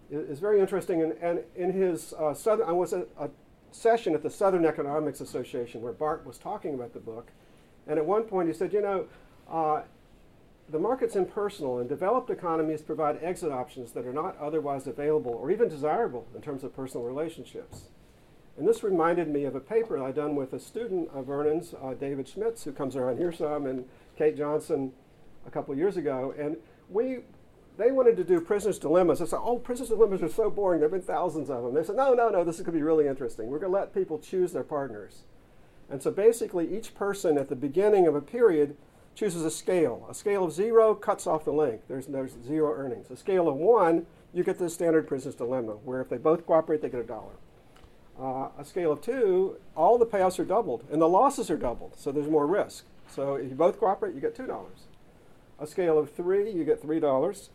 is, 0.10 0.30
is, 0.30 0.40
very 0.40 0.60
interesting. 0.60 1.02
And, 1.02 1.14
and 1.22 1.42
in 1.56 1.72
his 1.72 2.14
uh, 2.14 2.34
southern, 2.34 2.68
I 2.68 2.72
was 2.72 2.94
at 2.94 3.08
a 3.20 3.30
session 3.72 4.14
at 4.16 4.24
the 4.24 4.30
Southern 4.30 4.66
Economics 4.66 5.20
Association 5.22 5.82
where 5.82 5.94
Bart 5.94 6.26
was 6.26 6.38
talking 6.38 6.74
about 6.74 6.94
the 6.94 7.00
book, 7.00 7.32
and 7.88 8.00
at 8.00 8.06
one 8.06 8.24
point 8.24 8.48
he 8.48 8.54
said, 8.54 8.72
you 8.72 8.82
know, 8.82 9.06
uh, 9.50 9.82
the 10.70 10.80
market's 10.80 11.16
impersonal, 11.16 11.80
and 11.80 11.90
developed 11.90 12.30
economies 12.30 12.82
provide 12.82 13.20
exit 13.22 13.52
options 13.52 13.92
that 13.92 14.06
are 14.06 14.14
not 14.14 14.38
otherwise 14.40 14.88
available 14.88 15.32
or 15.32 15.52
even 15.52 15.68
desirable 15.68 16.26
in 16.34 16.42
terms 16.42 16.64
of 16.64 16.76
personal 16.76 17.06
relationships. 17.06 17.90
And 18.58 18.68
this 18.68 18.84
reminded 18.84 19.28
me 19.28 19.46
of 19.46 19.56
a 19.56 19.60
paper 19.60 20.02
I'd 20.02 20.16
done 20.16 20.36
with 20.36 20.54
a 20.54 20.60
student 20.60 21.10
of 21.14 21.26
Vernon's, 21.26 21.74
uh, 21.74 21.96
David 21.96 22.28
Schmidtz, 22.28 22.64
who 22.64 22.72
comes 22.72 22.96
around 22.96 23.18
here 23.18 23.32
some, 23.32 23.66
and 23.66 23.86
Kate 24.16 24.38
Johnson 24.38 24.94
a 25.46 25.52
couple 25.52 25.76
years 25.76 25.98
ago. 25.98 26.34
And 26.38 26.58
we, 26.90 27.20
they 27.78 27.92
wanted 27.92 28.16
to 28.18 28.24
do 28.24 28.40
prisoners' 28.40 28.78
dilemmas. 28.78 29.22
I 29.22 29.26
said, 29.26 29.40
oh, 29.42 29.58
prisoners' 29.58 29.90
dilemmas 29.90 30.22
are 30.22 30.30
so 30.30 30.52
boring. 30.52 30.80
There 30.80 30.88
have 30.88 30.94
been 30.94 31.06
thousands 31.06 31.50
of 31.50 31.64
them. 31.64 31.74
They 31.74 31.84
said, 31.84 31.96
no, 31.96 32.14
no, 32.14 32.30
no, 32.30 32.44
this 32.44 32.56
is 32.56 32.62
going 32.62 32.74
to 32.74 32.80
be 32.80 32.84
really 32.84 33.08
interesting. 33.08 33.48
We're 33.48 33.60
going 33.60 33.72
to 33.72 33.78
let 33.78 33.94
people 33.94 34.20
choose 34.20 34.54
their 34.54 34.64
partners. 34.64 35.24
And 35.90 36.02
so 36.02 36.12
basically, 36.12 36.76
each 36.76 36.94
person 36.96 37.38
at 37.38 37.50
the 37.50 37.56
beginning 37.56 38.08
of 38.08 38.16
a 38.16 38.22
period 38.22 38.78
chooses 39.16 39.44
a 39.44 39.52
scale. 39.52 40.06
A 40.10 40.14
scale 40.14 40.46
of 40.46 40.52
zero 40.52 40.96
cuts 40.96 41.28
off 41.28 41.46
the 41.46 41.54
link. 41.54 41.82
There's, 41.88 42.08
there's 42.08 42.36
zero 42.46 42.74
earnings. 42.74 43.10
A 43.12 43.18
scale 43.18 43.48
of 43.48 43.56
one, 43.56 44.06
you 44.34 44.44
get 44.44 44.58
the 44.58 44.70
standard 44.70 45.08
prisoner's 45.08 45.36
dilemma, 45.36 45.74
where 45.84 46.02
if 46.02 46.10
they 46.10 46.18
both 46.18 46.46
cooperate, 46.46 46.82
they 46.82 46.90
get 46.90 47.00
a 47.00 47.04
dollar. 47.04 47.34
Uh, 48.20 48.50
a 48.58 48.66
scale 48.66 48.92
of 48.92 49.02
two, 49.02 49.58
all 49.76 49.98
the 49.98 50.06
payouts 50.06 50.40
are 50.40 50.46
doubled, 50.46 50.84
and 50.92 51.02
the 51.02 51.10
losses 51.10 51.50
are 51.50 51.58
doubled, 51.58 51.94
so 51.98 52.12
there's 52.12 52.30
more 52.30 52.46
risk. 52.46 52.86
So 53.08 53.36
if 53.36 53.50
you 53.50 53.56
both 53.56 53.80
cooperate, 53.80 54.16
you 54.16 54.22
get 54.22 54.36
$2. 54.36 54.66
A 55.60 55.68
scale 55.68 55.98
of 55.98 56.12
three, 56.12 56.52
you 56.52 56.64
get 56.64 56.82
$3. 56.82 57.50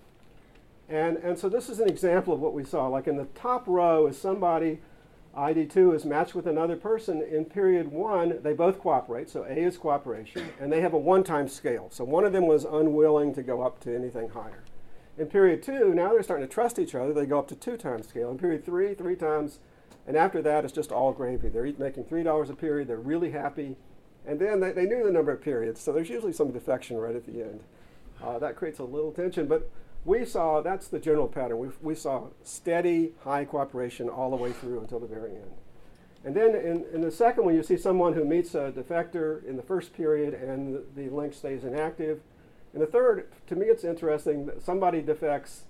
And, 0.88 1.18
and 1.18 1.38
so 1.38 1.48
this 1.48 1.68
is 1.68 1.80
an 1.80 1.88
example 1.88 2.32
of 2.32 2.40
what 2.40 2.54
we 2.54 2.64
saw. 2.64 2.86
Like 2.86 3.06
in 3.06 3.16
the 3.16 3.26
top 3.26 3.66
row 3.66 4.06
is 4.06 4.18
somebody 4.18 4.78
ID2 5.36 5.94
is 5.94 6.04
matched 6.04 6.34
with 6.34 6.46
another 6.46 6.76
person. 6.76 7.22
In 7.22 7.44
period 7.44 7.92
one, 7.92 8.42
they 8.42 8.52
both 8.52 8.80
cooperate, 8.80 9.30
so 9.30 9.44
A 9.44 9.54
is 9.54 9.76
cooperation, 9.76 10.48
and 10.60 10.72
they 10.72 10.80
have 10.80 10.92
a 10.92 10.98
one 10.98 11.22
time 11.22 11.48
scale. 11.48 11.88
So 11.90 12.04
one 12.04 12.24
of 12.24 12.32
them 12.32 12.46
was 12.46 12.64
unwilling 12.64 13.34
to 13.34 13.42
go 13.42 13.62
up 13.62 13.80
to 13.80 13.94
anything 13.94 14.30
higher. 14.30 14.64
In 15.16 15.26
period 15.26 15.62
two, 15.62 15.94
now 15.94 16.10
they're 16.10 16.22
starting 16.22 16.46
to 16.46 16.52
trust 16.52 16.78
each 16.78 16.94
other. 16.94 17.12
They 17.12 17.26
go 17.26 17.38
up 17.38 17.48
to 17.48 17.56
two 17.56 17.76
times 17.76 18.08
scale. 18.08 18.30
In 18.30 18.38
period 18.38 18.64
three, 18.64 18.94
three 18.94 19.16
times. 19.16 19.58
And 20.06 20.16
after 20.16 20.40
that, 20.42 20.64
it's 20.64 20.72
just 20.72 20.90
all 20.90 21.12
gravy. 21.12 21.50
They're 21.50 21.70
making 21.78 22.04
$3 22.04 22.50
a 22.50 22.54
period. 22.54 22.88
They're 22.88 22.96
really 22.96 23.30
happy. 23.30 23.76
And 24.26 24.40
then 24.40 24.60
they, 24.60 24.72
they 24.72 24.86
knew 24.86 25.04
the 25.04 25.12
number 25.12 25.32
of 25.32 25.42
periods, 25.42 25.80
so 25.80 25.92
there's 25.92 26.08
usually 26.08 26.32
some 26.32 26.50
defection 26.50 26.96
right 26.96 27.14
at 27.14 27.26
the 27.26 27.42
end. 27.42 27.62
Uh, 28.22 28.38
that 28.38 28.56
creates 28.56 28.78
a 28.78 28.84
little 28.84 29.12
tension, 29.12 29.46
but 29.46 29.70
we 30.04 30.24
saw 30.24 30.60
that's 30.60 30.88
the 30.88 30.98
general 30.98 31.28
pattern. 31.28 31.58
We, 31.58 31.68
we 31.82 31.94
saw 31.94 32.28
steady, 32.42 33.12
high 33.24 33.44
cooperation 33.44 34.08
all 34.08 34.30
the 34.30 34.36
way 34.36 34.52
through 34.52 34.80
until 34.80 35.00
the 35.00 35.06
very 35.06 35.32
end. 35.32 35.50
And 36.24 36.34
then 36.34 36.54
in, 36.54 36.84
in 36.92 37.00
the 37.00 37.10
second 37.10 37.44
one, 37.44 37.54
you 37.54 37.62
see 37.62 37.76
someone 37.76 38.14
who 38.14 38.24
meets 38.24 38.54
a 38.54 38.72
defector 38.72 39.44
in 39.44 39.56
the 39.56 39.62
first 39.62 39.92
period 39.92 40.34
and 40.34 40.74
the, 40.74 40.84
the 40.96 41.08
link 41.08 41.34
stays 41.34 41.64
inactive. 41.64 42.20
And 42.72 42.82
the 42.82 42.86
third, 42.86 43.28
to 43.46 43.56
me, 43.56 43.66
it's 43.66 43.84
interesting 43.84 44.46
that 44.46 44.62
somebody 44.62 45.00
defects 45.00 45.64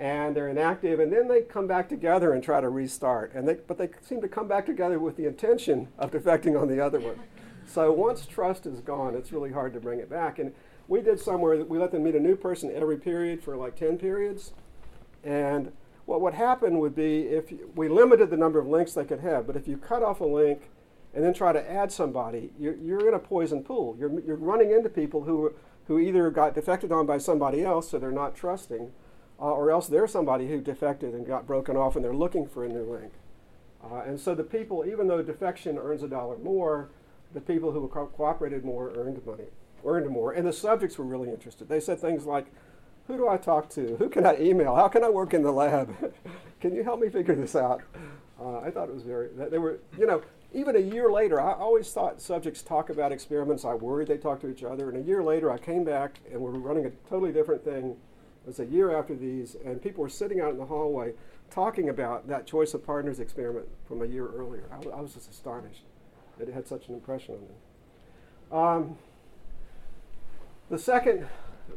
and 0.00 0.34
they're 0.34 0.48
inactive, 0.48 0.98
and 0.98 1.12
then 1.12 1.28
they 1.28 1.40
come 1.40 1.68
back 1.68 1.88
together 1.88 2.32
and 2.32 2.42
try 2.42 2.60
to 2.60 2.68
restart. 2.68 3.32
And 3.32 3.46
they, 3.46 3.54
but 3.54 3.78
they 3.78 3.90
seem 4.02 4.20
to 4.22 4.28
come 4.28 4.48
back 4.48 4.66
together 4.66 4.98
with 4.98 5.16
the 5.16 5.26
intention 5.26 5.88
of 5.98 6.10
defecting 6.10 6.60
on 6.60 6.68
the 6.68 6.80
other 6.80 6.98
one. 6.98 7.20
So 7.66 7.92
once 7.92 8.26
trust 8.26 8.66
is 8.66 8.80
gone, 8.80 9.14
it's 9.14 9.32
really 9.32 9.52
hard 9.52 9.72
to 9.74 9.80
bring 9.80 10.00
it 10.00 10.10
back. 10.10 10.38
And 10.40 10.52
we 10.88 11.00
did 11.00 11.18
somewhere 11.18 11.56
that 11.56 11.68
we 11.68 11.78
let 11.78 11.92
them 11.92 12.04
meet 12.04 12.14
a 12.14 12.20
new 12.20 12.36
person 12.36 12.70
every 12.74 12.98
period 12.98 13.42
for 13.42 13.56
like 13.56 13.76
10 13.76 13.98
periods. 13.98 14.52
And 15.22 15.72
what 16.04 16.20
would 16.20 16.34
happen 16.34 16.78
would 16.80 16.94
be 16.94 17.22
if 17.22 17.52
we 17.74 17.88
limited 17.88 18.30
the 18.30 18.36
number 18.36 18.58
of 18.58 18.66
links 18.66 18.92
they 18.92 19.04
could 19.04 19.20
have, 19.20 19.46
but 19.46 19.56
if 19.56 19.66
you 19.66 19.78
cut 19.78 20.02
off 20.02 20.20
a 20.20 20.24
link 20.24 20.70
and 21.14 21.24
then 21.24 21.32
try 21.32 21.52
to 21.52 21.70
add 21.70 21.90
somebody, 21.90 22.50
you're, 22.58 22.76
you're 22.76 23.08
in 23.08 23.14
a 23.14 23.18
poison 23.18 23.62
pool. 23.62 23.96
You're, 23.98 24.20
you're 24.20 24.36
running 24.36 24.72
into 24.72 24.90
people 24.90 25.24
who, 25.24 25.54
who 25.86 25.98
either 25.98 26.30
got 26.30 26.54
defected 26.54 26.92
on 26.92 27.06
by 27.06 27.18
somebody 27.18 27.64
else, 27.64 27.90
so 27.90 27.98
they're 27.98 28.10
not 28.10 28.34
trusting, 28.34 28.92
uh, 29.40 29.44
or 29.44 29.70
else 29.70 29.86
they're 29.86 30.06
somebody 30.06 30.48
who 30.48 30.60
defected 30.60 31.14
and 31.14 31.26
got 31.26 31.46
broken 31.46 31.76
off 31.76 31.96
and 31.96 32.04
they're 32.04 32.14
looking 32.14 32.46
for 32.46 32.64
a 32.64 32.68
new 32.68 32.82
link. 32.82 33.12
Uh, 33.82 34.02
and 34.06 34.20
so 34.20 34.34
the 34.34 34.44
people, 34.44 34.84
even 34.84 35.06
though 35.06 35.22
defection 35.22 35.78
earns 35.78 36.02
a 36.02 36.08
dollar 36.08 36.36
more, 36.36 36.90
the 37.32 37.40
people 37.40 37.72
who 37.72 37.88
co- 37.88 38.06
cooperated 38.06 38.64
more 38.64 38.92
earned 38.94 39.24
money 39.24 39.46
learned 39.84 40.08
more. 40.10 40.32
And 40.32 40.46
the 40.46 40.52
subjects 40.52 40.98
were 40.98 41.04
really 41.04 41.30
interested. 41.30 41.68
They 41.68 41.80
said 41.80 41.98
things 41.98 42.24
like, 42.24 42.46
who 43.06 43.16
do 43.16 43.28
I 43.28 43.36
talk 43.36 43.68
to? 43.70 43.96
Who 43.96 44.08
can 44.08 44.24
I 44.24 44.36
email? 44.38 44.74
How 44.74 44.88
can 44.88 45.04
I 45.04 45.10
work 45.10 45.34
in 45.34 45.42
the 45.42 45.52
lab? 45.52 45.94
can 46.60 46.74
you 46.74 46.82
help 46.82 47.00
me 47.00 47.10
figure 47.10 47.34
this 47.34 47.54
out? 47.54 47.82
Uh, 48.40 48.60
I 48.60 48.70
thought 48.70 48.88
it 48.88 48.94
was 48.94 49.02
very, 49.02 49.28
they 49.28 49.58
were, 49.58 49.78
you 49.98 50.06
know, 50.06 50.22
even 50.52 50.76
a 50.76 50.80
year 50.80 51.10
later, 51.10 51.40
I 51.40 51.52
always 51.52 51.92
thought 51.92 52.22
subjects 52.22 52.62
talk 52.62 52.88
about 52.88 53.12
experiments. 53.12 53.64
I 53.64 53.74
worried 53.74 54.08
they 54.08 54.16
talk 54.16 54.40
to 54.40 54.48
each 54.48 54.62
other. 54.62 54.88
And 54.88 54.98
a 54.98 55.06
year 55.06 55.22
later, 55.22 55.50
I 55.50 55.58
came 55.58 55.84
back 55.84 56.20
and 56.30 56.40
we 56.40 56.48
are 56.48 56.52
running 56.52 56.86
a 56.86 56.90
totally 57.10 57.32
different 57.32 57.64
thing. 57.64 57.96
It 58.44 58.46
was 58.46 58.60
a 58.60 58.66
year 58.66 58.96
after 58.96 59.14
these, 59.14 59.56
and 59.64 59.82
people 59.82 60.02
were 60.02 60.08
sitting 60.08 60.40
out 60.40 60.50
in 60.50 60.58
the 60.58 60.66
hallway 60.66 61.14
talking 61.50 61.88
about 61.88 62.28
that 62.28 62.46
choice 62.46 62.74
of 62.74 62.84
partners 62.84 63.20
experiment 63.20 63.66
from 63.86 64.02
a 64.02 64.06
year 64.06 64.28
earlier. 64.28 64.64
I, 64.70 64.76
I 64.96 65.00
was 65.00 65.14
just 65.14 65.30
astonished 65.30 65.82
that 66.38 66.48
it 66.48 66.54
had 66.54 66.66
such 66.66 66.88
an 66.88 66.94
impression 66.94 67.36
on 67.36 67.40
them. 67.40 68.88
Um, 68.90 68.98
the 70.74 70.82
second 70.82 71.24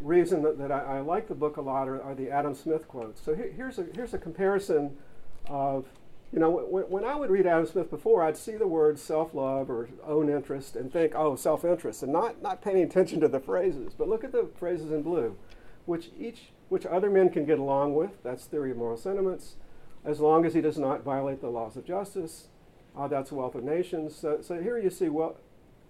reason 0.01 0.41
that, 0.41 0.57
that 0.57 0.71
I, 0.71 0.97
I, 0.97 0.99
like 1.01 1.27
the 1.27 1.35
book 1.35 1.57
a 1.57 1.61
lot 1.61 1.87
are, 1.87 2.01
are 2.01 2.15
the 2.15 2.31
Adam 2.31 2.55
Smith 2.55 2.87
quotes. 2.87 3.21
So 3.21 3.35
here, 3.35 3.51
here's, 3.55 3.77
a, 3.77 3.85
here's 3.93 4.15
a 4.15 4.17
comparison 4.17 4.97
of, 5.45 5.85
you 6.33 6.39
know, 6.39 6.49
when 6.49 7.05
I 7.05 7.15
would 7.15 7.29
read 7.29 7.45
Adam 7.45 7.67
Smith 7.67 7.91
before, 7.91 8.23
I'd 8.23 8.35
see 8.35 8.55
the 8.55 8.67
words 8.67 9.01
self 9.01 9.35
love 9.35 9.69
or 9.69 9.87
own 10.03 10.29
interest 10.29 10.75
and 10.75 10.91
think, 10.91 11.13
oh, 11.15 11.35
self 11.35 11.63
interest, 11.63 12.01
and 12.01 12.11
not, 12.11 12.41
not 12.41 12.63
paying 12.63 12.83
attention 12.83 13.21
to 13.21 13.27
the 13.27 13.39
phrases. 13.39 13.93
But 13.95 14.09
look 14.09 14.23
at 14.23 14.31
the 14.31 14.49
phrases 14.57 14.91
in 14.91 15.03
blue, 15.03 15.37
which, 15.85 16.09
each, 16.19 16.49
which 16.69 16.87
other 16.87 17.11
men 17.11 17.29
can 17.29 17.45
get 17.45 17.59
along 17.59 17.93
with. 17.93 18.23
That's 18.23 18.45
theory 18.45 18.71
of 18.71 18.77
moral 18.77 18.97
sentiments. 18.97 19.57
As 20.03 20.19
long 20.19 20.43
as 20.43 20.55
he 20.55 20.61
does 20.61 20.79
not 20.79 21.03
violate 21.03 21.39
the 21.39 21.49
laws 21.49 21.77
of 21.77 21.85
justice, 21.85 22.47
uh, 22.97 23.07
that's 23.07 23.31
wealth 23.31 23.53
of 23.53 23.63
nations. 23.63 24.15
So, 24.15 24.39
so 24.41 24.59
here 24.59 24.79
you 24.79 24.89
see, 24.89 25.07
well, 25.07 25.37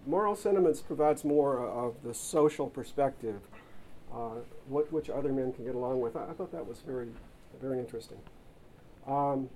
moral 0.07 0.35
sentiments 0.35 0.81
provides 0.81 1.23
more 1.23 1.59
of 1.67 1.95
the 2.03 2.13
social 2.13 2.67
perspective, 2.67 3.41
uh, 4.13 4.35
what, 4.67 4.91
which 4.91 5.09
other 5.09 5.31
men 5.31 5.51
can 5.53 5.65
get 5.65 5.75
along 5.75 5.99
with. 5.99 6.15
I, 6.15 6.29
I 6.29 6.33
thought 6.33 6.51
that 6.51 6.65
was 6.65 6.79
very, 6.79 7.09
very 7.61 7.79
interesting. 7.79 8.17
Um, 9.05 9.49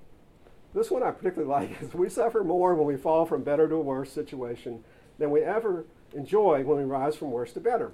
this 0.74 0.92
one 0.92 1.04
I 1.04 1.12
particularly 1.12 1.50
like 1.70 1.82
is 1.82 1.94
we 1.94 2.10
suffer 2.10 2.44
more 2.44 2.76
when 2.76 2.86
we 2.86 2.98
fall 2.98 3.26
from 3.26 3.44
better 3.44 3.68
to 3.68 3.76
a 3.76 3.82
worse 3.82 4.12
situation 4.12 4.84
than 5.18 5.32
we 5.32 5.42
ever 5.42 5.86
enjoy 6.14 6.64
when 6.64 6.78
we 6.78 6.84
rise 6.84 7.16
from 7.16 7.32
worse 7.32 7.54
to 7.54 7.60
better. 7.60 7.92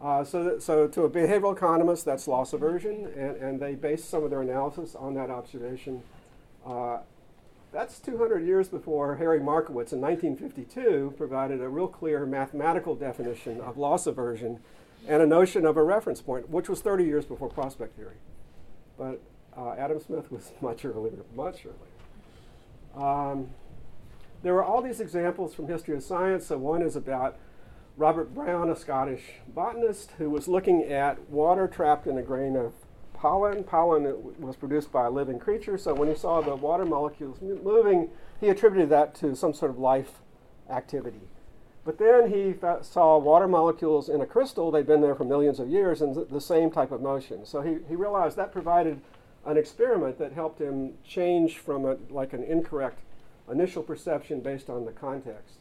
Uh, 0.00 0.22
so, 0.22 0.44
that, 0.44 0.62
so 0.62 0.86
to 0.86 1.02
a 1.02 1.10
behavioral 1.10 1.56
economist, 1.56 2.04
that's 2.04 2.28
loss 2.28 2.52
aversion, 2.52 3.10
and, 3.16 3.36
and 3.36 3.60
they 3.60 3.74
base 3.74 4.04
some 4.04 4.22
of 4.22 4.30
their 4.30 4.42
analysis 4.42 4.94
on 4.94 5.14
that 5.14 5.30
observation. 5.30 6.02
Uh, 6.66 6.98
that's 7.76 7.98
200 7.98 8.42
years 8.46 8.68
before 8.68 9.16
Harry 9.16 9.38
Markowitz 9.38 9.92
in 9.92 10.00
1952 10.00 11.12
provided 11.18 11.60
a 11.60 11.68
real 11.68 11.88
clear 11.88 12.24
mathematical 12.24 12.94
definition 12.94 13.60
of 13.60 13.76
loss 13.76 14.06
aversion 14.06 14.60
and 15.06 15.22
a 15.22 15.26
notion 15.26 15.66
of 15.66 15.76
a 15.76 15.82
reference 15.82 16.22
point, 16.22 16.48
which 16.48 16.70
was 16.70 16.80
30 16.80 17.04
years 17.04 17.26
before 17.26 17.50
prospect 17.50 17.94
theory. 17.94 18.16
But 18.96 19.20
uh, 19.54 19.74
Adam 19.76 20.00
Smith 20.00 20.32
was 20.32 20.52
much 20.62 20.86
earlier, 20.86 21.18
much 21.34 21.66
earlier. 21.66 23.06
Um, 23.06 23.50
there 24.42 24.54
are 24.54 24.64
all 24.64 24.80
these 24.80 25.00
examples 25.00 25.52
from 25.52 25.68
history 25.68 25.94
of 25.94 26.02
science. 26.02 26.46
So 26.46 26.56
one 26.56 26.80
is 26.80 26.96
about 26.96 27.36
Robert 27.98 28.34
Brown, 28.34 28.70
a 28.70 28.76
Scottish 28.76 29.24
botanist, 29.48 30.12
who 30.16 30.30
was 30.30 30.48
looking 30.48 30.84
at 30.84 31.28
water 31.28 31.68
trapped 31.68 32.06
in 32.06 32.16
a 32.16 32.22
grain 32.22 32.56
of 32.56 32.72
pollen. 33.16 33.64
Pollen 33.64 34.02
was 34.38 34.56
produced 34.56 34.92
by 34.92 35.06
a 35.06 35.10
living 35.10 35.38
creature, 35.38 35.78
so 35.78 35.94
when 35.94 36.08
he 36.08 36.14
saw 36.14 36.40
the 36.40 36.54
water 36.54 36.84
molecules 36.84 37.38
moving, 37.40 38.10
he 38.40 38.48
attributed 38.48 38.88
that 38.90 39.14
to 39.16 39.34
some 39.34 39.52
sort 39.52 39.70
of 39.70 39.78
life 39.78 40.20
activity. 40.70 41.28
But 41.84 41.98
then 41.98 42.32
he 42.32 42.54
saw 42.82 43.16
water 43.18 43.46
molecules 43.46 44.08
in 44.08 44.20
a 44.20 44.26
crystal, 44.26 44.70
they'd 44.70 44.86
been 44.86 45.00
there 45.00 45.14
for 45.14 45.24
millions 45.24 45.60
of 45.60 45.68
years, 45.68 46.02
and 46.02 46.14
th- 46.14 46.28
the 46.28 46.40
same 46.40 46.70
type 46.70 46.90
of 46.90 47.00
motion. 47.00 47.46
So 47.46 47.60
he, 47.62 47.78
he 47.88 47.94
realized 47.94 48.36
that 48.36 48.52
provided 48.52 49.00
an 49.44 49.56
experiment 49.56 50.18
that 50.18 50.32
helped 50.32 50.60
him 50.60 50.94
change 51.04 51.58
from 51.58 51.84
a, 51.84 51.96
like 52.10 52.32
an 52.32 52.42
incorrect 52.42 52.98
initial 53.50 53.84
perception 53.84 54.40
based 54.40 54.68
on 54.68 54.84
the 54.84 54.90
context. 54.90 55.58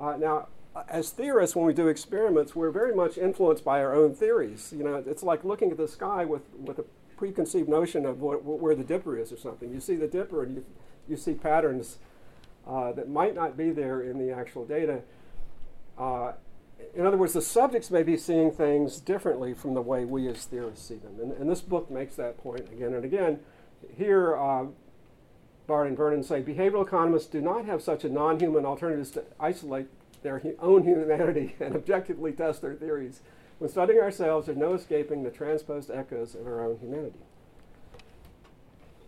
Uh, 0.00 0.16
now, 0.16 0.48
as 0.88 1.10
theorists, 1.10 1.54
when 1.54 1.66
we 1.66 1.74
do 1.74 1.88
experiments, 1.88 2.56
we're 2.56 2.70
very 2.70 2.94
much 2.94 3.18
influenced 3.18 3.64
by 3.64 3.82
our 3.82 3.94
own 3.94 4.14
theories. 4.14 4.72
You 4.76 4.84
know, 4.84 5.02
it's 5.06 5.22
like 5.22 5.44
looking 5.44 5.70
at 5.70 5.76
the 5.76 5.88
sky 5.88 6.24
with, 6.24 6.42
with 6.54 6.78
a 6.78 6.84
preconceived 7.16 7.68
notion 7.68 8.06
of 8.06 8.20
what, 8.20 8.44
where 8.44 8.74
the 8.74 8.84
dipper 8.84 9.18
is 9.18 9.32
or 9.32 9.36
something. 9.36 9.72
You 9.72 9.80
see 9.80 9.96
the 9.96 10.06
dipper 10.06 10.42
and 10.42 10.56
you, 10.56 10.64
you 11.08 11.16
see 11.16 11.34
patterns 11.34 11.98
uh, 12.66 12.92
that 12.92 13.08
might 13.08 13.34
not 13.34 13.56
be 13.56 13.70
there 13.70 14.00
in 14.00 14.18
the 14.18 14.32
actual 14.32 14.64
data. 14.64 15.02
Uh, 15.98 16.32
in 16.94 17.06
other 17.06 17.16
words, 17.16 17.34
the 17.34 17.42
subjects 17.42 17.90
may 17.90 18.02
be 18.02 18.16
seeing 18.16 18.50
things 18.50 18.98
differently 18.98 19.54
from 19.54 19.74
the 19.74 19.82
way 19.82 20.04
we 20.04 20.26
as 20.28 20.44
theorists 20.46 20.86
see 20.88 20.96
them. 20.96 21.18
And, 21.20 21.32
and 21.32 21.50
this 21.50 21.60
book 21.60 21.90
makes 21.90 22.16
that 22.16 22.38
point 22.38 22.68
again 22.72 22.94
and 22.94 23.04
again. 23.04 23.40
Here, 23.96 24.36
uh, 24.36 24.66
Bart 25.66 25.86
and 25.86 25.96
Vernon 25.96 26.22
say 26.22 26.42
behavioral 26.42 26.86
economists 26.86 27.26
do 27.26 27.40
not 27.40 27.66
have 27.66 27.82
such 27.82 28.04
a 28.04 28.08
non 28.08 28.40
human 28.40 28.64
alternative 28.64 29.12
to 29.12 29.24
isolate 29.38 29.86
their 30.22 30.42
own 30.60 30.84
humanity 30.84 31.56
and 31.60 31.74
objectively 31.74 32.32
test 32.32 32.62
their 32.62 32.74
theories. 32.74 33.20
When 33.58 33.70
studying 33.70 34.00
ourselves, 34.00 34.46
there's 34.46 34.58
no 34.58 34.74
escaping 34.74 35.22
the 35.22 35.30
transposed 35.30 35.90
echoes 35.90 36.34
of 36.34 36.46
our 36.46 36.64
own 36.64 36.78
humanity. 36.78 37.20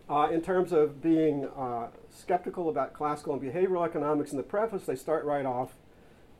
Uh, 0.07 0.29
in 0.31 0.41
terms 0.41 0.71
of 0.71 1.01
being 1.01 1.47
uh, 1.57 1.87
skeptical 2.09 2.69
about 2.69 2.93
classical 2.93 3.33
and 3.33 3.41
behavioral 3.41 3.85
economics 3.85 4.31
in 4.31 4.37
the 4.37 4.43
preface, 4.43 4.85
they 4.85 4.95
start 4.95 5.25
right 5.25 5.45
off 5.45 5.73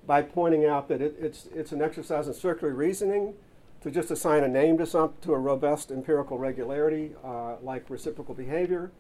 by 0.05 0.21
pointing 0.21 0.65
out 0.65 0.88
that 0.88 1.01
it, 1.01 1.15
it's, 1.19 1.47
it's 1.53 1.71
an 1.71 1.82
exercise 1.82 2.28
in 2.28 2.34
circular 2.34 2.73
reasoning 2.73 3.34
to 3.82 3.89
just 3.89 4.11
assign 4.11 4.43
a 4.43 4.47
name 4.47 4.78
to, 4.78 4.86
some, 4.86 5.13
to 5.21 5.34
a 5.34 5.38
robust 5.38 5.91
empirical 5.91 6.38
regularity 6.38 7.11
uh, 7.23 7.55
like 7.61 7.89
reciprocal 7.89 8.36
behavior. 8.36 8.91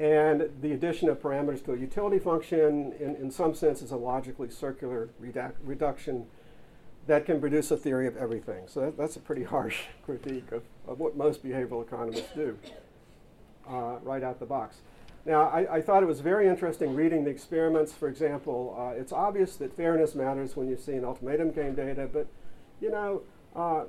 And 0.00 0.48
the 0.62 0.72
addition 0.72 1.10
of 1.10 1.20
parameters 1.20 1.62
to 1.66 1.74
a 1.74 1.76
utility 1.76 2.18
function, 2.18 2.94
in, 2.98 3.16
in 3.16 3.30
some 3.30 3.54
sense, 3.54 3.82
is 3.82 3.90
a 3.90 3.98
logically 3.98 4.48
circular 4.48 5.10
redu- 5.22 5.52
reduction 5.62 6.24
that 7.06 7.26
can 7.26 7.38
produce 7.38 7.70
a 7.70 7.76
theory 7.76 8.06
of 8.06 8.16
everything. 8.16 8.64
So 8.66 8.80
that, 8.80 8.96
that's 8.96 9.16
a 9.16 9.20
pretty 9.20 9.44
harsh 9.44 9.82
critique 10.06 10.52
of, 10.52 10.62
of 10.88 11.00
what 11.00 11.16
most 11.18 11.44
behavioral 11.44 11.82
economists 11.86 12.30
do 12.34 12.56
uh, 13.68 13.98
right 14.02 14.22
out 14.22 14.40
the 14.40 14.46
box. 14.46 14.78
Now, 15.26 15.42
I, 15.50 15.76
I, 15.76 15.80
thought 15.82 16.02
it 16.02 16.06
was 16.06 16.20
very 16.20 16.48
interesting 16.48 16.94
reading 16.94 17.24
the 17.24 17.30
experiments. 17.30 17.92
For 17.92 18.08
example, 18.08 18.74
uh, 18.78 18.98
it's 18.98 19.12
obvious 19.12 19.56
that 19.56 19.76
fairness 19.76 20.14
matters 20.14 20.56
when 20.56 20.66
you 20.66 20.78
see 20.78 20.94
an 20.94 21.04
ultimatum 21.04 21.50
game 21.50 21.74
data, 21.74 22.08
but 22.10 22.26
you 22.80 22.90
know, 22.90 23.20
uh, 23.54 23.84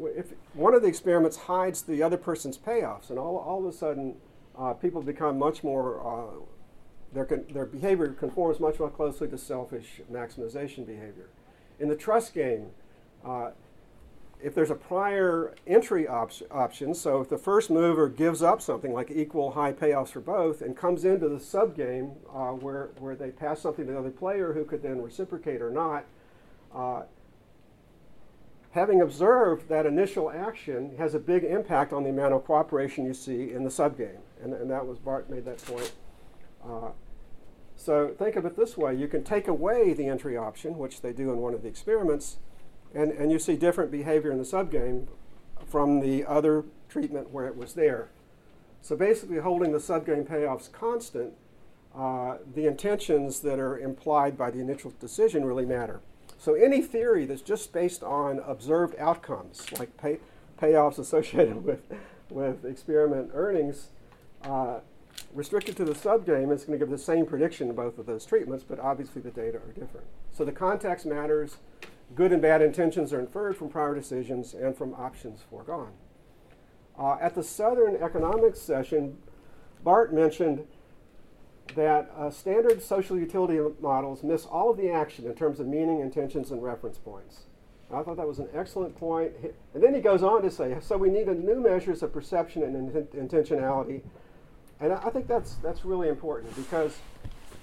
if 0.00 0.32
one 0.54 0.74
of 0.74 0.82
the 0.82 0.88
experiments 0.88 1.36
hides 1.36 1.82
the 1.82 2.02
other 2.02 2.16
person's 2.16 2.58
payoffs, 2.58 3.08
and 3.08 3.20
all, 3.20 3.36
all 3.36 3.60
of 3.60 3.72
a 3.72 3.76
sudden 3.76 4.16
uh, 4.58 4.72
people 4.74 5.02
become 5.02 5.38
much 5.38 5.62
more, 5.62 6.00
uh, 6.00 6.40
their, 7.12 7.26
their 7.50 7.66
behavior 7.66 8.08
conforms 8.08 8.60
much 8.60 8.78
more 8.78 8.90
closely 8.90 9.28
to 9.28 9.38
selfish 9.38 10.00
maximization 10.10 10.86
behavior. 10.86 11.28
In 11.78 11.88
the 11.88 11.96
trust 11.96 12.34
game, 12.34 12.70
uh, 13.24 13.50
if 14.42 14.54
there's 14.54 14.70
a 14.70 14.74
prior 14.74 15.54
entry 15.66 16.06
op- 16.06 16.32
option, 16.50 16.94
so 16.94 17.20
if 17.20 17.28
the 17.28 17.38
first 17.38 17.70
mover 17.70 18.08
gives 18.08 18.42
up 18.42 18.60
something 18.60 18.92
like 18.92 19.10
equal 19.10 19.52
high 19.52 19.72
payoffs 19.72 20.10
for 20.10 20.20
both 20.20 20.60
and 20.60 20.76
comes 20.76 21.04
into 21.04 21.28
the 21.28 21.40
sub 21.40 21.74
game 21.74 22.12
uh, 22.34 22.50
where, 22.50 22.90
where 22.98 23.16
they 23.16 23.30
pass 23.30 23.60
something 23.60 23.86
to 23.86 23.92
the 23.92 23.98
other 23.98 24.10
player 24.10 24.52
who 24.52 24.64
could 24.64 24.82
then 24.82 25.00
reciprocate 25.00 25.62
or 25.62 25.70
not, 25.70 26.04
uh, 26.74 27.02
having 28.72 29.00
observed 29.00 29.68
that 29.68 29.86
initial 29.86 30.30
action 30.30 30.94
has 30.98 31.14
a 31.14 31.18
big 31.18 31.42
impact 31.42 31.94
on 31.94 32.04
the 32.04 32.10
amount 32.10 32.34
of 32.34 32.44
cooperation 32.44 33.06
you 33.06 33.14
see 33.14 33.50
in 33.50 33.64
the 33.64 33.70
sub 33.70 33.96
game. 33.96 34.18
And, 34.42 34.52
and 34.52 34.70
that 34.70 34.86
was 34.86 34.98
Bart 34.98 35.30
made 35.30 35.44
that 35.44 35.64
point. 35.64 35.92
Uh, 36.64 36.90
so 37.76 38.08
think 38.08 38.36
of 38.36 38.44
it 38.44 38.56
this 38.56 38.76
way 38.76 38.94
you 38.94 39.08
can 39.08 39.22
take 39.22 39.48
away 39.48 39.92
the 39.92 40.06
entry 40.06 40.36
option, 40.36 40.78
which 40.78 41.02
they 41.02 41.12
do 41.12 41.30
in 41.30 41.38
one 41.38 41.54
of 41.54 41.62
the 41.62 41.68
experiments 41.68 42.38
and, 42.94 43.12
and 43.12 43.30
you 43.30 43.38
see 43.38 43.56
different 43.56 43.90
behavior 43.90 44.32
in 44.32 44.38
the 44.38 44.44
subgame 44.44 45.06
from 45.66 46.00
the 46.00 46.24
other 46.24 46.64
treatment 46.88 47.30
where 47.30 47.46
it 47.46 47.56
was 47.56 47.74
there. 47.74 48.08
So 48.80 48.96
basically, 48.96 49.38
holding 49.38 49.72
the 49.72 49.78
subgame 49.78 50.26
payoffs 50.26 50.70
constant, 50.70 51.34
uh, 51.94 52.38
the 52.54 52.66
intentions 52.66 53.40
that 53.40 53.58
are 53.58 53.78
implied 53.78 54.38
by 54.38 54.50
the 54.50 54.60
initial 54.60 54.92
decision 55.00 55.44
really 55.44 55.66
matter. 55.66 56.00
So 56.38 56.54
any 56.54 56.82
theory 56.82 57.26
that's 57.26 57.42
just 57.42 57.72
based 57.72 58.02
on 58.02 58.40
observed 58.46 58.94
outcomes, 58.98 59.66
like 59.78 59.96
pay, 59.96 60.18
payoffs 60.60 60.98
associated 60.98 61.64
with, 61.64 61.80
with 62.30 62.64
experiment 62.64 63.30
earnings, 63.34 63.88
uh, 64.46 64.80
restricted 65.34 65.76
to 65.76 65.84
the 65.84 65.92
subgame 65.92 66.52
is 66.52 66.64
going 66.64 66.78
to 66.78 66.84
give 66.84 66.90
the 66.90 66.98
same 66.98 67.26
prediction 67.26 67.68
in 67.68 67.74
both 67.74 67.98
of 67.98 68.06
those 68.06 68.24
treatments, 68.24 68.64
but 68.66 68.78
obviously 68.78 69.20
the 69.22 69.30
data 69.30 69.58
are 69.58 69.72
different. 69.72 70.06
So 70.32 70.44
the 70.44 70.52
context 70.52 71.06
matters, 71.06 71.56
Good 72.14 72.32
and 72.32 72.40
bad 72.40 72.62
intentions 72.62 73.12
are 73.12 73.18
inferred 73.18 73.56
from 73.56 73.68
prior 73.68 73.94
decisions 73.94 74.54
and 74.54 74.76
from 74.76 74.94
options 74.94 75.40
foregone. 75.50 75.92
Uh, 76.98 77.16
at 77.20 77.34
the 77.34 77.42
Southern 77.42 77.96
Economics 77.96 78.60
session, 78.60 79.18
Bart 79.82 80.14
mentioned 80.14 80.66
that 81.74 82.10
uh, 82.16 82.30
standard 82.30 82.80
social 82.80 83.18
utility 83.18 83.58
models 83.80 84.22
miss 84.22 84.46
all 84.46 84.70
of 84.70 84.76
the 84.76 84.88
action 84.88 85.26
in 85.26 85.34
terms 85.34 85.58
of 85.58 85.66
meaning, 85.66 86.00
intentions, 86.00 86.52
and 86.52 86.62
reference 86.62 86.96
points. 86.96 87.42
I 87.92 88.02
thought 88.02 88.16
that 88.16 88.26
was 88.26 88.38
an 88.38 88.48
excellent 88.54 88.96
point. 88.96 89.32
And 89.74 89.82
then 89.82 89.94
he 89.94 90.00
goes 90.00 90.22
on 90.22 90.42
to 90.42 90.50
say, 90.50 90.76
so 90.80 90.96
we 90.96 91.10
need 91.10 91.26
new 91.26 91.60
measures 91.60 92.02
of 92.02 92.12
perception 92.12 92.62
and 92.62 92.92
intentionality. 93.12 94.02
And 94.80 94.92
I 94.92 95.10
think 95.10 95.26
that's, 95.26 95.54
that's 95.56 95.84
really 95.84 96.08
important 96.08 96.54
because 96.56 96.98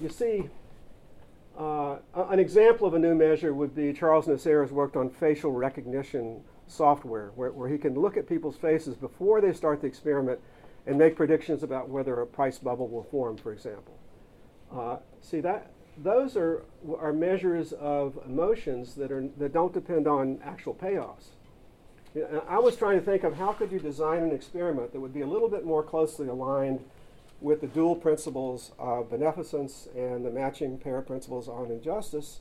you 0.02 0.10
see, 0.10 0.50
uh, 1.58 1.98
an 2.16 2.40
example 2.40 2.88
of 2.88 2.96
a 2.96 3.00
new 3.00 3.14
measure 3.14 3.54
would 3.54 3.76
be 3.76 3.94
Charles 3.94 4.26
Noussair 4.26 4.62
has 4.62 4.72
worked 4.72 4.96
on 4.96 5.10
facial 5.10 5.52
recognition 5.52 6.42
software, 6.68 7.32
where, 7.36 7.52
where 7.52 7.70
he 7.70 7.78
can 7.78 7.94
look 7.94 8.18
at 8.18 8.28
people's 8.28 8.56
faces 8.56 8.96
before 8.96 9.42
they 9.42 9.54
start 9.54 9.82
the 9.82 9.88
experiment 9.88 10.40
and 10.88 10.98
make 10.98 11.16
predictions 11.16 11.62
about 11.62 11.90
whether 11.90 12.20
a 12.22 12.26
price 12.26 12.58
bubble 12.58 12.88
will 12.88 13.04
form, 13.04 13.38
for 13.38 13.54
example. 13.54 13.94
Uh, 14.76 14.98
see 15.22 15.40
that 15.40 15.72
those 15.98 16.36
are 16.36 16.64
are 16.98 17.14
measures 17.14 17.72
of 17.74 18.18
emotions 18.26 18.96
that 18.96 19.12
are 19.12 19.28
that 19.38 19.54
don't 19.54 19.74
depend 19.74 20.08
on 20.08 20.40
actual 20.44 20.74
payoffs. 20.74 21.28
I 22.48 22.60
was 22.60 22.76
trying 22.76 23.00
to 23.00 23.06
think 23.06 23.24
of 23.24 23.36
how 23.36 23.54
could 23.54 23.72
you 23.72 23.80
design 23.80 24.24
an 24.24 24.32
experiment 24.32 24.92
that 24.94 25.00
would 25.00 25.14
be 25.14 25.22
a 25.22 25.28
little 25.28 25.50
bit 25.50 25.66
more 25.66 25.82
closely 25.82 26.28
aligned 26.28 26.80
with 27.44 27.60
the 27.60 27.68
dual 27.68 27.96
principles 27.96 28.72
of 28.80 29.10
beneficence 29.10 29.90
and 29.96 30.26
the 30.26 30.32
matching 30.32 30.78
pair 30.78 31.02
principles 31.02 31.50
on 31.50 31.70
injustice. 31.70 32.40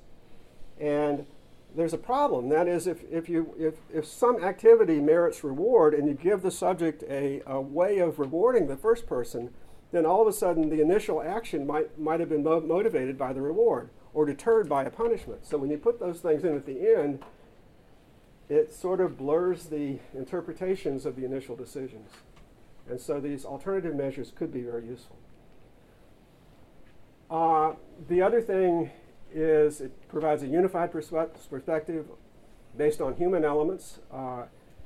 And 0.80 1.26
there's 1.74 1.92
a 1.92 1.98
problem. 1.98 2.48
That 2.48 2.68
is, 2.68 2.86
if, 2.86 3.03
if, 3.11 3.28
you, 3.28 3.55
if, 3.59 3.74
if 3.92 4.07
some 4.07 4.42
activity 4.42 5.00
merits 5.00 5.42
reward 5.42 5.92
and 5.92 6.07
you 6.07 6.14
give 6.14 6.42
the 6.42 6.53
subject 6.53 7.03
a, 7.09 7.42
a 7.46 7.61
way 7.61 7.98
of 7.98 8.20
rewarding 8.20 8.68
the 8.68 8.76
first 8.76 9.07
person, 9.07 9.50
then 9.90 10.07
all 10.07 10.22
of 10.22 10.28
a 10.28 10.32
sudden 10.32 10.70
the 10.70 10.80
initial 10.80 11.20
action 11.20 11.66
might, 11.66 11.98
might 11.98 12.20
have 12.20 12.28
been 12.28 12.44
mo- 12.44 12.61
motivated 12.61 13.18
by 13.18 13.32
the 13.32 13.42
reward 13.42 13.90
or 14.14 14.24
deterred 14.24 14.68
by 14.68 14.84
a 14.84 14.90
punishment. 14.90 15.44
So 15.44 15.59
when 15.59 15.70
you 15.70 15.78
put 15.78 15.98
those 15.98 16.20
things 16.20 16.44
in 16.44 16.55
at 16.55 16.64
the 16.64 16.94
end, 16.96 17.24
it 18.48 18.72
sort 18.72 19.00
of 19.00 19.18
blurs 19.18 19.64
the 19.64 19.98
interpretations 20.14 21.07
of 21.07 21.16
the 21.16 21.24
initial 21.24 21.57
decisions. 21.57 22.11
And 22.89 23.01
so 23.01 23.20
these 23.20 23.45
alternative 23.45 23.95
measures 23.95 24.33
could 24.35 24.53
be 24.53 24.62
very 24.62 24.87
useful. 24.87 25.16
Uh, 27.30 27.74
the 28.09 28.20
other 28.20 28.41
thing 28.41 28.91
is 29.33 29.80
it 29.80 30.09
provides 30.09 30.43
a 30.43 30.47
unified 30.47 30.93
perspective 30.93 32.07
based 32.76 33.01
on 33.01 33.14
human 33.16 33.45
elements. 33.45 34.01
Uh, 34.12 34.45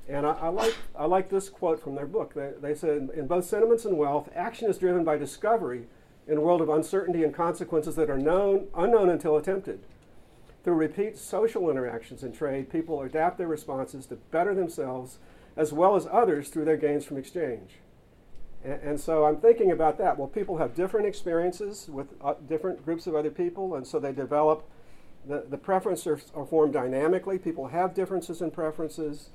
and 0.09 0.25
I, 0.25 0.33
I, 0.33 0.49
like, 0.49 0.75
I 0.97 1.07
like 1.07 1.29
this 1.31 1.49
quote 1.49 1.83
from 1.83 1.97
their 1.97 2.07
book. 2.07 2.35
They, 2.35 2.53
they 2.61 2.75
said, 2.75 3.11
in 3.15 3.27
both 3.27 3.45
sentiments 3.45 3.85
and 3.85 3.99
wealth, 3.99 4.29
action 4.35 4.71
is 4.71 4.79
driven 4.79 5.03
by 5.03 5.19
discovery 5.19 5.87
in 6.29 6.37
a 6.37 6.41
world 6.41 6.61
of 6.61 6.69
uncertainty 6.69 7.25
and 7.25 7.35
consequences 7.35 7.97
that 7.97 8.11
are 8.11 8.19
known, 8.19 8.69
unknown 8.77 9.11
until 9.11 9.37
attempted. 9.37 9.81
Through 10.63 10.75
repeat 10.75 11.17
social 11.17 11.71
interactions 11.71 12.23
in 12.23 12.33
trade, 12.33 12.71
people 12.71 13.03
adapt 13.03 13.39
their 13.39 13.49
responses 13.49 14.07
to 14.07 14.17
better 14.17 14.55
themselves 14.55 15.19
as 15.57 15.73
well 15.73 15.97
as 15.97 16.07
others 16.11 16.49
through 16.49 16.65
their 16.67 16.77
gains 16.77 17.05
from 17.05 17.17
exchange. 17.17 17.79
And, 18.67 18.83
and, 18.83 19.01
so 19.01 19.25
I'm 19.25 19.37
thinking 19.37 19.71
about 19.71 19.97
that. 19.99 20.19
Well, 20.19 20.27
people 20.27 20.59
have 20.59 20.75
different 20.75 21.07
experiences 21.07 21.89
with 21.89 22.09
uh, 22.21 22.35
different 22.49 22.85
groups 22.85 23.07
of 23.07 23.15
other 23.15 23.31
people, 23.31 23.77
and 23.77 23.87
so 23.87 24.01
they 24.01 24.13
develop. 24.13 24.69
The, 25.25 25.45
the 25.49 25.57
preferences 25.57 26.07
are, 26.35 26.41
are 26.41 26.45
formed 26.45 26.73
dynamically. 26.73 27.39
People 27.39 27.69
have 27.69 27.95
differences 27.95 28.43
in 28.43 28.51
preferences, 28.51 29.31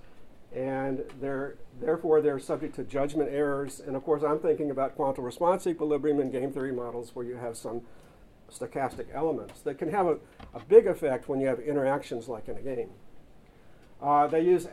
and 0.53 1.05
they're 1.21 1.55
therefore 1.79 2.21
they're 2.21 2.39
subject 2.39 2.75
to 2.75 2.83
judgment 2.83 3.29
errors. 3.31 3.79
And 3.79 3.95
of 3.95 4.03
course, 4.03 4.21
I'm 4.21 4.39
thinking 4.39 4.69
about 4.69 4.97
quantal 4.97 5.23
response 5.23 5.65
equilibrium 5.65 6.19
and 6.19 6.29
game 6.31 6.51
theory 6.51 6.73
models 6.73 7.15
where 7.15 7.25
you 7.25 7.35
have 7.35 7.55
some 7.55 7.81
stochastic 8.51 9.05
elements 9.13 9.61
that 9.61 9.77
can 9.77 9.89
have 9.91 10.07
a, 10.07 10.17
a 10.53 10.59
big 10.67 10.87
effect 10.87 11.29
when 11.29 11.39
you 11.39 11.47
have 11.47 11.59
interactions 11.59 12.27
like 12.27 12.49
in 12.49 12.57
a 12.57 12.61
game. 12.61 12.89
Uh, 14.01 14.25
they 14.25 14.41
use 14.41 14.67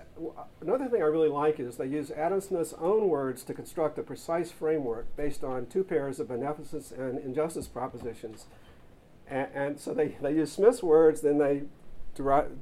another 0.63 0.89
thing 0.89 1.03
I 1.03 1.07
really 1.07 1.29
like 1.29 1.61
is 1.61 1.77
they 1.77 1.87
use 1.87 2.11
Adam 2.11 2.41
Smith's 2.41 2.73
own 2.81 3.09
words 3.09 3.43
to 3.45 3.53
construct 3.53 3.99
a 3.99 4.03
precise 4.03 4.51
framework 4.51 5.15
based 5.17 5.45
on 5.45 5.67
two 5.67 5.85
pairs 5.85 6.19
of 6.19 6.29
beneficence 6.29 6.93
and 6.93 7.19
injustice 7.19 7.69
propositions. 7.69 8.47
And, 9.27 9.49
and 9.55 9.81
so 9.81 9.93
they, 9.93 10.17
they 10.23 10.33
use 10.33 10.53
Smith's 10.53 10.83
words, 10.83 11.21
then 11.21 11.37
they 11.37 11.65
derive, 12.15 12.53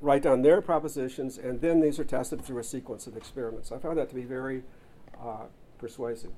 write 0.00 0.22
down 0.22 0.42
their 0.42 0.62
propositions, 0.62 1.38
and 1.38 1.60
then 1.60 1.80
these 1.80 1.98
are 1.98 2.04
tested 2.04 2.44
through 2.44 2.58
a 2.58 2.64
sequence 2.64 3.08
of 3.08 3.16
experiments. 3.16 3.72
I 3.72 3.78
found 3.78 3.98
that 3.98 4.08
to 4.10 4.14
be 4.14 4.22
very 4.22 4.62
uh, 5.20 5.46
persuasive. 5.78 6.30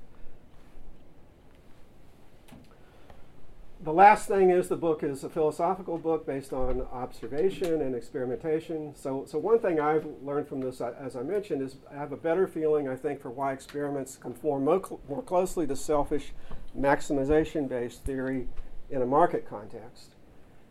The 3.83 3.93
last 3.93 4.27
thing 4.27 4.49
is 4.49 4.67
the 4.67 4.77
book 4.77 5.03
is 5.03 5.23
a 5.23 5.29
philosophical 5.29 5.97
book 5.97 6.25
based 6.25 6.53
on 6.53 6.81
observation 6.93 7.81
and 7.81 7.93
experimentation. 7.93 8.95
So, 8.95 9.25
so 9.27 9.37
one 9.37 9.59
thing 9.59 9.79
I've 9.79 10.07
learned 10.23 10.47
from 10.47 10.61
this, 10.61 10.81
as 10.81 11.15
I 11.15 11.23
mentioned, 11.23 11.61
is 11.61 11.75
I 11.91 11.95
have 11.95 12.11
a 12.11 12.17
better 12.17 12.47
feeling, 12.47 12.87
I 12.87 12.95
think, 12.95 13.21
for 13.21 13.29
why 13.29 13.51
experiments 13.51 14.15
conform 14.15 14.65
more, 14.65 14.81
more 15.09 15.21
closely 15.21 15.67
to 15.67 15.75
selfish 15.75 16.31
maximization-based 16.77 18.03
theory 18.03 18.47
in 18.89 19.01
a 19.01 19.05
market 19.05 19.47
context. 19.47 20.15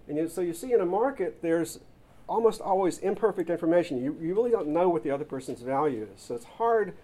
And 0.09 0.16
you, 0.16 0.28
so 0.28 0.40
you 0.40 0.55
see 0.55 0.72
in 0.72 0.80
a 0.80 0.86
market, 0.86 1.40
there's 1.42 1.80
almost 2.26 2.61
always 2.61 2.98
imperfect 2.98 3.50
information. 3.50 4.02
You, 4.02 4.16
you 4.20 4.34
really 4.34 4.50
don't 4.50 4.68
know 4.68 4.88
what 4.88 5.02
the 5.02 5.11
other 5.11 5.24
person's 5.24 5.61
value 5.61 6.09
is. 6.14 6.22
So 6.22 6.34
it's 6.34 6.44
hard. 6.44 6.94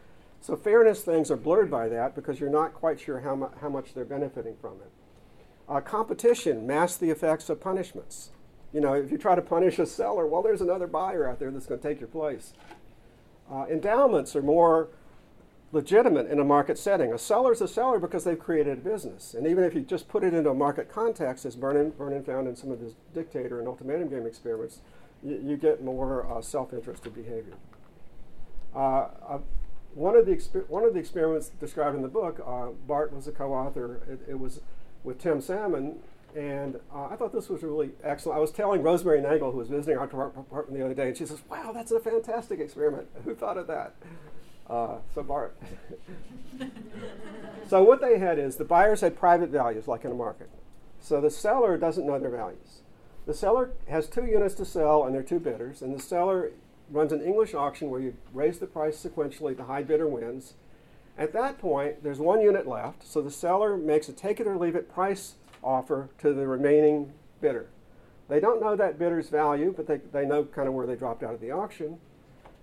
So 0.41 0.57
fairness 0.57 1.03
things 1.03 1.31
are 1.31 1.37
blurred 1.37 1.71
by 1.71 1.89
that 1.89 2.15
because 2.15 2.41
you're 2.41 2.51
not 2.51 2.73
quite 2.73 2.99
sure 2.99 3.21
how, 3.21 3.37
mu- 3.37 3.49
how 3.61 3.69
much 3.69 3.93
they're 3.93 4.05
benefiting 4.07 4.57
from 4.61 4.77
it. 4.81 4.91
Uh, 5.71 5.81
competition 5.81 6.67
masks 6.67 6.99
the 6.99 7.11
effects 7.11 7.49
of 7.49 7.61
punishments. 7.61 8.31
You 8.73 8.81
know, 8.81 8.95
if 8.95 9.13
you 9.13 9.19
try 9.19 9.37
to 9.37 9.43
punish 9.43 9.79
a 9.79 9.87
seller, 9.87 10.27
well, 10.27 10.43
there's 10.43 10.61
another 10.61 10.89
buyer 10.89 11.29
out 11.29 11.39
there 11.39 11.53
that's 11.53 11.67
going 11.67 11.81
to 11.81 11.89
take 11.89 12.01
your 12.01 12.09
place. 12.09 12.55
Uh, 13.51 13.67
endowments 13.71 14.35
are 14.35 14.43
more 14.43 14.89
legitimate 15.73 16.29
in 16.29 16.41
a 16.41 16.45
market 16.45 16.77
setting. 16.77 17.13
A 17.13 17.19
seller 17.19 17.53
is 17.53 17.61
a 17.61 17.69
seller 17.69 18.01
because 18.01 18.25
they've 18.25 18.39
created 18.39 18.79
a 18.79 18.81
business. 18.81 19.33
And 19.35 19.47
even 19.47 19.63
if 19.63 19.75
you 19.75 19.83
just 19.83 20.09
put 20.09 20.25
it 20.25 20.35
into 20.35 20.51
a 20.51 20.55
market 20.55 20.91
context, 20.91 21.45
as 21.45 21.55
Vernon, 21.55 21.93
Vernon 21.93 22.25
found 22.25 22.49
in 22.49 22.57
some 22.57 22.73
of 22.73 22.81
his 22.81 22.95
dictator 23.15 23.61
and 23.61 23.69
ultimatum 23.69 24.09
game 24.09 24.27
experiments, 24.27 24.81
you, 25.23 25.41
you 25.45 25.57
get 25.57 25.85
more 25.85 26.27
uh, 26.27 26.41
self-interested 26.41 27.15
behavior. 27.15 27.55
Uh, 28.75 29.09
uh 29.29 29.39
one, 29.95 30.17
of 30.17 30.27
the 30.27 30.35
one 30.69 30.85
of 30.85 30.95
the 30.95 31.01
experiments 31.01 31.51
described 31.61 31.97
in 31.97 32.03
the 32.03 32.09
book, 32.09 32.41
uh, 32.47 32.69
Bart 32.87 33.13
was 33.13 33.27
a 33.27 33.33
co-author. 33.33 34.01
It, 34.09 34.31
it 34.31 34.39
was 34.39 34.61
with 35.05 35.19
Tim 35.19 35.41
Salmon, 35.41 35.99
and 36.37 36.77
uh, 36.95 37.07
I 37.07 37.17
thought 37.17 37.33
this 37.33 37.49
was 37.49 37.63
really 37.63 37.91
excellent. 38.05 38.37
I 38.37 38.41
was 38.41 38.53
telling 38.53 38.83
Rosemarie 38.83 39.23
Nagel, 39.23 39.51
who 39.53 39.59
was 39.59 39.69
visiting 39.69 39.99
our 39.99 40.07
department 40.07 40.73
the 40.73 40.85
other 40.85 40.95
day, 40.95 41.09
and 41.09 41.17
she 41.17 41.27
says, 41.27 41.41
"Wow, 41.49 41.73
that's 41.73 41.91
a 41.91 42.01
fantastic 42.01 42.61
experiment. 42.61 43.09
Who 43.25 43.35
thought 43.35 43.57
of 43.57 43.67
that?" 43.67 43.95
Uh, 44.69 44.99
so 45.15 45.23
Bart. 45.23 45.57
So 47.71 47.85
what 47.85 48.01
they 48.01 48.19
had 48.19 48.41
is 48.41 48.57
the 48.57 48.65
buyers 48.65 49.01
had 49.01 49.17
private 49.17 49.51
values, 49.51 49.87
like 49.87 50.05
in 50.05 50.11
a 50.11 50.15
market. 50.15 50.51
So 50.99 51.21
the 51.21 51.31
seller 51.31 51.79
doesn't 51.79 52.05
know 52.05 52.19
their 52.19 52.29
values. 52.29 52.81
The 53.27 53.33
seller 53.33 53.71
has 53.89 54.09
two 54.09 54.27
units 54.27 54.57
to 54.57 54.65
sell, 54.65 55.05
and 55.05 55.15
there 55.15 55.21
are 55.21 55.25
two 55.25 55.39
bidders. 55.39 55.81
And 55.81 55.95
the 55.95 56.03
seller 56.03 56.51
runs 56.91 57.13
an 57.13 57.23
English 57.23 57.55
auction 57.55 57.89
where 57.89 58.01
you 58.01 58.17
raise 58.35 58.59
the 58.59 58.67
price 58.67 59.01
sequentially. 59.01 59.57
The 59.57 59.67
high 59.67 59.85
bidder 59.85 60.09
wins. 60.09 60.55
At 61.21 61.35
that 61.35 61.59
point, 61.59 62.03
there's 62.03 62.19
one 62.19 62.41
unit 62.41 62.67
left, 62.67 63.07
so 63.07 63.21
the 63.21 63.31
seller 63.31 63.77
makes 63.77 64.09
a 64.09 64.13
take 64.13 64.41
it 64.41 64.47
or 64.47 64.57
leave 64.57 64.75
it 64.75 64.91
price 64.91 65.35
offer 65.63 66.09
to 66.17 66.33
the 66.33 66.47
remaining 66.47 67.13
bidder. 67.43 67.69
They 68.29 68.41
don't 68.41 68.59
know 68.59 68.75
that 68.75 68.99
bidder's 68.99 69.29
value, 69.29 69.75
but 69.77 69.87
they, 69.87 69.99
they 69.99 70.25
know 70.25 70.45
kind 70.45 70.67
of 70.67 70.73
where 70.73 70.87
they 70.87 70.97
dropped 70.97 71.23
out 71.23 71.35
of 71.35 71.41
the 71.43 71.51
auction. 71.51 71.99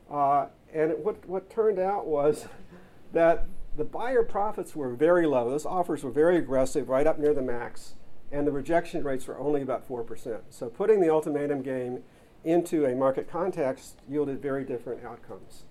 Uh, 0.09 0.47
and 0.73 0.89
it, 0.89 0.97
what, 1.05 1.23
what 1.29 1.51
turned 1.51 1.77
out 1.77 2.07
was 2.07 2.47
that 3.13 3.45
the 3.75 3.83
buyer 3.83 4.23
profits 4.23 4.75
were 4.75 4.89
very 4.95 5.27
low. 5.27 5.47
Those 5.51 5.67
offers 5.67 6.03
were 6.03 6.09
very 6.09 6.37
aggressive, 6.37 6.89
right 6.89 7.05
up 7.05 7.19
near 7.19 7.35
the 7.35 7.43
max, 7.43 7.93
and 8.31 8.47
the 8.47 8.51
rejection 8.51 9.03
rates 9.03 9.27
were 9.27 9.37
only 9.37 9.61
about 9.61 9.87
4%. 9.87 10.39
So 10.49 10.67
putting 10.67 10.99
the 10.99 11.11
ultimatum 11.11 11.61
game 11.61 12.01
into 12.43 12.87
a 12.87 12.95
market 12.95 13.29
context 13.29 13.97
yielded 14.09 14.41
very 14.41 14.63
different 14.63 15.05
outcomes. 15.05 15.65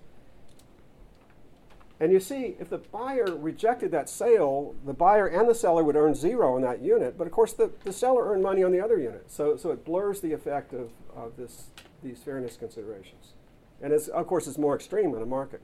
And 1.99 2.11
you 2.11 2.19
see, 2.19 2.55
if 2.59 2.69
the 2.69 2.77
buyer 2.77 3.25
rejected 3.25 3.91
that 3.91 4.07
sale, 4.07 4.75
the 4.85 4.93
buyer 4.93 5.25
and 5.25 5.49
the 5.49 5.55
seller 5.55 5.83
would 5.83 5.95
earn 5.95 6.13
zero 6.13 6.55
on 6.55 6.61
that 6.61 6.81
unit, 6.81 7.17
but 7.17 7.25
of 7.25 7.33
course 7.33 7.53
the, 7.53 7.71
the 7.83 7.93
seller 7.93 8.31
earned 8.31 8.43
money 8.43 8.63
on 8.63 8.71
the 8.71 8.79
other 8.79 8.99
unit. 8.99 9.31
So, 9.31 9.57
so 9.57 9.71
it 9.71 9.83
blurs 9.83 10.21
the 10.21 10.31
effect 10.31 10.73
of, 10.73 10.91
of 11.15 11.37
this, 11.37 11.71
these 12.03 12.19
fairness 12.19 12.55
considerations. 12.55 13.33
And 13.81 13.93
it's, 13.93 14.07
of 14.07 14.27
course, 14.27 14.47
it's 14.47 14.57
more 14.57 14.75
extreme 14.75 15.15
in 15.15 15.21
a 15.21 15.25
market. 15.25 15.61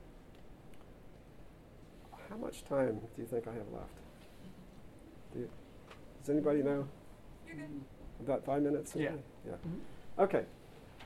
How 2.30 2.36
much 2.36 2.64
time 2.64 3.00
do 3.14 3.22
you 3.22 3.26
think 3.26 3.46
I 3.46 3.52
have 3.52 3.68
left? 3.72 3.94
Do 5.32 5.40
you, 5.40 5.50
does 6.20 6.30
anybody 6.30 6.62
know? 6.62 6.88
About 8.20 8.44
five 8.44 8.62
minutes? 8.62 8.94
Yeah. 8.96 9.10
Yeah. 9.46 9.54
Okay. 10.18 10.44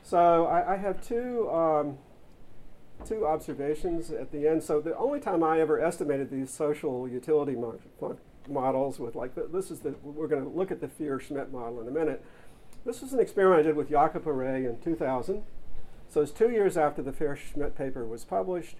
So 0.03 0.45
I, 0.45 0.73
I 0.73 0.77
have 0.77 1.05
two 1.05 1.49
um, 1.51 1.97
two 3.05 3.25
observations 3.25 4.11
at 4.11 4.31
the 4.31 4.47
end. 4.47 4.63
So 4.63 4.81
the 4.81 4.95
only 4.97 5.19
time 5.19 5.43
I 5.43 5.59
ever 5.59 5.79
estimated 5.79 6.29
these 6.29 6.49
social 6.49 7.07
utility 7.07 7.53
mo- 7.55 7.79
mo- 8.01 8.17
models 8.47 8.99
with 8.99 9.15
like 9.15 9.35
th- 9.35 9.47
this 9.51 9.71
is 9.71 9.79
the 9.79 9.95
we're 10.03 10.27
going 10.27 10.43
to 10.43 10.49
look 10.49 10.71
at 10.71 10.81
the 10.81 10.87
Fehr-Schmidt 10.87 11.51
model 11.51 11.81
in 11.81 11.87
a 11.87 11.91
minute. 11.91 12.23
This 12.85 13.01
was 13.01 13.13
an 13.13 13.19
experiment 13.19 13.59
I 13.59 13.63
did 13.63 13.75
with 13.75 13.89
Jacob 13.89 14.25
Goeree 14.25 14.65
in 14.67 14.79
2000. 14.79 15.43
So 16.09 16.21
it's 16.21 16.31
two 16.31 16.49
years 16.49 16.75
after 16.75 17.01
the 17.01 17.11
Fehr-Schmidt 17.11 17.75
paper 17.77 18.05
was 18.05 18.25
published. 18.25 18.77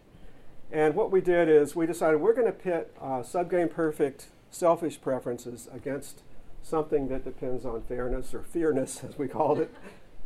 And 0.71 0.95
what 0.95 1.11
we 1.11 1.21
did 1.21 1.49
is 1.49 1.75
we 1.75 1.85
decided 1.85 2.21
we're 2.21 2.33
going 2.33 2.47
to 2.47 2.51
pit 2.51 2.95
uh, 3.01 3.21
subgame 3.21 3.69
perfect 3.71 4.27
selfish 4.51 5.01
preferences 5.01 5.67
against 5.71 6.21
something 6.61 7.07
that 7.07 7.23
depends 7.23 7.65
on 7.65 7.81
fairness 7.83 8.33
or 8.33 8.43
fearness, 8.43 9.03
as 9.07 9.17
we 9.17 9.27
called 9.27 9.59
it. 9.59 9.73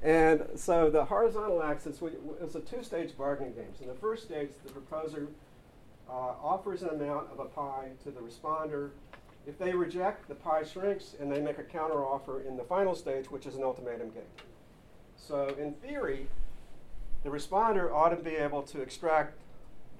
And 0.03 0.45
so 0.55 0.89
the 0.89 1.05
horizontal 1.05 1.63
axis 1.63 2.01
was 2.01 2.55
a 2.55 2.59
two-stage 2.59 3.17
bargaining 3.17 3.53
game. 3.53 3.69
So 3.77 3.83
in 3.83 3.87
the 3.87 3.95
first 3.95 4.23
stage, 4.23 4.49
the 4.65 4.71
proposer 4.71 5.29
uh, 6.09 6.33
offers 6.43 6.83
an 6.83 6.89
amount 6.89 7.31
of 7.31 7.39
a 7.39 7.45
pie 7.45 7.91
to 8.03 8.11
the 8.11 8.19
responder. 8.19 8.89
If 9.47 9.57
they 9.57 9.73
reject, 9.73 10.27
the 10.27 10.35
pie 10.35 10.63
shrinks, 10.63 11.15
and 11.19 11.31
they 11.31 11.39
make 11.39 11.57
a 11.57 11.63
counteroffer 11.63 12.45
in 12.45 12.57
the 12.57 12.63
final 12.63 12.95
stage, 12.95 13.31
which 13.31 13.45
is 13.45 13.55
an 13.55 13.63
ultimatum 13.63 14.09
game. 14.09 14.23
So 15.15 15.55
in 15.57 15.73
theory, 15.75 16.27
the 17.23 17.29
responder 17.29 17.89
ought 17.89 18.09
to 18.09 18.17
be 18.17 18.35
able 18.35 18.63
to 18.63 18.81
extract 18.81 19.37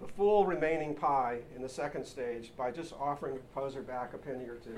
the 0.01 0.07
full 0.07 0.45
remaining 0.45 0.95
pie 0.95 1.39
in 1.55 1.61
the 1.61 1.69
second 1.69 2.05
stage 2.05 2.51
by 2.57 2.71
just 2.71 2.93
offering 2.99 3.35
the 3.35 3.39
proposer 3.39 3.81
back 3.81 4.13
a 4.13 4.17
penny 4.17 4.45
or 4.49 4.55
two. 4.55 4.77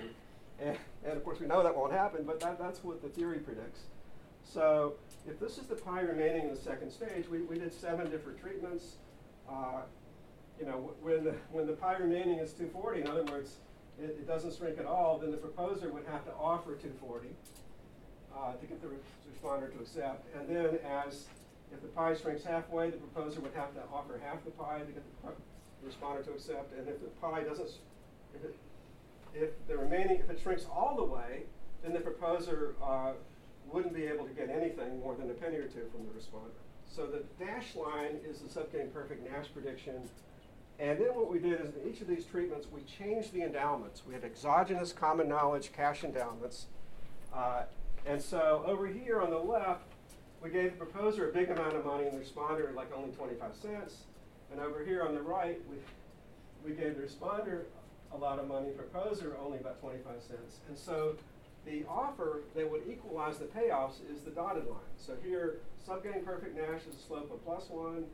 And, 0.59 0.78
and 1.03 1.17
of 1.17 1.23
course, 1.23 1.39
we 1.39 1.47
know 1.47 1.63
that 1.63 1.76
won't 1.76 1.93
happen, 1.93 2.26
but 2.26 2.39
that, 2.41 2.59
that's 2.59 2.84
what 2.84 3.01
the 3.01 3.09
theory 3.09 3.39
predicts. 3.39 3.80
So 4.46 4.93
if 5.28 5.39
this 5.39 5.58
is 5.58 5.66
the 5.66 5.76
pie 5.76 6.02
remaining 6.02 6.43
in 6.43 6.50
the 6.50 6.60
second 6.60 6.91
stage, 6.91 7.28
we, 7.30 7.41
we 7.41 7.58
did 7.60 7.74
seven 7.74 8.10
different 8.10 8.39
treatments. 8.39 8.96
Uh, 9.50 9.82
you 10.60 10.66
know, 10.66 10.93
when 11.02 11.24
the, 11.24 11.36
when 11.52 11.68
the 11.68 11.74
pie 11.74 11.98
remaining 11.98 12.39
is 12.39 12.52
240, 12.54 13.02
in 13.02 13.08
other 13.08 13.24
words, 13.26 13.58
it, 14.00 14.10
it 14.10 14.28
doesn't 14.28 14.56
shrink 14.56 14.80
at 14.80 14.86
all, 14.86 15.18
then 15.18 15.32
the 15.32 15.38
proposer 15.38 15.91
would 15.91 16.06
have 16.06 16.24
to 16.26 16.32
offer 16.34 16.76
240 16.76 17.30
uh, 18.36 18.54
to 18.54 18.66
get 18.66 18.82
the 18.82 18.88
re- 18.88 18.98
responder 19.32 19.72
to 19.74 19.80
accept. 19.80 20.26
And 20.36 20.48
then 20.50 20.80
as 20.86 21.26
if 21.74 21.82
the 21.82 21.88
pie 21.89 22.16
shrinks 22.16 22.43
halfway, 22.43 22.89
the 22.89 22.98
proposer 22.98 23.41
would 23.41 23.54
have 23.54 23.74
to 23.74 23.82
offer 23.93 24.20
half 24.24 24.43
the 24.46 24.52
pie 24.52 24.80
to 24.80 24.91
get 24.91 25.04
the, 25.24 25.32
responder 25.88 26.24
to 26.26 26.32
accept. 26.32 26.78
And 26.78 26.88
if 26.88 27.00
the 27.00 27.08
pie 27.22 27.43
doesn't, 27.43 27.70
if, 28.34 28.43
it, 28.43 28.56
if 29.34 29.68
the 29.68 29.78
remaining, 29.78 30.20
if 30.20 30.30
it 30.30 30.39
shrinks 30.41 30.66
all 30.72 30.96
the 30.96 31.04
way, 31.04 31.43
then 31.84 31.93
the 31.93 32.00
proposer 32.00 32.76
uh, 32.82 33.12
wouldn't 33.72 33.93
be 33.93 34.03
able 34.03 34.26
to 34.26 34.34
get 34.34 34.49
anything 34.49 34.99
more 34.99 35.16
than 35.16 35.30
a 35.30 35.34
penny 35.34 35.57
or 35.57 35.68
two 35.68 35.86
from 35.91 36.05
the 36.05 36.13
responder. 36.13 36.51
So 36.88 37.07
the 37.07 37.24
dashed 37.43 37.76
line 37.76 38.20
is 38.28 38.39
the 38.39 38.47
subgame 38.47 38.93
perfect 38.93 39.30
Nash 39.30 39.47
prediction. 39.53 40.09
And 40.80 40.99
then 40.99 41.16
what 41.16 41.32
we 41.32 41.39
did 41.39 41.61
is 41.61 41.74
in 41.76 41.89
each 41.89 42.01
of 42.01 42.07
these 42.07 42.26
treatments, 42.26 42.68
we 42.72 42.82
changed 42.82 43.34
the 43.34 43.41
endowments. 43.41 44.03
We 44.05 44.13
had 44.13 44.24
exogenous 44.24 44.93
common 44.93 45.28
knowledge 45.28 45.72
cash 45.74 46.03
endowments. 46.03 46.68
Uh, 47.34 47.63
and 48.05 48.22
so 48.22 48.63
over 48.66 48.88
here 48.88 49.22
on 49.22 49.30
the 49.30 49.38
left, 49.38 49.84
we 50.41 50.49
gave 50.49 50.78
the 50.78 50.86
proposer 50.86 51.30
a 51.30 51.34
big 51.34 51.49
amount 51.49 51.76
of 51.76 51.86
money 51.86 52.05
and 52.05 52.20
the 52.20 52.24
responder 52.24 52.74
like 52.76 52.91
only 52.95 53.11
25 53.11 53.55
cents. 53.55 54.03
And 54.51 54.59
over 54.59 54.84
here 54.84 55.03
on 55.03 55.16
the 55.16 55.22
right, 55.22 55.59
we, 55.70 55.78
we 56.70 56.76
gave 56.76 56.97
the 56.97 57.03
responder 57.03 57.63
a 58.13 58.18
lot 58.18 58.39
of 58.39 58.47
money, 58.47 58.70
proposer 58.70 59.36
only 59.43 59.57
about 59.57 59.82
25 59.82 60.22
cents. 60.22 60.59
And 60.68 60.78
so 60.78 61.16
the 61.66 61.84
offer 61.89 62.41
that 62.55 62.70
would 62.70 62.84
equalize 62.89 63.38
the 63.38 63.45
payoffs 63.45 63.95
is 64.13 64.22
the 64.22 64.32
dotted 64.32 64.68
line. 64.68 64.80
So 64.97 65.13
here, 65.24 65.57
subgame 65.88 66.24
perfect 66.24 66.55
Nash 66.55 66.82
is 66.88 66.95
a 66.95 67.07
slope 67.07 67.32
of 67.32 67.43
plus 67.43 67.70
one. 67.70 68.05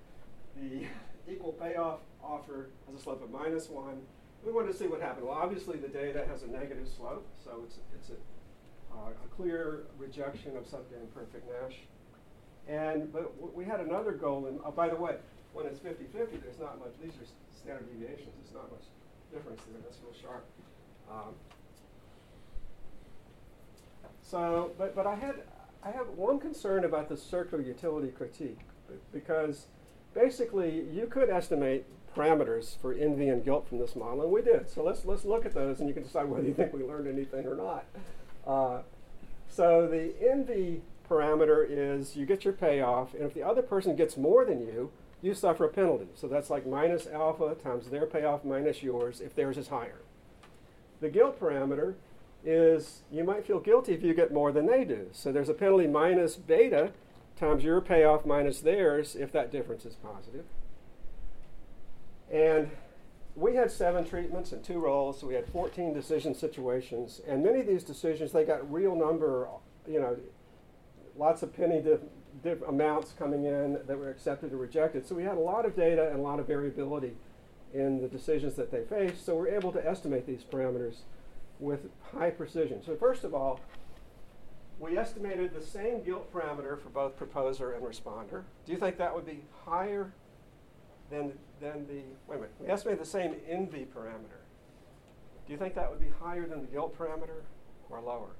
The 0.56 0.86
equal 1.32 1.52
payoff 1.54 2.00
offer 2.24 2.70
has 2.88 3.00
a 3.00 3.04
slope 3.04 3.24
of 3.24 3.30
minus 3.30 3.70
one. 3.70 4.02
We 4.46 4.52
wanted 4.52 4.72
to 4.72 4.78
see 4.78 4.88
what 4.88 5.02
happened. 5.02 5.28
Well, 5.28 5.38
obviously 5.38 5.78
the 5.78 5.88
data 5.88 6.26
has 6.28 6.44
a 6.44 6.48
negative 6.48 6.88
slope, 6.88 7.28
so 7.44 7.62
it's, 7.66 7.78
it's 7.94 8.10
a, 8.10 8.96
uh, 8.96 9.10
a 9.12 9.36
clear 9.36 9.84
rejection 9.98 10.58
of 10.58 10.64
subgame 10.64 11.12
perfect 11.14 11.46
Nash. 11.48 11.78
And 12.68 13.12
but 13.12 13.56
we 13.56 13.66
had 13.66 13.80
another 13.80 14.12
goal, 14.14 14.46
and 14.46 14.60
oh, 14.64 14.72
by 14.72 14.88
the 14.88 14.96
way, 14.96 15.16
when 15.54 15.66
it's 15.66 15.80
50-50, 15.80 16.42
there's 16.42 16.60
not 16.60 16.80
much. 16.80 16.94
These 17.04 17.14
are 17.20 17.28
standard 17.52 17.92
deviations. 17.92 18.32
There's 18.40 18.54
not 18.54 18.72
much 18.72 18.86
difference 19.34 19.62
there. 19.68 19.82
That's 19.84 19.98
real 20.04 20.16
sharp. 20.22 20.46
Um, 21.12 21.36
so, 24.22 24.72
but, 24.78 24.96
but 24.96 25.06
I 25.08 25.16
had 25.16 25.36
I 25.84 25.92
have 25.92 26.10
one 26.10 26.40
concern 26.40 26.86
about 26.86 27.10
the 27.10 27.18
circular 27.18 27.64
utility 27.64 28.10
critique 28.10 28.60
because 29.12 29.66
basically 30.14 30.86
you 30.92 31.08
could 31.08 31.30
estimate 31.30 31.86
parameters 32.16 32.78
for 32.78 32.94
envy 32.94 33.30
and 33.30 33.44
guilt 33.44 33.68
from 33.68 33.80
this 33.80 33.96
model, 33.96 34.24
and 34.24 34.32
we 34.32 34.42
did. 34.42 34.70
So 34.70 34.84
let's 34.84 35.06
let's 35.06 35.26
look 35.26 35.46
at 35.46 35.54
those, 35.54 35.80
and 35.80 35.88
you 35.88 35.94
can 35.94 36.04
decide 36.04 36.26
whether 36.26 36.46
you 36.46 36.54
think 36.54 36.74
we 36.74 36.84
learned 36.84 37.08
anything 37.08 37.46
or 37.46 37.56
not. 37.56 37.86
Uh, 38.46 38.82
so 39.48 39.88
the 39.88 40.14
envy 40.22 40.82
parameter 41.10 41.66
is 41.68 42.16
you 42.16 42.26
get 42.26 42.46
your 42.46 42.54
payoff, 42.54 43.14
and 43.14 43.24
if 43.24 43.34
the 43.34 43.44
other 43.44 43.62
person 43.62 43.96
gets 43.96 44.18
more 44.18 44.46
than 44.46 44.62
you, 44.62 44.92
you 45.22 45.34
suffer 45.34 45.66
a 45.66 45.70
penalty. 45.70 46.08
So 46.16 46.28
that's 46.28 46.50
like 46.50 46.66
minus 46.66 47.08
alpha 47.08 47.56
times 47.56 47.88
their 47.88 48.06
payoff 48.06 48.44
minus 48.44 48.82
yours 48.82 49.20
if 49.22 49.36
theirs 49.36 49.58
is 49.58 49.68
higher. 49.68 50.02
The 51.00 51.10
guilt 51.10 51.40
parameter 51.40 51.96
is 52.44 53.04
you 53.12 53.24
might 53.24 53.46
feel 53.46 53.60
guilty 53.60 53.94
if 53.94 54.04
you 54.04 54.14
get 54.14 54.34
more 54.34 54.52
than 54.52 54.66
they 54.66 54.84
do. 54.84 55.08
So 55.12 55.32
there's 55.32 55.50
a 55.50 55.54
penalty 55.54 55.88
minus 55.88 56.36
beta 56.36 56.92
times 57.36 57.64
your 57.64 57.82
payoff 57.82 58.26
minus 58.26 58.62
theirs 58.62 59.16
if 59.16 59.32
that 59.32 59.52
difference 59.52 59.86
is 59.86 59.96
positive. 59.96 60.46
And 62.32 62.72
we 63.36 63.56
had 63.56 63.72
seven 63.72 64.06
treatments 64.06 64.52
and 64.52 64.64
two 64.64 64.80
rolls, 64.80 65.20
so 65.20 65.28
we 65.28 65.34
had 65.36 65.48
14 65.48 65.94
decision 65.94 66.34
situations. 66.36 67.22
And 67.28 67.44
many 67.44 67.62
of 67.62 67.68
these 67.68 67.84
decisions, 67.84 68.32
they 68.32 68.44
got 68.44 68.72
real 68.72 68.96
number, 68.96 69.48
you 69.88 70.00
know, 70.00 70.18
lots 71.18 71.44
of 71.44 71.56
penny 71.56 71.82
di- 71.82 71.98
diff- 72.44 72.62
amounts 72.68 73.14
coming 73.18 73.46
in 73.46 73.80
that 73.86 73.98
were 73.98 74.10
accepted 74.10 74.54
or 74.54 74.58
rejected. 74.58 75.06
So 75.06 75.16
we 75.16 75.24
had 75.24 75.38
a 75.38 75.42
lot 75.42 75.66
of 75.66 75.76
data 75.76 76.10
and 76.10 76.20
a 76.20 76.22
lot 76.22 76.40
of 76.40 76.48
variability 76.48 77.14
in 77.74 78.02
the 78.02 78.08
decisions 78.08 78.56
that 78.56 78.72
they 78.72 78.84
faced. 78.84 79.26
So 79.26 79.36
we're 79.36 79.50
able 79.50 79.72
to 79.72 79.88
estimate 79.88 80.26
these 80.26 80.44
parameters 80.44 81.00
with 81.62 81.90
high 82.12 82.32
precision. 82.32 82.84
So 82.84 82.96
first 82.96 83.24
of 83.24 83.34
all, 83.34 83.62
we 84.80 84.98
estimated 84.98 85.54
the 85.54 85.62
same 85.62 86.04
guilt 86.04 86.34
parameter 86.34 86.82
for 86.82 86.90
both 86.90 87.16
proposer 87.16 87.74
and 87.74 87.84
responder. 87.84 88.44
Do 88.66 88.72
you 88.72 88.78
think 88.78 88.98
that 88.98 89.14
would 89.14 89.26
be 89.26 89.44
higher 89.64 90.12
than, 91.12 91.34
than 91.60 91.86
the, 91.88 92.02
wait 92.28 92.38
a 92.38 92.42
minute, 92.42 92.52
we 92.60 92.68
estimated 92.68 93.00
the 93.00 93.10
same 93.10 93.36
envy 93.48 93.86
parameter. 93.96 94.42
Do 95.46 95.54
you 95.54 95.58
think 95.58 95.76
that 95.76 95.90
would 95.92 96.00
be 96.00 96.12
higher 96.20 96.48
than 96.48 96.62
the 96.62 96.68
guilt 96.68 96.98
parameter 96.98 97.44
or 97.90 98.02
lower? 98.02 98.32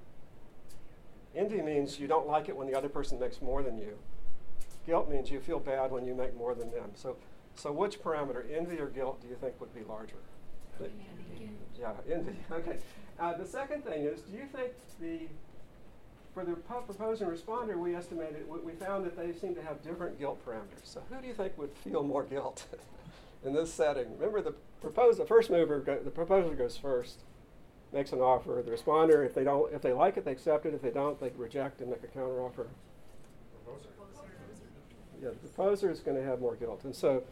Envy 1.36 1.62
means 1.62 2.00
you 2.00 2.08
don't 2.08 2.28
like 2.28 2.50
it 2.50 2.56
when 2.56 2.68
the 2.68 2.76
other 2.76 2.90
person 2.90 3.20
makes 3.20 3.42
more 3.42 3.62
than 3.62 3.78
you. 3.78 3.98
Guilt 4.86 5.10
means 5.10 5.30
you 5.30 5.40
feel 5.40 5.60
bad 5.60 5.92
when 5.92 6.06
you 6.06 6.16
make 6.16 6.36
more 6.36 6.56
than 6.56 6.72
them. 6.72 6.92
So, 6.96 7.18
so 7.56 7.72
which 7.72 8.02
parameter, 8.02 8.44
envy 8.52 8.80
or 8.80 8.88
guilt, 8.88 9.22
do 9.22 9.28
you 9.28 9.36
think 9.36 9.60
would 9.60 9.74
be 9.76 9.84
larger? 9.84 10.16
Yeah, 11.80 11.94
envy. 12.12 12.36
Okay. 12.52 12.78
Uh, 13.22 13.38
the 13.38 13.46
second 13.46 13.84
thing 13.84 14.04
is, 14.04 14.22
do 14.22 14.36
you 14.36 14.48
think 14.48 14.72
the 15.00 15.28
for 16.34 16.44
the 16.44 16.54
proposer 16.54 17.26
and 17.26 17.38
responder, 17.38 17.78
we 17.78 17.94
estimated 17.94 18.50
we, 18.50 18.60
we 18.60 18.72
found 18.72 19.06
that 19.06 19.16
they 19.16 19.32
seem 19.34 19.54
to 19.54 19.62
have 19.62 19.84
different 19.84 20.18
guilt 20.18 20.44
parameters. 20.46 20.86
So 20.86 21.02
who 21.10 21.22
do 21.22 21.28
you 21.28 21.34
think 21.34 21.58
would 21.58 21.74
feel 21.84 22.04
more 22.04 22.24
guilt 22.24 22.66
in 23.46 23.54
this 23.54 23.72
setting? 23.72 24.06
Remember, 24.14 24.42
the 24.42 24.56
proposer, 24.82 25.20
the 25.20 25.26
first 25.26 25.52
mover, 25.52 25.80
go, 25.80 26.00
the 26.00 26.10
proposer 26.10 26.56
goes 26.56 26.78
first, 26.78 27.20
makes 27.94 28.12
an 28.12 28.20
offer. 28.20 28.64
The 28.66 28.72
responder, 28.72 29.26
if 29.26 29.36
they 29.36 29.44
don't, 29.44 29.72
if 29.74 29.82
they 29.82 29.94
like 29.94 30.18
it, 30.18 30.26
they 30.26 30.32
accept 30.32 30.66
it. 30.66 30.74
If 30.74 30.82
they 30.82 30.90
don't, 30.90 31.20
they 31.20 31.32
reject 31.38 31.82
and 31.82 31.90
make 31.90 32.04
a 32.04 32.08
counteroffer. 32.08 32.68
Proposer. 33.66 33.90
Yeah, 35.22 35.30
the 35.30 35.50
proposer 35.50 35.92
is 35.92 36.00
going 36.00 36.18
to 36.18 36.24
have 36.24 36.40
more 36.40 36.56
guilt, 36.56 36.86
and 36.86 36.96
so, 36.96 37.24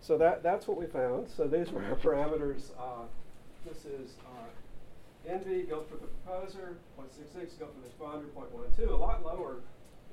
so 0.00 0.16
that 0.16 0.42
that's 0.42 0.66
what 0.66 0.78
we 0.78 0.86
found. 0.86 1.28
So 1.28 1.46
these 1.46 1.70
were 1.72 1.84
our 1.84 1.96
parameters. 1.96 2.70
Uh, 2.78 3.04
this 3.66 3.84
is 3.84 4.14
uh, 4.24 4.46
envy, 5.28 5.62
guilt 5.62 5.88
for 5.88 5.96
the 5.96 6.06
proposer, 6.24 6.76
0.66, 6.98 7.58
guilt 7.58 7.72
for 7.74 7.80
the 7.80 7.88
responder, 7.88 8.24
0.12. 8.78 8.90
A 8.90 8.96
lot 8.96 9.24
lower. 9.24 9.56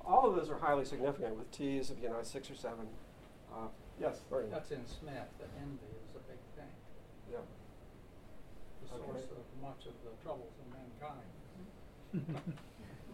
All 0.06 0.28
of 0.30 0.36
those 0.36 0.50
are 0.50 0.58
highly 0.58 0.84
significant 0.86 1.38
with 1.38 1.50
T's 1.52 1.90
of 1.90 2.00
you 2.02 2.10
know 2.10 2.20
six 2.24 2.50
or 2.52 2.56
seven. 2.56 2.88
Uh, 3.54 3.68
yes, 4.02 4.20
Bernie. 4.30 4.50
That's 4.52 4.72
in 4.72 4.86
Smith, 4.86 5.14
that 5.40 5.50
envy 5.62 5.78
is 6.10 6.16
a 6.16 6.20
big 6.28 6.40
thing, 6.58 6.72
Yeah. 7.32 7.38
the 8.90 8.96
Okay. 8.96 9.06
source 9.06 9.24
of 9.32 9.62
much 9.62 9.86
of 9.86 9.94
the 10.04 10.12
troubles 10.24 10.52
of 10.60 10.68
mankind. 12.20 12.54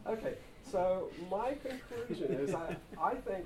Okay, 0.08 0.36
so 0.64 1.10
my 1.30 1.56
conclusion 1.64 2.34
is 2.40 2.56
I, 2.56 2.76
I 3.02 3.14
think 3.16 3.46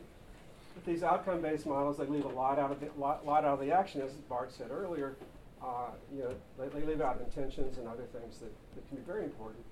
that 0.75 0.85
these 0.85 1.03
outcome-based 1.03 1.65
models, 1.65 1.97
they 1.97 2.05
leave 2.05 2.25
a 2.25 2.29
lot 2.29 2.57
out 2.59 2.71
of 2.71 2.79
the, 2.79 2.87
lot, 2.97 3.25
lot 3.25 3.43
out 3.43 3.59
of 3.59 3.65
the 3.65 3.71
action, 3.71 4.01
as 4.01 4.11
Bart 4.29 4.51
said 4.53 4.71
earlier. 4.71 5.15
Uh, 5.63 5.91
you 6.13 6.23
know, 6.23 6.35
they, 6.59 6.85
leave 6.85 6.99
out 6.99 7.21
intentions 7.21 7.77
and 7.77 7.87
other 7.87 8.03
things 8.11 8.39
that, 8.39 8.51
that 8.75 8.87
can 8.89 8.97
be 8.97 9.03
very 9.03 9.23
important. 9.23 9.63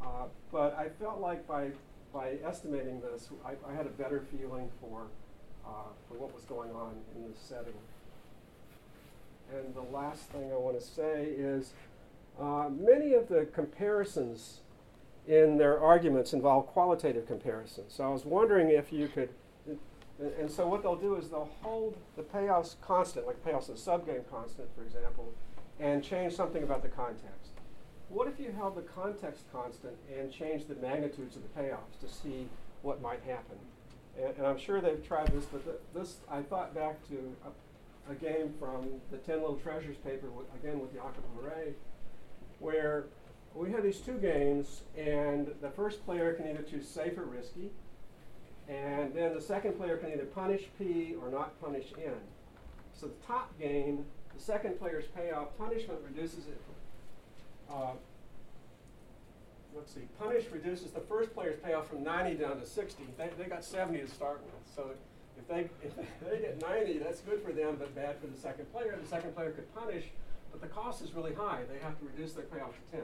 Uh, 0.00 0.26
but 0.52 0.76
I 0.78 0.88
felt 0.88 1.20
like 1.20 1.46
by, 1.46 1.70
by 2.12 2.36
estimating 2.46 3.00
this, 3.00 3.30
I, 3.44 3.52
I 3.68 3.74
had 3.74 3.86
a 3.86 3.90
better 3.90 4.22
feeling 4.30 4.70
for, 4.80 5.06
uh, 5.66 5.90
for 6.08 6.18
what 6.18 6.32
was 6.32 6.44
going 6.44 6.70
on 6.70 6.94
in 7.16 7.28
this 7.28 7.38
setting. 7.40 7.74
And 9.52 9.74
the 9.74 9.82
last 9.96 10.22
thing 10.30 10.52
I 10.52 10.56
want 10.56 10.78
to 10.78 10.84
say 10.84 11.24
is 11.36 11.72
uh, 12.40 12.68
many 12.70 13.14
of 13.14 13.28
the 13.28 13.46
comparisons 13.52 14.60
in 15.26 15.56
their 15.56 15.80
arguments 15.80 16.32
involve 16.32 16.66
qualitative 16.66 17.26
comparisons. 17.26 17.92
So 17.92 18.04
I 18.04 18.08
was 18.08 18.24
wondering 18.24 18.70
if 18.70 18.92
you 18.92 19.08
could, 19.08 19.30
and, 20.20 20.32
and 20.34 20.50
so 20.50 20.66
what 20.66 20.82
they'll 20.82 20.96
do 20.96 21.16
is 21.16 21.28
they'll 21.28 21.50
hold 21.62 21.96
the 22.16 22.22
payoffs 22.22 22.76
constant, 22.80 23.26
like 23.26 23.44
payoffs 23.44 23.68
in 23.68 23.74
subgame 23.74 24.28
constant, 24.30 24.68
for 24.76 24.82
example, 24.82 25.32
and 25.80 26.02
change 26.02 26.34
something 26.34 26.62
about 26.62 26.82
the 26.82 26.88
context. 26.88 27.50
What 28.08 28.28
if 28.28 28.38
you 28.38 28.52
held 28.52 28.76
the 28.76 28.82
context 28.82 29.44
constant 29.52 29.94
and 30.16 30.30
changed 30.30 30.68
the 30.68 30.76
magnitudes 30.76 31.36
of 31.36 31.42
the 31.42 31.60
payoffs 31.60 31.98
to 32.00 32.08
see 32.08 32.48
what 32.82 33.02
might 33.02 33.22
happen? 33.26 33.56
And, 34.16 34.36
and 34.36 34.46
I'm 34.46 34.58
sure 34.58 34.80
they've 34.80 35.04
tried 35.04 35.28
this, 35.28 35.46
but 35.46 35.64
th- 35.64 35.78
this, 35.94 36.16
I 36.30 36.42
thought 36.42 36.74
back 36.74 37.06
to 37.08 37.34
a, 37.44 38.12
a 38.12 38.14
game 38.14 38.54
from 38.60 39.00
the 39.10 39.16
10 39.16 39.40
Little 39.40 39.56
Treasures 39.56 39.96
paper, 39.96 40.28
again 40.62 40.78
with 40.78 40.92
Jacob 40.92 41.24
Goeree, 41.36 41.72
where 42.60 43.06
we 43.54 43.70
had 43.70 43.82
these 43.82 43.98
two 43.98 44.18
games, 44.18 44.82
and 44.96 45.52
the 45.60 45.70
first 45.70 46.04
player 46.04 46.34
can 46.34 46.48
either 46.48 46.62
choose 46.62 46.86
safe 46.86 47.16
or 47.18 47.24
risky, 47.24 47.70
and 48.68 49.12
then 49.14 49.34
the 49.34 49.40
second 49.40 49.76
player 49.76 49.96
can 49.96 50.12
either 50.12 50.24
punish 50.24 50.62
P 50.78 51.14
or 51.20 51.30
not 51.30 51.60
punish 51.60 51.86
N. 52.02 52.14
So 52.94 53.06
the 53.06 53.26
top 53.26 53.58
game, 53.58 54.04
the 54.34 54.42
second 54.42 54.78
player's 54.78 55.04
payoff 55.14 55.56
punishment 55.58 56.00
reduces 56.06 56.46
it. 56.46 56.60
Uh, 57.70 57.92
let's 59.74 59.92
see, 59.92 60.02
punish 60.18 60.44
reduces 60.50 60.92
the 60.92 61.00
first 61.00 61.34
player's 61.34 61.58
payoff 61.62 61.88
from 61.88 62.02
90 62.02 62.36
down 62.36 62.60
to 62.60 62.66
60. 62.66 63.02
They, 63.18 63.28
they 63.38 63.44
got 63.44 63.64
70 63.64 63.98
to 64.00 64.08
start 64.08 64.40
with. 64.44 64.74
So 64.74 64.90
if 65.36 65.48
they, 65.48 65.68
if 65.86 65.96
they 66.30 66.38
get 66.38 66.60
90, 66.62 66.98
that's 66.98 67.20
good 67.20 67.42
for 67.42 67.52
them, 67.52 67.76
but 67.78 67.94
bad 67.94 68.16
for 68.20 68.28
the 68.28 68.38
second 68.38 68.72
player. 68.72 68.96
The 69.00 69.08
second 69.08 69.34
player 69.34 69.50
could 69.50 69.72
punish, 69.74 70.04
but 70.52 70.60
the 70.60 70.68
cost 70.68 71.02
is 71.02 71.12
really 71.12 71.34
high. 71.34 71.62
They 71.70 71.78
have 71.80 71.98
to 71.98 72.04
reduce 72.06 72.32
their 72.32 72.44
payoff 72.44 72.72
to 72.90 72.96
10. 72.96 73.00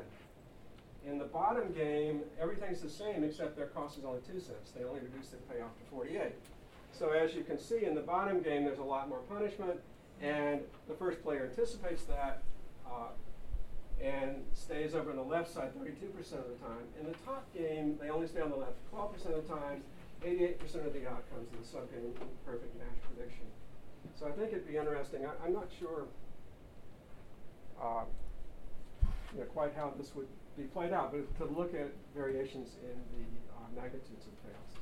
In 1.06 1.18
the 1.18 1.24
bottom 1.24 1.72
game, 1.72 2.20
everything's 2.40 2.80
the 2.80 2.90
same 2.90 3.24
except 3.24 3.56
their 3.56 3.68
cost 3.68 3.98
is 3.98 4.04
only 4.04 4.20
2 4.20 4.38
cents. 4.38 4.70
They 4.76 4.84
only 4.84 5.00
reduce 5.00 5.28
their 5.28 5.40
payoff 5.50 5.76
to 5.78 5.84
48. 5.90 6.32
So 6.92 7.10
as 7.10 7.34
you 7.34 7.42
can 7.42 7.58
see, 7.58 7.84
in 7.84 7.94
the 7.94 8.02
bottom 8.02 8.42
game, 8.42 8.64
there's 8.64 8.78
a 8.78 8.84
lot 8.84 9.08
more 9.08 9.20
punishment, 9.20 9.80
and 10.20 10.60
the 10.88 10.94
first 10.94 11.22
player 11.22 11.48
anticipates 11.50 12.04
that 12.04 12.42
uh, 12.86 13.08
and 14.02 14.42
stays 14.54 14.94
over 14.94 15.10
on 15.10 15.16
the 15.16 15.22
left 15.22 15.52
side 15.52 15.72
32% 15.76 15.88
of 16.16 16.48
the 16.48 16.56
time. 16.64 16.84
In 16.98 17.06
the 17.06 17.16
top 17.24 17.44
game, 17.54 17.98
they 18.00 18.08
only 18.08 18.26
stay 18.26 18.40
on 18.40 18.50
the 18.50 18.56
left 18.56 18.76
12% 18.94 19.12
of 19.36 19.46
the 19.46 19.54
time, 19.54 19.82
88% 20.24 20.86
of 20.86 20.92
the 20.92 21.06
outcomes 21.06 21.48
in 21.52 21.60
the 21.60 21.66
subgame 21.66 22.12
perfect 22.46 22.76
match 22.78 22.96
prediction. 23.14 23.44
So 24.18 24.26
I 24.26 24.32
think 24.32 24.52
it'd 24.52 24.68
be 24.68 24.76
interesting. 24.76 25.26
I, 25.26 25.32
I'm 25.44 25.52
not 25.52 25.68
sure 25.78 26.04
uh, 27.80 28.04
you 29.32 29.40
know, 29.40 29.46
quite 29.46 29.72
how 29.76 29.92
this 29.96 30.14
would 30.14 30.26
be 30.60 30.68
played 30.68 30.92
out, 30.92 31.12
but 31.12 31.36
to 31.38 31.44
look 31.58 31.74
at 31.74 31.90
variations 32.14 32.76
in 32.82 32.96
the 33.16 33.24
uh, 33.54 33.82
magnitudes 33.82 34.26
of 34.26 34.32
payoffs. 34.44 34.76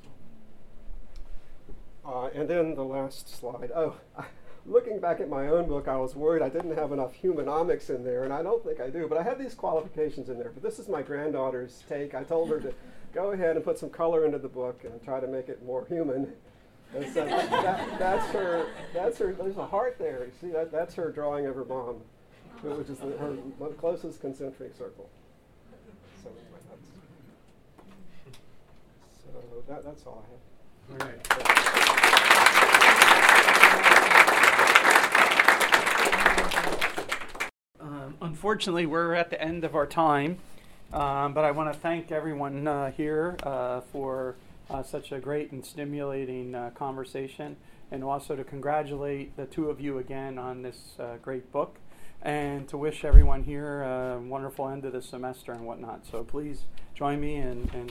Uh, 2.05 2.31
and 2.39 2.49
then 2.49 2.75
the 2.75 2.85
last 2.85 3.29
slide. 3.29 3.71
Oh, 3.75 3.97
looking 4.67 5.01
back 5.01 5.21
at 5.21 5.29
my 5.29 5.49
own 5.49 5.69
book, 5.69 5.89
I 5.89 5.97
was 5.97 6.15
worried 6.15 6.43
I 6.43 6.49
didn't 6.49 6.77
have 6.77 6.93
enough 6.93 7.15
humanomics 7.21 7.91
in 7.91 8.05
there, 8.05 8.25
and 8.25 8.33
I 8.33 8.43
don't 8.43 8.65
think 8.65 8.81
I 8.81 8.91
do, 8.91 9.07
but 9.09 9.19
I 9.19 9.23
have 9.23 9.39
these 9.39 9.55
qualifications 9.55 10.29
in 10.29 10.39
there. 10.39 10.51
But 10.53 10.63
this 10.63 10.79
is 10.79 10.89
my 10.89 11.03
granddaughter's 11.03 11.85
take. 11.89 12.15
I 12.15 12.25
told 12.25 12.51
her 12.51 12.61
to 12.61 12.75
go 13.15 13.33
ahead 13.33 13.57
and 13.57 13.65
put 13.65 13.79
some 13.79 13.91
color 13.91 14.25
into 14.25 14.39
the 14.39 14.49
book 14.49 14.85
and 14.85 15.03
try 15.03 15.21
to 15.21 15.27
make 15.27 15.49
it 15.49 15.65
more 15.65 15.87
human. 15.87 16.33
And 16.95 17.05
so 17.13 17.25
that, 17.25 17.51
that, 17.51 17.99
that's 17.99 18.27
her. 18.33 18.67
That's 18.95 19.19
her. 19.19 19.33
There's 19.33 19.59
a 19.59 19.67
heart 19.67 19.97
there. 19.99 20.25
You 20.25 20.33
see 20.41 20.49
that? 20.53 20.73
That's 20.73 20.95
her 20.95 21.11
drawing 21.11 21.47
of 21.47 21.55
her 21.55 21.65
mom, 21.65 22.01
which 22.63 22.89
is 22.89 22.99
the, 22.99 23.11
her 23.19 23.37
closest 23.79 24.21
concentric 24.21 24.75
circle. 24.75 25.11
So, 26.23 26.31
that's, 26.69 26.89
so 29.59 29.73
that, 29.73 29.85
that's 29.85 30.07
all 30.07 30.25
I 30.25 31.03
have. 31.03 31.13
Um, 37.81 38.17
unfortunately, 38.21 38.87
we're 38.87 39.15
at 39.15 39.31
the 39.31 39.41
end 39.43 39.65
of 39.65 39.75
our 39.75 39.87
time, 39.87 40.39
um, 40.93 41.35
but 41.35 41.45
I 41.45 41.51
want 41.51 41.73
to 41.73 41.79
thank 41.79 42.13
everyone 42.13 42.67
uh, 42.69 42.91
here 42.93 43.37
uh, 43.43 43.81
for 43.93 44.37
uh, 44.71 44.83
such 44.83 45.13
a 45.13 45.19
great 45.19 45.51
and 45.53 45.65
stimulating 45.65 46.55
uh, 46.55 46.71
conversation, 46.75 47.57
and 47.91 48.05
also 48.05 48.37
to 48.37 48.45
congratulate 48.45 49.37
the 49.37 49.47
two 49.47 49.71
of 49.71 49.81
you 49.81 49.99
again 49.99 50.39
on 50.39 50.63
this 50.63 50.95
uh, 51.01 51.17
great 51.23 51.51
book, 51.53 51.79
and 52.23 52.69
to 52.69 52.77
wish 52.77 53.05
everyone 53.05 53.45
here 53.45 53.83
a 53.83 54.21
wonderful 54.21 54.69
end 54.69 54.85
of 54.85 54.93
the 54.93 55.03
semester 55.03 55.53
and 55.53 55.65
whatnot. 55.67 56.07
So 56.07 56.23
please 56.23 56.63
join 56.95 57.21
me 57.21 57.37
and. 57.37 57.75
in 57.75 57.91